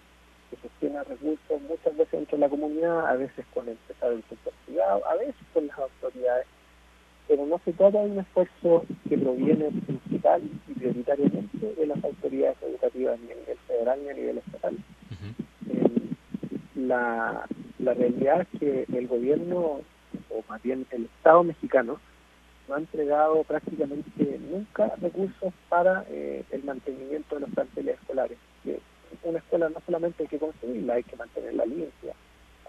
que 0.50 0.58
sostiene 0.58 1.04
recursos 1.04 1.62
muchas 1.62 1.96
veces 1.96 2.14
entre 2.14 2.38
la 2.38 2.50
comunidad, 2.50 3.08
a 3.08 3.16
veces 3.16 3.46
con 3.54 3.68
el 3.70 3.78
del 4.02 4.24
sector 4.28 4.54
privado, 4.66 5.06
a 5.08 5.16
veces 5.16 5.36
con 5.54 5.68
las 5.68 5.80
autoridades, 5.80 6.48
pero 7.28 7.46
no 7.46 7.60
se 7.64 7.72
trata 7.72 8.04
de 8.04 8.12
un 8.12 8.20
esfuerzo 8.20 8.86
que 9.08 9.18
proviene 9.18 9.72
principal 9.86 10.42
y 10.68 10.74
prioritariamente 10.74 11.74
de 11.76 11.86
las 11.88 12.04
autoridades 12.04 12.58
educativas 12.62 13.20
ni 13.22 13.32
a 13.32 13.36
nivel 13.36 13.58
federal 13.68 14.00
ni 14.04 14.10
a 14.10 14.14
nivel 14.14 14.38
estatal. 14.40 14.78
La, 16.76 17.46
la 17.80 17.94
realidad 17.94 18.42
es 18.42 18.60
que 18.60 18.86
el 18.98 19.08
gobierno, 19.08 19.82
o 20.30 20.44
más 20.50 20.62
bien 20.62 20.86
el 20.92 21.06
Estado 21.06 21.44
mexicano, 21.44 22.00
no 22.68 22.76
ha 22.76 22.80
entregado 22.80 23.44
prácticamente 23.44 24.40
nunca 24.50 24.94
recursos 25.02 25.54
para 25.70 26.06
eh, 26.10 26.44
el 26.52 26.64
mantenimiento 26.64 27.36
de 27.36 27.42
los 27.42 27.50
planteles 27.50 28.00
escolares 28.00 28.38
una 29.24 29.40
escuela 29.40 29.70
no 29.70 29.80
solamente 29.86 30.24
hay 30.24 30.30
que 30.30 30.40
construirla, 30.40 30.96
hay 30.96 31.04
que 31.04 31.16
mantenerla 31.16 31.66
limpia, 31.66 32.14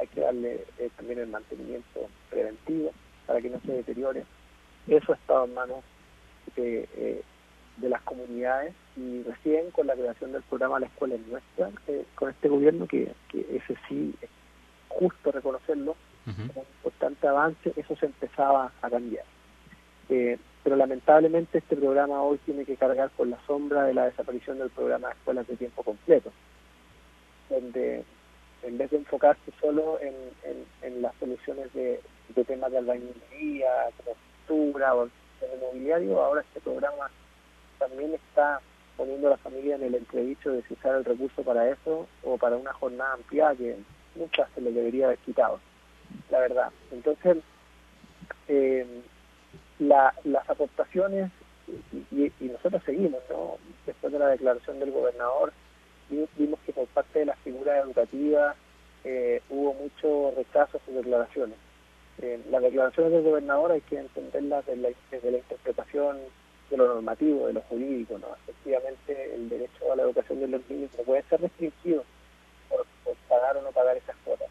hay 0.00 0.06
que 0.08 0.20
darle 0.20 0.64
eh, 0.78 0.90
también 0.96 1.18
el 1.20 1.28
mantenimiento 1.28 2.08
preventivo 2.30 2.92
para 3.26 3.40
que 3.40 3.50
no 3.50 3.60
se 3.60 3.72
deteriore. 3.72 4.24
Eso 4.86 5.12
ha 5.12 5.16
estado 5.16 5.44
en 5.46 5.54
manos 5.54 5.84
de, 6.56 6.88
eh, 6.96 7.22
de 7.76 7.88
las 7.88 8.02
comunidades 8.02 8.74
y 8.96 9.22
recién 9.22 9.70
con 9.70 9.86
la 9.86 9.94
creación 9.94 10.32
del 10.32 10.42
programa 10.42 10.80
La 10.80 10.86
Escuela 10.86 11.14
es 11.16 11.26
Nuestra, 11.26 11.70
eh, 11.88 12.04
con 12.14 12.30
este 12.30 12.48
gobierno, 12.48 12.86
que, 12.86 13.12
ese 13.32 13.76
sí 13.88 14.14
es 14.20 14.30
justo 14.88 15.32
reconocerlo, 15.32 15.96
como 16.24 16.62
un 16.62 16.66
importante 16.76 17.26
avance, 17.26 17.72
eso 17.76 17.96
se 17.96 18.06
empezaba 18.06 18.72
a 18.80 18.90
cambiar. 18.90 19.24
pero 20.08 20.76
lamentablemente 20.76 21.58
este 21.58 21.76
programa 21.76 22.22
hoy 22.22 22.38
tiene 22.46 22.64
que 22.64 22.76
cargar 22.76 23.10
con 23.16 23.30
la 23.30 23.38
sombra 23.46 23.82
de 23.84 23.94
la 23.94 24.06
desaparición 24.06 24.58
del 24.58 24.70
programa 24.70 25.08
de 25.08 25.14
escuelas 25.14 25.46
de 25.48 25.56
tiempo 25.56 25.82
completo 25.82 26.32
donde 27.48 28.04
en 28.62 28.78
vez 28.78 28.90
de 28.90 28.96
enfocarse 28.98 29.52
solo 29.60 29.98
en, 30.00 30.14
en, 30.82 31.02
las 31.02 31.14
soluciones 31.16 31.72
de, 31.74 32.00
temas 32.46 32.70
de 32.70 32.78
albañilería, 32.78 33.70
pintura 34.46 34.94
o 34.94 35.06
de 35.06 35.10
mobiliario, 35.60 36.22
ahora 36.22 36.40
este 36.40 36.60
programa 36.60 37.10
también 37.88 38.14
está 38.14 38.60
poniendo 38.96 39.28
a 39.28 39.32
la 39.32 39.36
familia 39.38 39.76
en 39.76 39.82
el 39.82 39.94
entredicho 39.94 40.52
de 40.52 40.62
si 40.62 40.74
usar 40.74 40.96
el 40.96 41.04
recurso 41.04 41.42
para 41.42 41.68
eso 41.68 42.06
o 42.22 42.38
para 42.38 42.56
una 42.56 42.72
jornada 42.72 43.14
amplia 43.14 43.54
que 43.54 43.76
nunca 44.14 44.48
se 44.54 44.60
le 44.60 44.72
debería 44.72 45.06
haber 45.06 45.18
quitado. 45.18 45.60
la 46.30 46.40
verdad. 46.40 46.70
Entonces, 46.92 47.38
eh, 48.48 48.86
las 49.78 50.48
aportaciones, 50.48 51.30
y, 52.12 52.30
nosotros 52.40 52.82
seguimos, 52.84 53.20
¿no? 53.30 53.56
después 53.86 54.12
de 54.12 54.18
la 54.18 54.28
declaración 54.28 54.78
del 54.78 54.92
gobernador, 54.92 55.52
vimos 56.08 56.60
que 56.64 56.72
por 56.72 56.86
parte 56.88 57.20
de 57.20 57.26
las 57.26 57.38
figuras 57.38 57.84
educativas 57.84 58.56
eh, 59.04 59.42
hubo 59.50 59.74
mucho 59.74 60.32
rechazo 60.36 60.78
a 60.78 60.84
sus 60.84 60.94
declaraciones. 60.94 61.56
Eh, 62.22 62.40
las 62.50 62.62
declaraciones 62.62 63.12
del 63.12 63.22
gobernador 63.22 63.72
hay 63.72 63.80
que 63.80 63.98
entenderlas 63.98 64.64
desde 64.66 65.30
la, 65.30 65.38
interpretación 65.38 66.18
de 66.74 66.78
lo 66.78 66.94
normativo, 66.94 67.46
de 67.46 67.52
lo 67.52 67.60
jurídico. 67.62 68.18
¿no? 68.18 68.26
Efectivamente, 68.42 69.34
el 69.34 69.48
derecho 69.48 69.92
a 69.92 69.96
la 69.96 70.02
educación 70.02 70.40
de 70.40 70.48
los 70.48 70.68
niños 70.68 70.90
no 70.98 71.04
puede 71.04 71.22
ser 71.24 71.40
restringido 71.40 72.04
por, 72.68 72.84
pagar 73.28 73.56
o 73.56 73.62
no 73.62 73.70
pagar 73.70 73.96
esas 73.96 74.16
cuotas. 74.24 74.48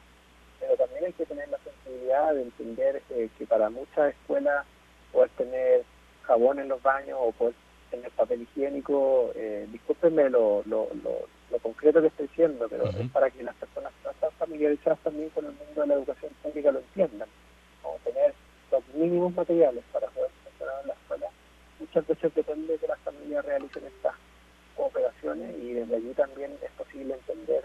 Pero 0.60 0.78
también 0.78 1.06
hay 1.06 1.14
que 1.14 1.26
tener 1.26 1.50
la 1.50 1.60
sensibilidad 1.60 2.34
de 2.34 2.42
entender 2.44 3.02
eh, 3.10 3.30
que 3.38 3.46
para 3.46 3.70
muchas 3.70 4.14
escuelas 4.14 4.66
poder 5.12 5.30
tener 5.38 5.84
jabón 6.24 6.60
en 6.60 6.70
los 6.70 6.82
baños 6.82 7.18
o 7.22 7.32
poder 7.34 7.54
tener 7.92 8.10
papel 8.12 8.42
higiénico, 8.42 9.32
eh, 9.36 9.68
discúlpenme 9.72 10.30
lo, 10.30 10.64
lo, 10.66 10.88
lo, 11.04 11.60
concreto 11.62 12.02
que 12.02 12.08
estoy 12.08 12.28
diciendo, 12.28 12.68
pero 12.70 12.86
es 12.86 13.10
para 13.12 13.30
que 13.30 13.44
las 13.44 13.56
personas 13.56 13.94
que 13.94 14.06
no 14.06 14.12
están 14.12 14.32
familiarizadas 14.32 15.00
también 15.00 15.30
con 15.30 15.46
el 15.46 15.52
mundo 15.52 15.82
de 15.82 15.88
la 15.88 15.94
educación 15.94 16.32
pública 16.42 16.72
lo 16.72 16.80
entiendan. 16.80 17.30
Como 17.82 17.98
tener 18.00 18.34
los 18.72 18.84
mínimos 18.96 19.34
materiales 19.36 19.84
para 19.94 20.08
poder 20.08 20.32
funcionar 20.44 20.82
en 20.82 20.88
la 20.88 20.94
escuela. 20.94 21.03
Muchas 21.84 22.08
veces 22.08 22.34
depende 22.34 22.74
de 22.74 22.80
que 22.80 22.88
las 22.88 23.00
familias 23.00 23.46
realicen 23.46 23.84
estas 23.86 24.16
operaciones 24.78 25.56
y 25.62 25.74
desde 25.74 25.96
allí 25.96 26.14
también 26.14 26.52
es 26.62 26.72
posible 26.72 27.14
entender 27.14 27.64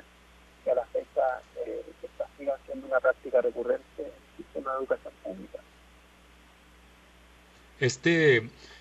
que 0.64 0.70
a 0.70 0.74
la 0.74 0.86
fecha 0.86 1.40
eh, 1.64 1.82
esta 2.02 2.26
siga 2.36 2.58
siendo 2.66 2.86
una 2.86 3.00
práctica 3.00 3.40
recurrente 3.40 3.84
en 3.98 4.06
el 4.06 4.36
sistema 4.36 4.72
de 4.72 4.78
educación 4.78 5.12
pública. 5.22 5.58
Este, 7.80 8.36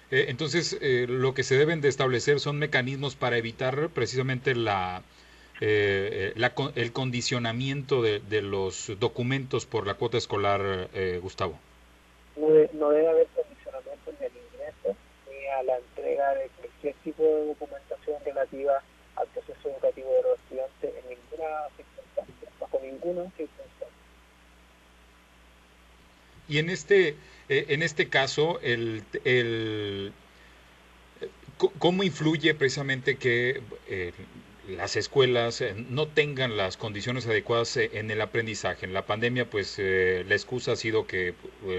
eh, 0.09 0.25
entonces, 0.29 0.77
eh, 0.81 1.05
lo 1.07 1.33
que 1.33 1.43
se 1.43 1.57
deben 1.57 1.81
de 1.81 1.89
establecer 1.89 2.39
son 2.39 2.57
mecanismos 2.59 3.15
para 3.15 3.37
evitar 3.37 3.89
precisamente 3.89 4.55
la, 4.55 5.03
eh, 5.59 6.33
el 6.75 6.91
condicionamiento 6.93 8.01
de, 8.01 8.41
los 8.41 8.91
documentos 8.99 9.65
por 9.65 9.85
la 9.85 9.95
cuota 9.95 10.17
escolar, 10.17 10.89
Gustavo. 11.21 11.59
No, 12.37 12.89
debe 12.89 13.07
haber 13.07 13.27
condicionamiento 13.27 14.11
ni 14.19 14.25
al 14.25 14.31
ingreso 14.31 14.97
ni 15.29 15.46
la 15.63 15.77
entrega 15.77 16.33
de 16.35 16.49
cualquier 16.59 16.95
tipo 17.03 17.23
de 17.23 17.45
documentación 17.47 18.23
relativa 18.25 18.83
al 19.15 19.27
proceso 19.27 19.69
educativo 19.69 20.09
de 20.09 20.21
los 20.23 20.39
estudiantes 20.39 20.93
en 20.95 21.09
ninguna 21.09 21.67
circunstancia, 21.75 22.49
bajo 22.59 22.79
ninguna 22.83 23.23
circunstancia. 23.37 23.87
Y 26.49 26.59
en 26.59 26.69
este 26.69 27.15
eh, 27.49 27.65
en 27.69 27.81
este 27.81 28.09
caso, 28.09 28.59
el, 28.61 29.03
el, 29.23 30.11
¿cómo 31.79 32.03
influye 32.03 32.53
precisamente 32.55 33.15
que 33.15 33.61
eh, 33.87 34.11
las 34.67 34.97
escuelas 34.97 35.61
eh, 35.61 35.73
no 35.89 36.07
tengan 36.07 36.57
las 36.57 36.75
condiciones 36.75 37.25
adecuadas 37.25 37.77
en 37.77 38.11
el 38.11 38.19
aprendizaje? 38.19 38.85
En 38.85 38.93
la 38.93 39.05
pandemia, 39.05 39.49
pues 39.49 39.79
la 39.79 40.35
excusa 40.35 40.73
ha 40.73 40.75
sido 40.75 41.07
que 41.07 41.35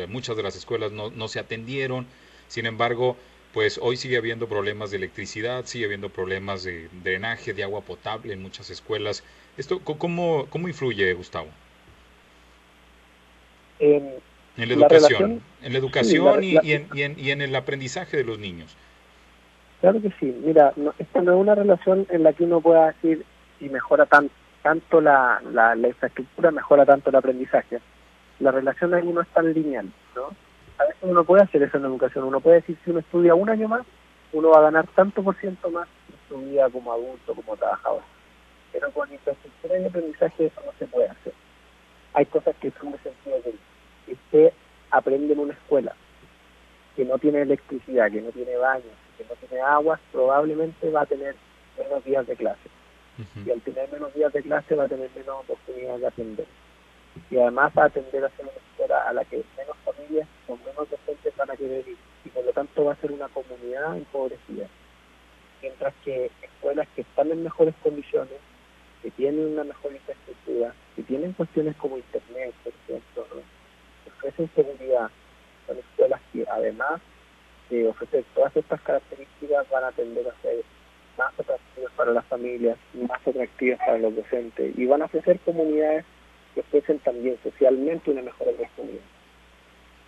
muchas 0.08 0.36
de 0.36 0.42
las 0.42 0.56
escuelas 0.56 0.90
no, 0.90 1.10
no 1.10 1.28
se 1.28 1.38
atendieron, 1.38 2.06
sin 2.48 2.64
embargo, 2.64 3.18
pues 3.58 3.80
hoy 3.82 3.96
sigue 3.96 4.16
habiendo 4.16 4.46
problemas 4.46 4.92
de 4.92 4.98
electricidad, 4.98 5.64
sigue 5.64 5.86
habiendo 5.86 6.10
problemas 6.10 6.62
de 6.62 6.88
drenaje, 7.02 7.54
de 7.54 7.64
agua 7.64 7.80
potable 7.80 8.32
en 8.32 8.40
muchas 8.40 8.70
escuelas. 8.70 9.24
¿Esto 9.56 9.80
cómo, 9.80 10.46
cómo 10.48 10.68
influye, 10.68 11.12
Gustavo? 11.14 11.48
En 13.80 14.14
la 14.56 14.74
educación, 14.74 15.42
en 15.60 15.72
la 15.72 15.78
educación 15.80 16.44
y, 16.44 16.56
en, 16.70 16.86
y, 16.94 17.30
en, 17.32 17.42
el 17.42 17.56
aprendizaje 17.56 18.16
de 18.16 18.22
los 18.22 18.38
niños. 18.38 18.76
Claro 19.80 20.00
que 20.00 20.12
sí. 20.20 20.40
Mira, 20.44 20.72
esta 21.00 21.20
no 21.20 21.32
es 21.32 21.38
una 21.40 21.56
relación 21.56 22.06
en 22.10 22.22
la 22.22 22.34
que 22.34 22.44
uno 22.44 22.60
pueda 22.60 22.92
decir 22.92 23.24
y 23.58 23.68
mejora 23.70 24.06
tan, 24.06 24.30
tanto 24.62 25.00
la, 25.00 25.42
la, 25.52 25.74
infraestructura, 25.76 26.52
mejora 26.52 26.86
tanto 26.86 27.10
el 27.10 27.16
aprendizaje. 27.16 27.80
La 28.38 28.52
relación 28.52 28.94
ahí 28.94 29.08
no 29.08 29.20
es 29.20 29.28
tan 29.30 29.52
lineal, 29.52 29.90
¿no? 30.14 30.47
A 30.78 30.84
veces 30.84 31.02
uno 31.02 31.24
puede 31.24 31.42
hacer 31.42 31.62
eso 31.62 31.76
en 31.76 31.82
la 31.84 31.88
educación. 31.88 32.24
Uno 32.24 32.40
puede 32.40 32.56
decir, 32.56 32.78
si 32.84 32.90
uno 32.90 33.00
estudia 33.00 33.34
un 33.34 33.50
año 33.50 33.68
más, 33.68 33.84
uno 34.32 34.50
va 34.50 34.58
a 34.58 34.62
ganar 34.62 34.86
tanto 34.94 35.22
por 35.22 35.36
ciento 35.36 35.70
más 35.70 35.88
en 36.08 36.28
su 36.28 36.38
vida 36.38 36.68
como 36.70 36.92
adulto, 36.92 37.34
como 37.34 37.56
trabajador. 37.56 38.02
Pero 38.72 38.90
con 38.92 39.12
infraestructura 39.12 39.78
y 39.78 39.84
aprendizaje 39.84 40.46
eso 40.46 40.60
no 40.64 40.72
se 40.78 40.86
puede 40.86 41.08
hacer. 41.08 41.32
Hay 42.14 42.26
cosas 42.26 42.54
que 42.60 42.70
son 42.72 42.92
de 42.92 42.98
sentido 42.98 43.36
que 43.42 44.12
usted 44.12 44.52
aprende 44.90 45.32
en 45.32 45.40
una 45.40 45.54
escuela 45.54 45.94
que 46.98 47.04
no 47.04 47.16
tiene 47.16 47.42
electricidad, 47.42 48.10
que 48.10 48.20
no 48.20 48.30
tiene 48.30 48.56
baños, 48.56 48.92
que 49.16 49.24
no 49.24 49.34
tiene 49.36 49.62
agua, 49.62 50.00
probablemente 50.10 50.90
va 50.90 51.02
a 51.02 51.06
tener 51.06 51.36
menos 51.78 52.04
días 52.04 52.26
de 52.26 52.34
clase. 52.34 52.68
Y 53.46 53.50
al 53.50 53.60
tener 53.60 53.90
menos 53.92 54.12
días 54.14 54.32
de 54.32 54.42
clase 54.42 54.74
va 54.74 54.84
a 54.84 54.88
tener 54.88 55.08
menos 55.14 55.36
oportunidades 55.40 56.00
de 56.00 56.06
aprender. 56.08 56.46
Y 57.30 57.38
además 57.38 57.72
va 57.76 57.84
a 57.84 57.86
atender 57.86 58.24
a 58.24 58.30
ser 58.30 58.44
una 58.44 58.52
escuela 58.52 59.08
a 59.08 59.12
la 59.12 59.24
que 59.24 59.42
menos 59.56 59.76
familias 59.84 60.28
con 60.46 60.58
menos 60.64 60.90
docentes 60.90 61.36
van 61.36 61.50
a 61.50 61.56
querer 61.56 61.86
ir. 61.88 61.96
Y 62.24 62.28
por 62.30 62.44
lo 62.44 62.52
tanto 62.52 62.84
va 62.84 62.92
a 62.92 62.96
ser 62.96 63.12
una 63.12 63.28
comunidad 63.28 63.96
empobrecida. 63.96 64.66
Mientras 65.62 65.94
que 66.04 66.30
escuelas 66.42 66.88
que 66.94 67.02
están 67.02 67.30
en 67.30 67.42
mejores 67.42 67.74
condiciones, 67.82 68.38
que 69.02 69.10
tienen 69.12 69.52
una 69.52 69.64
mejor 69.64 69.92
infraestructura, 69.92 70.74
que 70.96 71.02
tienen 71.02 71.32
cuestiones 71.32 71.76
como 71.76 71.96
internet, 71.96 72.54
por 72.64 72.72
ejemplo, 72.72 73.42
ofrecen 74.06 74.50
seguridad, 74.54 75.10
son 75.66 75.78
escuelas 75.78 76.20
que 76.32 76.44
además 76.50 77.00
de 77.70 77.86
ofrecer 77.86 78.24
todas 78.34 78.56
estas 78.56 78.80
características 78.80 79.68
van 79.70 79.84
a 79.84 79.92
tender 79.92 80.26
a 80.26 80.42
ser 80.42 80.64
más 81.16 81.32
atractivas 81.38 81.92
para 81.96 82.12
las 82.12 82.24
familias, 82.26 82.78
más 82.94 83.26
atractivas 83.26 83.78
para 83.80 83.98
los 83.98 84.16
docentes 84.16 84.78
y 84.78 84.86
van 84.86 85.02
a 85.02 85.06
ofrecer 85.06 85.38
comunidades 85.40 86.04
que 86.58 86.78
ofrecen 86.78 86.98
también 87.00 87.36
socialmente 87.42 88.10
una 88.10 88.22
mejor 88.22 88.48
oportunidad. 88.48 89.02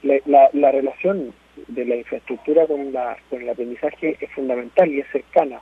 La, 0.02 0.48
la, 0.52 0.72
relación 0.72 1.32
de 1.68 1.84
la 1.84 1.96
infraestructura 1.96 2.66
con, 2.66 2.92
la, 2.92 3.18
con 3.28 3.42
el 3.42 3.48
aprendizaje 3.50 4.16
es 4.18 4.30
fundamental 4.32 4.90
y 4.90 5.00
es 5.00 5.06
cercana. 5.12 5.60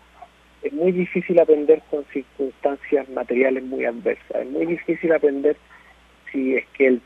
Es 0.62 0.72
muy 0.72 0.92
difícil 0.92 1.38
aprender 1.40 1.82
con 1.90 2.04
circunstancias 2.12 3.08
materiales 3.08 3.64
muy 3.64 3.84
adversas. 3.84 4.42
Es 4.42 4.50
muy 4.50 4.66
difícil 4.66 5.12
aprender 5.12 5.56
si 6.30 6.56
es 6.56 6.66
que 6.68 6.86
el 6.86 7.02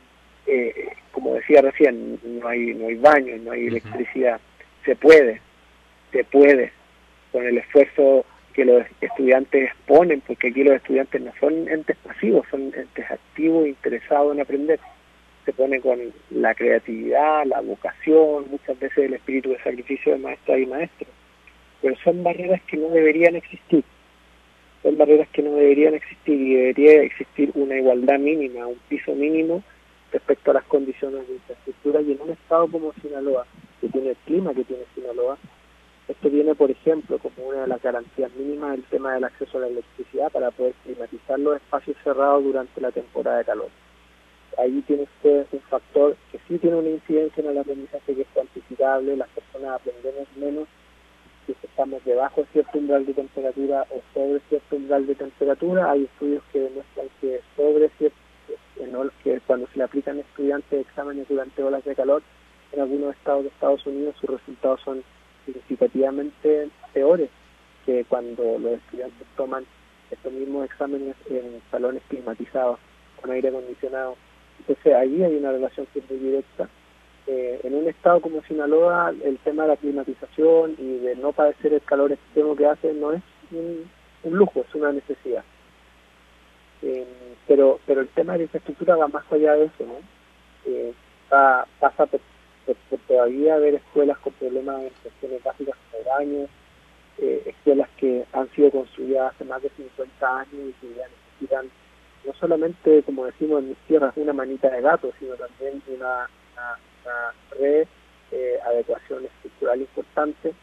eh, 0.47 0.89
como 1.13 1.35
decía 1.35 1.63
recién, 1.63 2.19
no 2.25 2.49
hay, 2.49 2.75
no 2.75 2.89
hay 2.89 2.97
baño, 2.97 3.37
no 3.39 3.53
hay 3.53 3.67
electricidad. 3.67 4.41
Se 4.85 4.97
puede, 4.97 5.41
se 6.11 6.25
puede, 6.25 6.73
con 7.31 7.47
el 7.47 7.59
esfuerzo 7.59 8.27
que 8.53 8.65
los 8.65 8.85
estudiantes 9.01 9.71
ponen, 9.87 10.21
porque 10.21 10.49
aquí 10.49 10.63
los 10.63 10.77
estudiantes 10.77 11.21
no 11.21 11.33
son 11.41 11.69
entes 11.69 11.97
pasivos, 11.99 12.47
son 12.51 12.73
entes 12.75 13.11
activos, 13.11 13.67
interesados 13.67 14.35
en 14.35 14.41
aprender. 14.41 14.79
Se 15.45 15.53
pone 15.53 15.81
con 15.81 15.99
la 16.31 16.55
creatividad, 16.55 17.45
la 17.47 17.61
vocación, 17.61 18.47
muchas 18.51 18.79
veces 18.79 18.99
el 18.99 19.15
espíritu 19.15 19.51
de 19.51 19.59
sacrificio 19.59 20.13
de 20.13 20.19
maestras 20.19 20.59
y 20.59 20.67
maestros. 20.67 21.11
Pero 21.81 21.97
son 22.05 22.23
barreras 22.23 22.61
que 22.63 22.77
no 22.77 22.89
deberían 22.89 23.35
existir. 23.37 23.83
Son 24.83 24.97
barreras 24.97 25.29
que 25.33 25.43
no 25.43 25.53
deberían 25.53 25.95
existir 25.95 26.41
y 26.41 26.55
debería 26.55 27.03
existir 27.03 27.51
una 27.55 27.77
igualdad 27.77 28.19
mínima, 28.19 28.67
un 28.67 28.79
piso 28.89 29.15
mínimo 29.15 29.63
respecto 30.13 30.51
a 30.51 30.55
las 30.55 30.65
condiciones 30.65 31.27
de 31.27 31.35
infraestructura 31.35 32.01
y 32.03 32.13
en 32.13 32.21
un 32.21 32.31
estado 32.31 32.69
como 32.69 32.93
Sinaloa, 33.01 33.47
que 33.81 33.89
tiene 33.89 34.11
el 34.11 34.17
clima 34.27 34.55
que 34.55 34.65
tiene 34.65 34.85
Sinaloa, 34.95 35.39
esto 36.09 36.31
viene, 36.31 36.55
por 36.55 36.71
ejemplo, 36.71 37.19
como 37.19 37.49
una 37.49 37.63
de 37.63 37.67
las 37.69 37.83
garantías 37.83 38.33
mínimas 38.35 38.75
el 38.75 38.85
tema 38.85 39.15
del 39.15 39.25
acceso 39.25 39.59
a 39.59 39.63
la 39.63 39.69
electricidad 39.69 40.31
para 40.31 40.51
poder 40.51 40.75
climatizar 40.85 41.39
los 41.39 41.57
espacios 41.57 41.97
cerrados 42.03 42.45
durante 42.45 42.81
la 42.81 42.91
temporada 42.91 43.39
de 43.39 43.45
calor. 43.45 43.69
Ahí 44.59 44.83
tiene 44.87 45.05
usted 45.05 45.47
un 45.53 45.61
factor 45.61 46.17
que 46.31 46.39
sí 46.47 46.59
tiene 46.59 46.77
una 46.77 46.91
incidencia 46.91 47.43
en 47.43 47.51
el 47.51 47.59
aprendizaje 47.59 48.15
que 48.15 48.23
es 48.23 48.29
cuantificable, 48.35 49.17
las 49.17 49.29
personas 49.31 49.81
aprendemos 49.81 50.29
menos 50.37 50.69
si 51.47 51.57
estamos 51.63 52.05
debajo 52.05 52.43
de 52.43 52.47
cierto 52.49 52.79
umbral 52.79 53.07
de 53.07 53.15
temperatura 53.15 53.87
o 53.91 54.01
sobre 54.13 54.41
cierto 54.49 54.77
umbral 54.77 55.07
de 55.07 55.15
temperatura. 55.15 55.91
Hay 55.91 56.05
estudios 56.05 56.43
que 56.53 56.61
demuestran 56.61 57.09
que 57.21 57.41
sobre 57.57 57.89
cierto 57.99 58.17
que 59.23 59.41
cuando 59.47 59.67
se 59.69 59.79
le 59.79 59.85
aplican 59.85 60.19
estudiantes 60.19 60.87
exámenes 60.87 61.29
durante 61.29 61.63
olas 61.63 61.85
de 61.85 61.95
calor, 61.95 62.23
en 62.73 62.81
algunos 62.81 63.15
estados 63.15 63.45
de 63.45 63.49
Estados 63.49 63.87
Unidos 63.87 64.17
sus 64.21 64.31
resultados 64.31 64.81
son 64.83 65.03
significativamente 65.45 66.69
peores 66.93 67.31
que 67.85 68.05
cuando 68.05 68.59
los 68.59 68.73
estudiantes 68.75 69.27
toman 69.37 69.65
estos 70.11 70.33
mismos 70.33 70.67
exámenes 70.67 71.17
en 71.31 71.61
salones 71.71 72.03
climatizados 72.09 72.79
con 73.21 73.31
aire 73.31 73.49
acondicionado. 73.49 74.17
Entonces 74.61 74.95
ahí 74.95 75.23
hay 75.23 75.37
una 75.37 75.53
relación 75.53 75.87
que 75.93 76.03
muy 76.09 76.19
directa. 76.19 76.69
Eh, 77.27 77.61
en 77.63 77.75
un 77.75 77.89
estado 77.89 78.21
como 78.21 78.43
Sinaloa, 78.43 79.15
el 79.25 79.39
tema 79.39 79.63
de 79.63 79.71
la 79.71 79.77
climatización 79.77 80.75
y 80.79 80.99
de 80.99 81.17
no 81.17 81.33
padecer 81.33 81.73
el 81.73 81.83
calor 81.83 82.13
extremo 82.13 82.57
que 82.57 82.67
hace 82.67 82.93
no 82.93 83.13
es 83.13 83.23
un 83.53 84.37
lujo, 84.37 84.65
es 84.69 84.75
una 84.75 84.93
necesidad. 84.93 85.45
Eh, 86.83 87.07
pero 87.47 87.79
pero 87.87 88.01
el 88.01 88.09
tema 88.09 88.33
de 88.33 88.39
la 88.39 88.45
infraestructura 88.45 88.97
va 88.97 89.09
más 89.09 89.25
allá 89.31 89.55
de 89.55 89.67
eso, 89.67 89.87
¿no? 89.87 89.95
eh, 90.67 90.93
pasa 91.29 92.09
por, 92.67 92.77
todavía 93.07 93.55
haber 93.55 93.75
escuelas 93.75 94.19
con 94.19 94.33
problemas 94.35 94.83
de 94.83 94.91
cuestiones 95.03 95.43
básicas 95.43 95.77
como 95.91 96.05
daños, 96.05 96.51
eh, 97.19 97.43
escuelas 97.47 97.89
que 97.97 98.25
han 98.33 98.51
sido 98.51 98.71
construidas 98.71 99.35
hace 99.35 99.45
más 99.45 99.63
de 99.63 99.71
50 99.71 100.39
años 100.39 100.53
y 100.53 100.73
que 100.81 100.95
ya 100.95 101.05
necesitan 101.09 101.71
no 102.25 102.33
solamente, 102.35 103.03
como 103.03 103.27
decimos 103.27 103.63
en 103.63 103.71
mis 103.71 103.79
tierras, 103.89 104.13
una 104.17 104.33
manita 104.33 104.71
de 104.71 104.81
gato, 104.81 105.13
sino 105.19 105.35
también 105.35 105.83
una, 105.89 106.29
una, 106.55 107.35
red 107.59 107.87
eh, 108.31 108.59
adecuación 108.65 109.25
estructural 109.25 109.81
importante. 109.81 110.55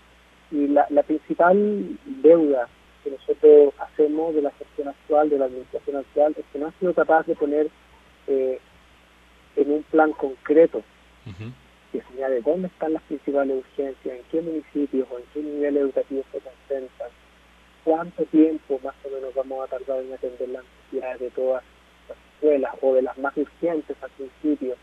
Y 0.51 0.67
la, 0.67 0.87
la 0.89 1.03
principal 1.03 1.97
deuda 2.05 2.67
que 3.03 3.11
nosotros 3.11 3.73
hacemos 3.79 4.33
de 4.35 4.41
la 4.41 4.51
gestión 4.51 4.87
actual, 4.87 5.29
de 5.29 5.37
la 5.37 5.45
administración 5.45 5.97
actual, 5.97 6.33
es 6.37 6.45
que 6.51 6.59
no 6.59 6.67
ha 6.67 6.79
sido 6.79 6.93
capaz 6.93 7.25
de 7.27 7.35
poner 7.35 7.69
eh, 8.27 8.59
en 9.57 9.71
un 9.71 9.83
plan 9.83 10.11
concreto 10.13 10.81
que 11.91 12.01
señale 12.01 12.41
dónde 12.41 12.67
están 12.67 12.93
las 12.93 13.03
principales 13.03 13.57
urgencias, 13.57 14.17
en 14.17 14.23
qué 14.31 14.41
municipios 14.41 15.07
o 15.11 15.17
en 15.17 15.23
qué 15.33 15.41
nivel 15.41 15.77
educativo 15.77 16.23
se 16.31 16.39
concentran, 16.39 17.09
cuánto 17.83 18.23
tiempo 18.25 18.79
más 18.83 18.95
o 19.03 19.09
menos 19.09 19.33
vamos 19.33 19.63
a 19.63 19.67
tardar 19.67 20.01
en 20.01 20.13
atender 20.13 20.49
las 20.49 20.63
necesidades 20.63 21.19
de 21.19 21.29
todas 21.31 21.63
las 22.07 22.17
escuelas 22.35 22.75
o 22.81 22.93
de 22.93 23.01
las 23.01 23.17
más 23.17 23.35
urgentes 23.37 23.97
al 24.01 24.11
principio, 24.11 24.75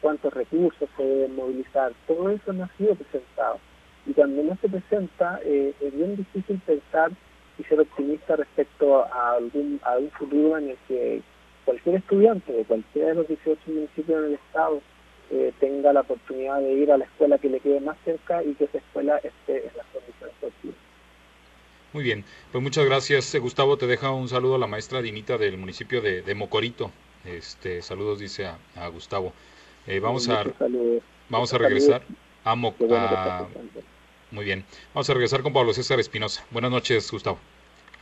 cuántos 0.00 0.32
recursos 0.32 0.88
se 0.96 1.02
deben 1.02 1.34
movilizar, 1.34 1.92
todo 2.06 2.30
eso 2.30 2.52
no 2.52 2.64
ha 2.64 2.76
sido 2.76 2.94
presentado. 2.94 3.58
Y 4.06 4.12
cuando 4.12 4.42
no 4.42 4.56
se 4.60 4.68
presenta, 4.68 5.40
eh, 5.44 5.74
es 5.80 5.94
bien 5.94 6.16
difícil 6.16 6.60
pensar 6.66 7.10
y 7.58 7.64
ser 7.64 7.80
optimista 7.80 8.36
respecto 8.36 9.04
a 9.04 9.36
algún 9.36 9.80
a 9.82 9.96
un 9.96 10.10
futuro 10.10 10.58
en 10.58 10.70
el 10.70 10.76
que 10.88 11.22
cualquier 11.64 11.96
estudiante 11.96 12.52
de 12.52 12.64
cualquiera 12.64 13.08
de 13.08 13.14
los 13.14 13.28
18 13.28 13.60
municipios 13.66 14.22
del 14.22 14.34
estado 14.34 14.82
eh, 15.30 15.52
tenga 15.58 15.92
la 15.92 16.00
oportunidad 16.00 16.60
de 16.60 16.72
ir 16.74 16.92
a 16.92 16.98
la 16.98 17.04
escuela 17.04 17.38
que 17.38 17.48
le 17.48 17.60
quede 17.60 17.80
más 17.80 17.96
cerca 18.04 18.42
y 18.42 18.54
que 18.54 18.64
esa 18.64 18.78
escuela 18.78 19.16
esté 19.18 19.66
en 19.66 19.76
las 19.76 19.86
condiciones 19.86 20.34
posibles. 20.40 20.76
Muy 21.92 22.04
bien, 22.04 22.24
pues 22.52 22.62
muchas 22.62 22.84
gracias. 22.84 23.34
Eh, 23.34 23.38
Gustavo, 23.38 23.76
te 23.76 23.86
deja 23.86 24.10
un 24.10 24.28
saludo 24.28 24.56
a 24.56 24.58
la 24.58 24.66
maestra 24.66 25.00
Dinita 25.00 25.38
del 25.38 25.56
municipio 25.56 26.00
de, 26.02 26.34
Mocorito. 26.34 26.90
Este, 27.24 27.82
saludos 27.82 28.18
dice 28.18 28.46
a, 28.46 28.88
Gustavo. 28.88 29.32
Eh, 29.86 30.00
vamos 30.00 30.28
a 30.28 30.44
vamos 31.28 31.54
a 31.54 31.58
regresar 31.58 32.02
a, 32.44 32.54
Mo, 32.54 32.74
Muy 34.30 34.44
bien, 34.44 34.64
vamos 34.92 35.08
a 35.08 35.14
regresar 35.14 35.42
con 35.42 35.52
Pablo 35.52 35.72
César 35.72 36.00
Espinosa. 36.00 36.44
Buenas 36.50 36.70
noches, 36.70 37.10
Gustavo. 37.10 37.38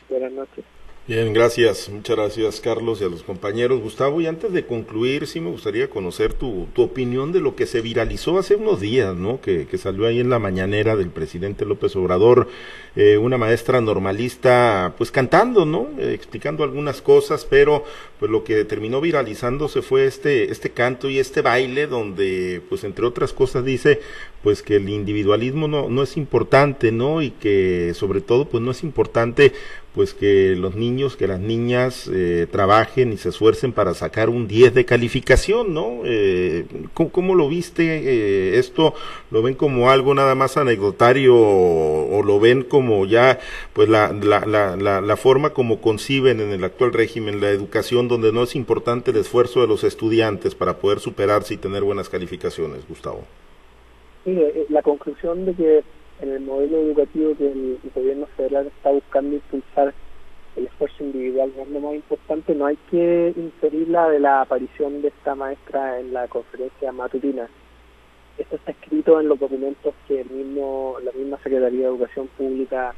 Buenas 0.09 0.31
noches. 0.31 0.65
Bien, 1.05 1.33
gracias. 1.33 1.89
Muchas 1.89 2.15
gracias, 2.15 2.61
Carlos, 2.61 3.01
y 3.01 3.03
a 3.03 3.09
los 3.09 3.23
compañeros. 3.23 3.81
Gustavo, 3.81 4.21
y 4.21 4.27
antes 4.27 4.53
de 4.53 4.65
concluir, 4.65 5.27
sí 5.27 5.41
me 5.41 5.49
gustaría 5.49 5.89
conocer 5.89 6.33
tu, 6.33 6.67
tu 6.73 6.81
opinión 6.81 7.33
de 7.33 7.41
lo 7.41 7.57
que 7.57 7.65
se 7.65 7.81
viralizó 7.81 8.39
hace 8.39 8.55
unos 8.55 8.79
días, 8.79 9.13
¿no? 9.13 9.41
Que, 9.41 9.67
que 9.67 9.77
salió 9.77 10.07
ahí 10.07 10.21
en 10.21 10.29
la 10.29 10.39
mañanera 10.39 10.95
del 10.95 11.09
presidente 11.09 11.65
López 11.65 11.93
Obrador, 11.97 12.47
eh, 12.95 13.17
una 13.17 13.37
maestra 13.37 13.81
normalista, 13.81 14.93
pues 14.97 15.11
cantando, 15.11 15.65
¿no? 15.65 15.89
Eh, 15.99 16.13
explicando 16.13 16.63
algunas 16.63 17.01
cosas, 17.01 17.45
pero 17.49 17.83
pues 18.17 18.31
lo 18.31 18.45
que 18.45 18.63
terminó 18.63 19.01
viralizándose 19.01 19.81
fue 19.81 20.05
este, 20.05 20.53
este 20.53 20.69
canto 20.69 21.09
y 21.09 21.19
este 21.19 21.41
baile 21.41 21.85
donde, 21.85 22.61
pues 22.69 22.85
entre 22.85 23.05
otras 23.05 23.33
cosas 23.33 23.65
dice, 23.65 23.99
pues 24.43 24.61
que 24.61 24.75
el 24.75 24.89
individualismo 24.89 25.67
no, 25.67 25.89
no 25.89 26.03
es 26.03 26.17
importante, 26.17 26.91
¿no? 26.91 27.21
Y 27.21 27.31
que 27.31 27.93
sobre 27.95 28.21
todo, 28.21 28.45
pues 28.45 28.61
no 28.61 28.71
es 28.71 28.83
importante 28.83 29.53
pues 29.93 30.13
que 30.13 30.55
los 30.57 30.75
niños, 30.75 31.15
que 31.15 31.27
las 31.27 31.39
niñas 31.39 32.09
eh, 32.11 32.47
trabajen 32.51 33.13
y 33.13 33.17
se 33.17 33.29
esfuercen 33.29 33.73
para 33.73 33.93
sacar 33.93 34.29
un 34.29 34.47
10 34.47 34.73
de 34.73 34.85
calificación, 34.85 35.73
¿no? 35.73 36.01
Eh, 36.03 36.65
¿cómo, 36.93 37.35
lo 37.35 37.47
viste? 37.47 38.01
Eh, 38.03 38.57
¿Esto 38.57 38.95
lo 39.29 39.43
ven 39.43 39.53
como 39.53 39.91
algo 39.91 40.15
nada 40.15 40.33
más 40.33 40.57
anecdotario 40.57 41.35
o, 41.35 42.23
lo 42.23 42.39
ven 42.39 42.63
como 42.63 43.05
ya, 43.05 43.39
pues 43.73 43.87
la, 43.89 44.11
la, 44.13 44.45
la, 44.45 45.01
la, 45.01 45.17
forma 45.17 45.51
como 45.51 45.81
conciben 45.81 46.39
en 46.39 46.51
el 46.51 46.63
actual 46.63 46.93
régimen 46.93 47.41
la 47.41 47.49
educación 47.49 48.07
donde 48.07 48.31
no 48.31 48.43
es 48.43 48.55
importante 48.55 49.11
el 49.11 49.17
esfuerzo 49.17 49.61
de 49.61 49.67
los 49.67 49.83
estudiantes 49.83 50.55
para 50.55 50.77
poder 50.77 50.99
superarse 50.99 51.53
y 51.53 51.57
tener 51.57 51.83
buenas 51.83 52.09
calificaciones, 52.09 52.87
Gustavo? 52.87 53.25
Sí, 54.23 54.39
la 54.69 54.81
conclusión 54.81 55.45
de 55.45 55.53
que 55.53 55.83
en 56.21 56.29
el 56.31 56.41
modelo 56.41 56.77
educativo 56.77 57.35
que 57.35 57.51
el, 57.51 57.79
gobierno 57.93 58.25
federal 58.37 58.67
está 58.67 58.91
buscando 58.91 59.35
impulsar 59.35 59.93
el 60.55 60.65
esfuerzo 60.67 61.03
individual 61.03 61.51
es 61.57 61.69
lo 61.69 61.79
más 61.79 61.95
importante, 61.95 62.55
no 62.55 62.67
hay 62.67 62.77
que 62.89 63.33
inferirla 63.35 64.09
de 64.09 64.19
la 64.19 64.41
aparición 64.41 65.01
de 65.01 65.09
esta 65.09 65.35
maestra 65.35 65.99
en 65.99 66.13
la 66.13 66.27
conferencia 66.27 66.91
matutina. 66.91 67.49
Esto 68.37 68.55
está 68.55 68.71
escrito 68.71 69.19
en 69.19 69.27
los 69.27 69.39
documentos 69.39 69.93
que 70.07 70.21
el 70.21 70.29
mismo, 70.29 70.97
la 71.03 71.11
misma 71.11 71.37
Secretaría 71.43 71.81
de 71.81 71.85
Educación 71.87 72.27
Pública 72.37 72.93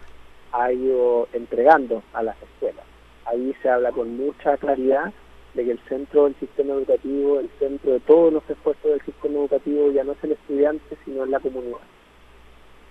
ha 0.52 0.72
ido 0.72 1.28
entregando 1.34 2.04
a 2.14 2.24
las 2.24 2.36
escuelas. 2.42 2.86
Ahí 3.26 3.56
se 3.62 3.70
habla 3.70 3.92
con 3.92 4.16
mucha 4.16 4.58
claridad 4.58 5.12
de 5.56 5.64
que 5.64 5.72
el 5.72 5.80
centro 5.88 6.26
del 6.26 6.36
sistema 6.36 6.74
educativo, 6.74 7.40
el 7.40 7.50
centro 7.60 7.94
de 7.94 8.00
todos 8.02 8.34
los 8.34 8.50
esfuerzos 8.50 8.92
del 8.92 9.02
sistema 9.02 9.40
educativo 9.40 9.92
ya 9.92 10.04
no 10.04 10.12
es 10.12 10.24
el 10.24 10.34
estudiante, 10.34 10.98
sino 11.06 11.24
es 11.24 11.30
la 11.30 11.40
comunidad. 11.40 11.78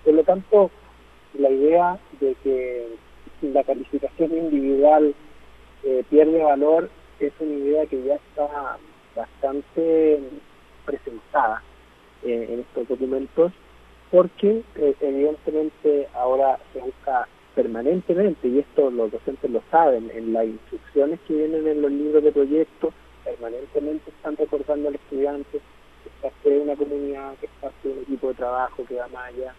Por 0.03 0.13
lo 0.13 0.23
tanto, 0.23 0.71
la 1.37 1.49
idea 1.49 1.99
de 2.19 2.35
que 2.43 2.87
la 3.41 3.63
calificación 3.63 4.35
individual 4.35 5.13
eh, 5.83 6.03
pierde 6.09 6.43
valor 6.43 6.89
es 7.19 7.33
una 7.39 7.53
idea 7.53 7.85
que 7.85 8.03
ya 8.03 8.15
está 8.15 8.77
bastante 9.15 10.19
presentada 10.85 11.61
eh, 12.23 12.47
en 12.49 12.59
estos 12.61 12.87
documentos 12.87 13.51
porque 14.11 14.63
eh, 14.75 14.95
evidentemente 15.01 16.07
ahora 16.13 16.57
se 16.73 16.79
busca 16.79 17.27
permanentemente, 17.55 18.47
y 18.47 18.59
esto 18.59 18.91
los 18.91 19.11
docentes 19.11 19.49
lo 19.49 19.61
saben, 19.71 20.11
en 20.13 20.33
las 20.33 20.45
instrucciones 20.45 21.19
que 21.27 21.35
vienen 21.35 21.67
en 21.67 21.81
los 21.81 21.91
libros 21.91 22.23
de 22.23 22.31
proyecto, 22.31 22.93
permanentemente 23.23 24.11
están 24.11 24.35
recordando 24.37 24.89
al 24.89 24.95
estudiante 24.95 25.59
que 26.03 26.09
es 26.09 26.15
parte 26.21 26.59
una 26.59 26.75
comunidad, 26.75 27.33
que 27.39 27.47
es 27.47 27.51
parte 27.61 27.87
de 27.87 27.93
un 27.93 28.01
equipo 28.01 28.27
de 28.27 28.33
trabajo 28.35 28.85
que 28.85 28.95
va 28.95 29.07
más 29.07 29.33
allá 29.33 29.55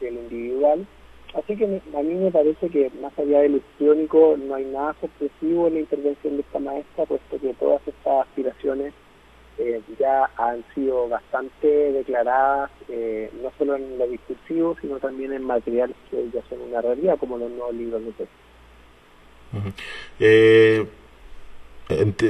el 0.00 0.14
individual. 0.14 0.86
Así 1.34 1.56
que 1.56 1.64
a 1.64 2.02
mí 2.02 2.14
me 2.14 2.30
parece 2.30 2.68
que 2.68 2.90
más 3.00 3.16
allá 3.18 3.40
del 3.40 3.52
electrónico 3.52 4.36
no 4.36 4.54
hay 4.54 4.64
nada 4.66 4.94
sorpresivo 5.00 5.68
en 5.68 5.74
la 5.74 5.80
intervención 5.80 6.36
de 6.36 6.42
esta 6.42 6.58
maestra, 6.58 7.06
puesto 7.06 7.38
que 7.40 7.54
todas 7.54 7.80
estas 7.86 8.26
aspiraciones 8.26 8.92
eh, 9.58 9.80
ya 9.98 10.30
han 10.36 10.64
sido 10.74 11.08
bastante 11.08 11.66
declaradas, 11.92 12.70
eh, 12.88 13.30
no 13.42 13.50
solo 13.58 13.76
en 13.76 13.98
lo 13.98 14.06
discursivo, 14.06 14.76
sino 14.80 14.98
también 14.98 15.32
en 15.32 15.44
materiales 15.44 15.96
que 16.10 16.28
ya 16.32 16.42
son 16.48 16.60
una 16.62 16.80
realidad, 16.80 17.18
como 17.18 17.38
los 17.38 17.50
nuevos 17.50 17.74
libros 17.74 18.04
de 18.04 18.12
texto. 18.12 18.36
eh, 20.18 20.86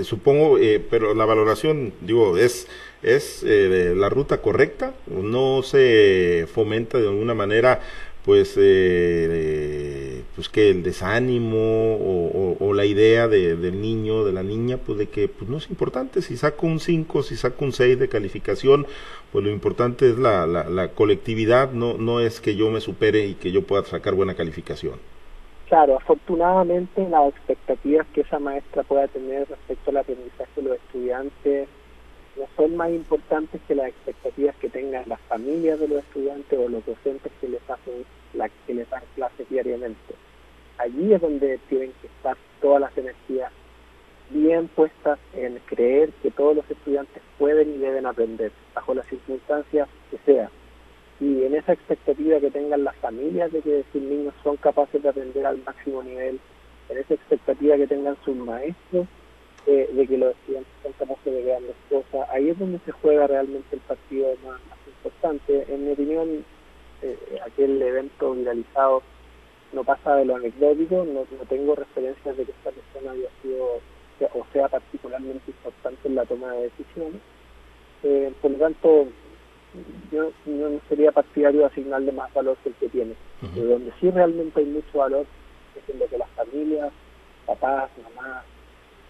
supongo, 0.02 0.58
eh, 0.58 0.84
pero 0.90 1.14
la 1.14 1.24
valoración, 1.24 1.92
digo, 2.00 2.36
es 2.36 2.68
es 3.02 3.42
eh, 3.44 3.94
la 3.96 4.08
ruta 4.08 4.40
correcta, 4.40 4.94
no 5.06 5.62
se 5.62 6.46
fomenta 6.52 6.98
de 6.98 7.08
alguna 7.08 7.34
manera 7.34 7.80
pues 8.24 8.54
eh, 8.56 10.01
pues 10.34 10.48
que 10.48 10.70
el 10.70 10.82
desánimo 10.82 11.58
o, 11.98 12.72
la 12.74 12.86
idea 12.86 13.28
de, 13.28 13.54
del 13.56 13.82
niño 13.82 14.24
de 14.24 14.32
la 14.32 14.42
niña 14.42 14.78
pues 14.78 14.96
de 14.96 15.08
que 15.08 15.28
pues 15.28 15.50
no 15.50 15.58
es 15.58 15.68
importante. 15.68 16.22
Si 16.22 16.36
saco 16.36 16.66
un 16.66 16.80
5 16.80 17.22
si 17.22 17.36
saco 17.36 17.64
un 17.64 17.72
6 17.72 17.98
de 17.98 18.08
calificación 18.08 18.86
pues 19.30 19.44
lo 19.44 19.50
importante 19.50 20.08
es 20.08 20.18
la, 20.18 20.46
la, 20.46 20.64
la, 20.70 20.88
colectividad. 20.88 21.72
No 21.72 21.98
no 21.98 22.20
es 22.20 22.40
que 22.40 22.56
yo 22.56 22.70
me 22.70 22.80
supere 22.80 23.26
y 23.26 23.34
que 23.34 23.52
yo 23.52 23.62
pueda 23.62 23.84
sacar 23.84 24.14
buena 24.14 24.34
calificación. 24.34 24.94
Claro 25.68 25.96
afortunadamente 25.96 27.06
las 27.08 27.28
expectativas 27.28 28.06
que 28.14 28.22
esa 28.22 28.38
maestra 28.38 28.82
pueda 28.84 29.08
tener 29.08 29.46
respecto 29.48 29.90
al 29.90 29.98
aprendizaje 29.98 30.50
de 30.56 30.62
los 30.62 30.76
estudiantes 30.76 31.68
no 32.36 32.46
son 32.56 32.76
más 32.76 32.90
importantes 32.90 33.60
que 33.68 33.74
las 33.74 33.88
expectativas 33.88 34.56
que 34.56 34.68
tengan 34.68 35.04
las 35.06 35.20
familias 35.22 35.78
de 35.78 35.88
los 35.88 35.98
estudiantes 35.98 36.58
o 36.58 36.68
los 36.68 36.84
docentes 36.86 37.30
que 37.40 37.48
les 37.48 37.60
hacen 37.68 38.04
la, 38.34 38.48
que 38.66 38.74
les 38.74 38.88
dan 38.88 39.02
clases 39.14 39.48
diariamente. 39.48 40.14
Allí 40.82 41.14
es 41.14 41.20
donde 41.20 41.58
tienen 41.68 41.92
que 42.00 42.08
estar 42.08 42.36
todas 42.60 42.80
las 42.80 42.98
energías 42.98 43.52
bien 44.30 44.66
puestas 44.66 45.16
en 45.32 45.60
creer 45.66 46.10
que 46.22 46.32
todos 46.32 46.56
los 46.56 46.68
estudiantes 46.68 47.22
pueden 47.38 47.74
y 47.74 47.78
deben 47.78 48.04
aprender, 48.04 48.50
bajo 48.74 48.92
las 48.92 49.06
circunstancias 49.06 49.88
que 50.10 50.18
sea. 50.26 50.50
Y 51.20 51.44
en 51.44 51.54
esa 51.54 51.74
expectativa 51.74 52.40
que 52.40 52.50
tengan 52.50 52.82
las 52.82 52.96
familias 52.96 53.52
de 53.52 53.60
que 53.60 53.84
sus 53.92 54.02
niños 54.02 54.34
son 54.42 54.56
capaces 54.56 55.00
de 55.00 55.08
aprender 55.08 55.46
al 55.46 55.62
máximo 55.64 56.02
nivel, 56.02 56.40
en 56.88 56.98
esa 56.98 57.14
expectativa 57.14 57.76
que 57.76 57.86
tengan 57.86 58.16
sus 58.24 58.34
maestros 58.34 59.06
eh, 59.66 59.88
de 59.92 60.06
que 60.08 60.18
los 60.18 60.32
estudiantes 60.32 60.72
son 60.82 60.92
capaces 60.94 61.32
de 61.32 61.42
grandes 61.44 61.76
cosas. 61.88 62.28
Ahí 62.30 62.48
es 62.48 62.58
donde 62.58 62.80
se 62.84 62.90
juega 62.90 63.28
realmente 63.28 63.76
el 63.76 63.82
partido 63.82 64.34
más, 64.44 64.58
importante. 64.88 65.64
En 65.72 65.86
mi 65.86 65.92
opinión, 65.92 66.44
eh, 67.02 67.18
aquel 67.46 67.80
evento 67.80 68.32
viralizado 68.32 69.02
no 69.72 69.84
pasa 69.84 70.16
de 70.16 70.24
lo 70.24 70.36
anecdótico, 70.36 71.04
no, 71.04 71.26
no 71.36 71.44
tengo 71.48 71.74
referencias 71.74 72.36
de 72.36 72.44
que 72.44 72.52
esta 72.52 72.70
persona 72.70 73.12
haya 73.12 73.28
sido 73.42 73.80
o 74.34 74.46
sea 74.52 74.68
particularmente 74.68 75.50
importante 75.50 76.08
en 76.08 76.14
la 76.14 76.24
toma 76.24 76.52
de 76.52 76.70
decisiones. 76.70 77.20
Eh, 78.04 78.32
por 78.40 78.50
lo 78.50 78.58
tanto, 78.58 79.06
yo, 80.10 80.30
no 80.46 80.80
sería 80.88 81.12
partidario 81.12 81.60
de 81.60 81.66
asignarle 81.66 82.12
más 82.12 82.32
valor 82.34 82.56
que 82.62 82.70
el 82.70 82.74
que 82.76 82.88
tiene. 82.88 83.14
donde 83.54 83.92
sí 84.00 84.10
realmente 84.10 84.60
hay 84.60 84.66
mucho 84.66 84.98
valor 84.98 85.26
es 85.76 85.88
en 85.88 85.98
lo 85.98 86.06
que 86.06 86.18
las 86.18 86.28
familias, 86.30 86.92
papás, 87.46 87.90
mamás, 88.02 88.44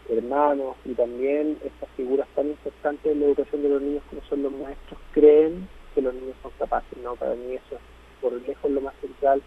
hermanos 0.09 0.77
y 0.85 0.95
también 0.95 1.59
estas 1.65 1.89
figuras 1.97 2.29
tan 2.35 2.49
importantes 2.49 3.13
en 3.13 3.21
la 3.21 3.27
educación 3.27 3.63
de 3.63 3.69
los 3.69 3.83
niños 3.83 4.03
como 4.09 4.23
son 4.23 4.43
los 4.43 4.53
maestros 4.53 5.01
creen 5.13 5.69
que 5.95 6.03
los 6.03 6.15
niños 6.15 6.37
son 6.43 6.53
capaces. 6.59 6.99
No, 7.03 7.15
para 7.17 7.35
mí 7.35 7.55
eso 7.55 7.77
es 7.77 7.81
por 8.21 8.33
lejos 8.33 8.71
lo 8.71 8.81
más 8.81 8.95
central 9.01 9.43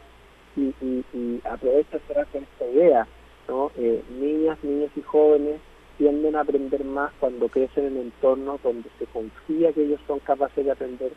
y, 0.55 0.73
y, 0.81 1.05
y 1.13 1.41
aprovecha 1.43 1.99
cerrar 2.07 2.27
con 2.27 2.43
esta 2.43 2.65
idea. 2.65 3.07
¿no? 3.47 3.71
Eh, 3.77 4.03
niñas, 4.19 4.57
niños 4.63 4.91
y 4.95 5.01
jóvenes 5.01 5.59
tienden 5.97 6.35
a 6.35 6.41
aprender 6.41 6.83
más 6.83 7.11
cuando 7.19 7.47
crecen 7.47 7.85
en 7.85 7.93
un 7.93 8.01
entorno 8.03 8.59
donde 8.63 8.89
se 8.99 9.05
confía 9.05 9.71
que 9.71 9.83
ellos 9.83 9.99
son 10.07 10.19
capaces 10.19 10.65
de 10.65 10.71
aprender 10.71 11.13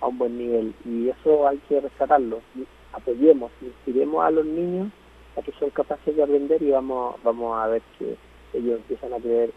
a 0.00 0.06
un 0.06 0.18
buen 0.18 0.36
nivel 0.36 0.74
y 0.84 1.08
eso 1.08 1.46
hay 1.46 1.58
que 1.68 1.80
rescatarlo 1.80 2.40
y 2.54 2.64
apoyemos, 2.92 3.50
inspiremos 3.60 4.24
a 4.24 4.30
los 4.30 4.44
niños 4.44 4.90
a 5.36 5.42
que 5.42 5.52
son 5.52 5.70
capaces 5.70 6.14
de 6.14 6.22
aprender 6.22 6.62
y 6.62 6.70
vamos 6.70 7.16
vamos 7.22 7.58
a 7.58 7.68
ver 7.68 7.82
que 7.98 8.16
ellos 8.52 8.78
empiezan 8.78 9.12
a 9.12 9.18
creer 9.18 9.52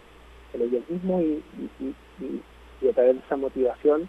en 0.54 0.62
ellos 0.62 0.82
mismos 0.88 1.22
y, 1.22 1.42
a 2.88 2.92
través 2.92 3.14
de 3.16 3.22
esa 3.24 3.36
motivación 3.36 4.08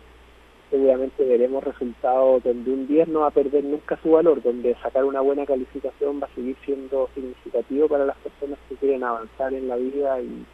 seguramente 0.75 1.23
veremos 1.23 1.63
resultados 1.63 2.43
donde 2.43 2.69
un 2.69 2.85
10 2.85 3.07
no 3.07 3.21
va 3.21 3.27
a 3.27 3.31
perder 3.31 3.63
nunca 3.63 3.97
su 4.03 4.11
valor, 4.11 4.41
donde 4.41 4.75
sacar 4.83 5.05
una 5.05 5.21
buena 5.21 5.45
calificación 5.45 6.21
va 6.21 6.27
a 6.27 6.35
seguir 6.35 6.57
siendo 6.65 7.09
significativo 7.15 7.87
para 7.87 8.05
las 8.05 8.17
personas 8.17 8.59
que 8.67 8.75
quieren 8.75 9.01
avanzar 9.03 9.53
en 9.53 9.69
la 9.69 9.77
vida 9.77 10.19
y, 10.21 10.45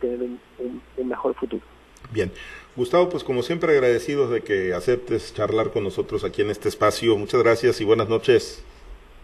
tener 0.00 0.18
un, 0.20 1.08
mejor 1.08 1.34
futuro. 1.34 1.62
Bien, 2.12 2.30
Gustavo, 2.76 3.08
pues 3.08 3.22
como 3.22 3.42
siempre 3.42 3.72
agradecidos 3.72 4.30
de 4.30 4.42
que 4.42 4.74
aceptes 4.74 5.32
charlar 5.32 5.70
con 5.70 5.84
nosotros 5.84 6.24
aquí 6.24 6.42
en 6.42 6.50
este 6.50 6.68
espacio. 6.68 7.16
Muchas 7.16 7.42
gracias 7.42 7.80
y 7.80 7.84
buenas 7.84 8.08
noches. 8.08 8.64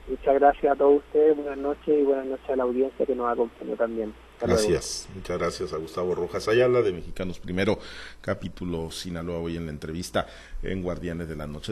Muchas 0.08 0.34
gracias 0.34 0.72
a 0.72 0.76
todos 0.76 0.98
ustedes, 0.98 1.36
buenas 1.36 1.58
noches 1.58 1.98
y 1.98 2.02
buenas 2.02 2.26
noches 2.26 2.48
a 2.48 2.56
la 2.56 2.62
audiencia 2.62 3.04
que 3.04 3.14
nos 3.14 3.30
acompañó 3.30 3.74
también. 3.74 4.14
Gracias, 4.40 5.06
muchas 5.14 5.38
gracias 5.38 5.72
a 5.72 5.76
Gustavo 5.76 6.14
Rojas 6.14 6.48
Ayala 6.48 6.82
de 6.82 6.92
Mexicanos 6.92 7.38
Primero, 7.38 7.78
capítulo 8.20 8.90
Sinaloa, 8.90 9.38
hoy 9.38 9.56
en 9.56 9.66
la 9.66 9.72
entrevista 9.72 10.26
en 10.62 10.82
Guardianes 10.82 11.28
de 11.28 11.36
la 11.36 11.46
Noche. 11.46 11.62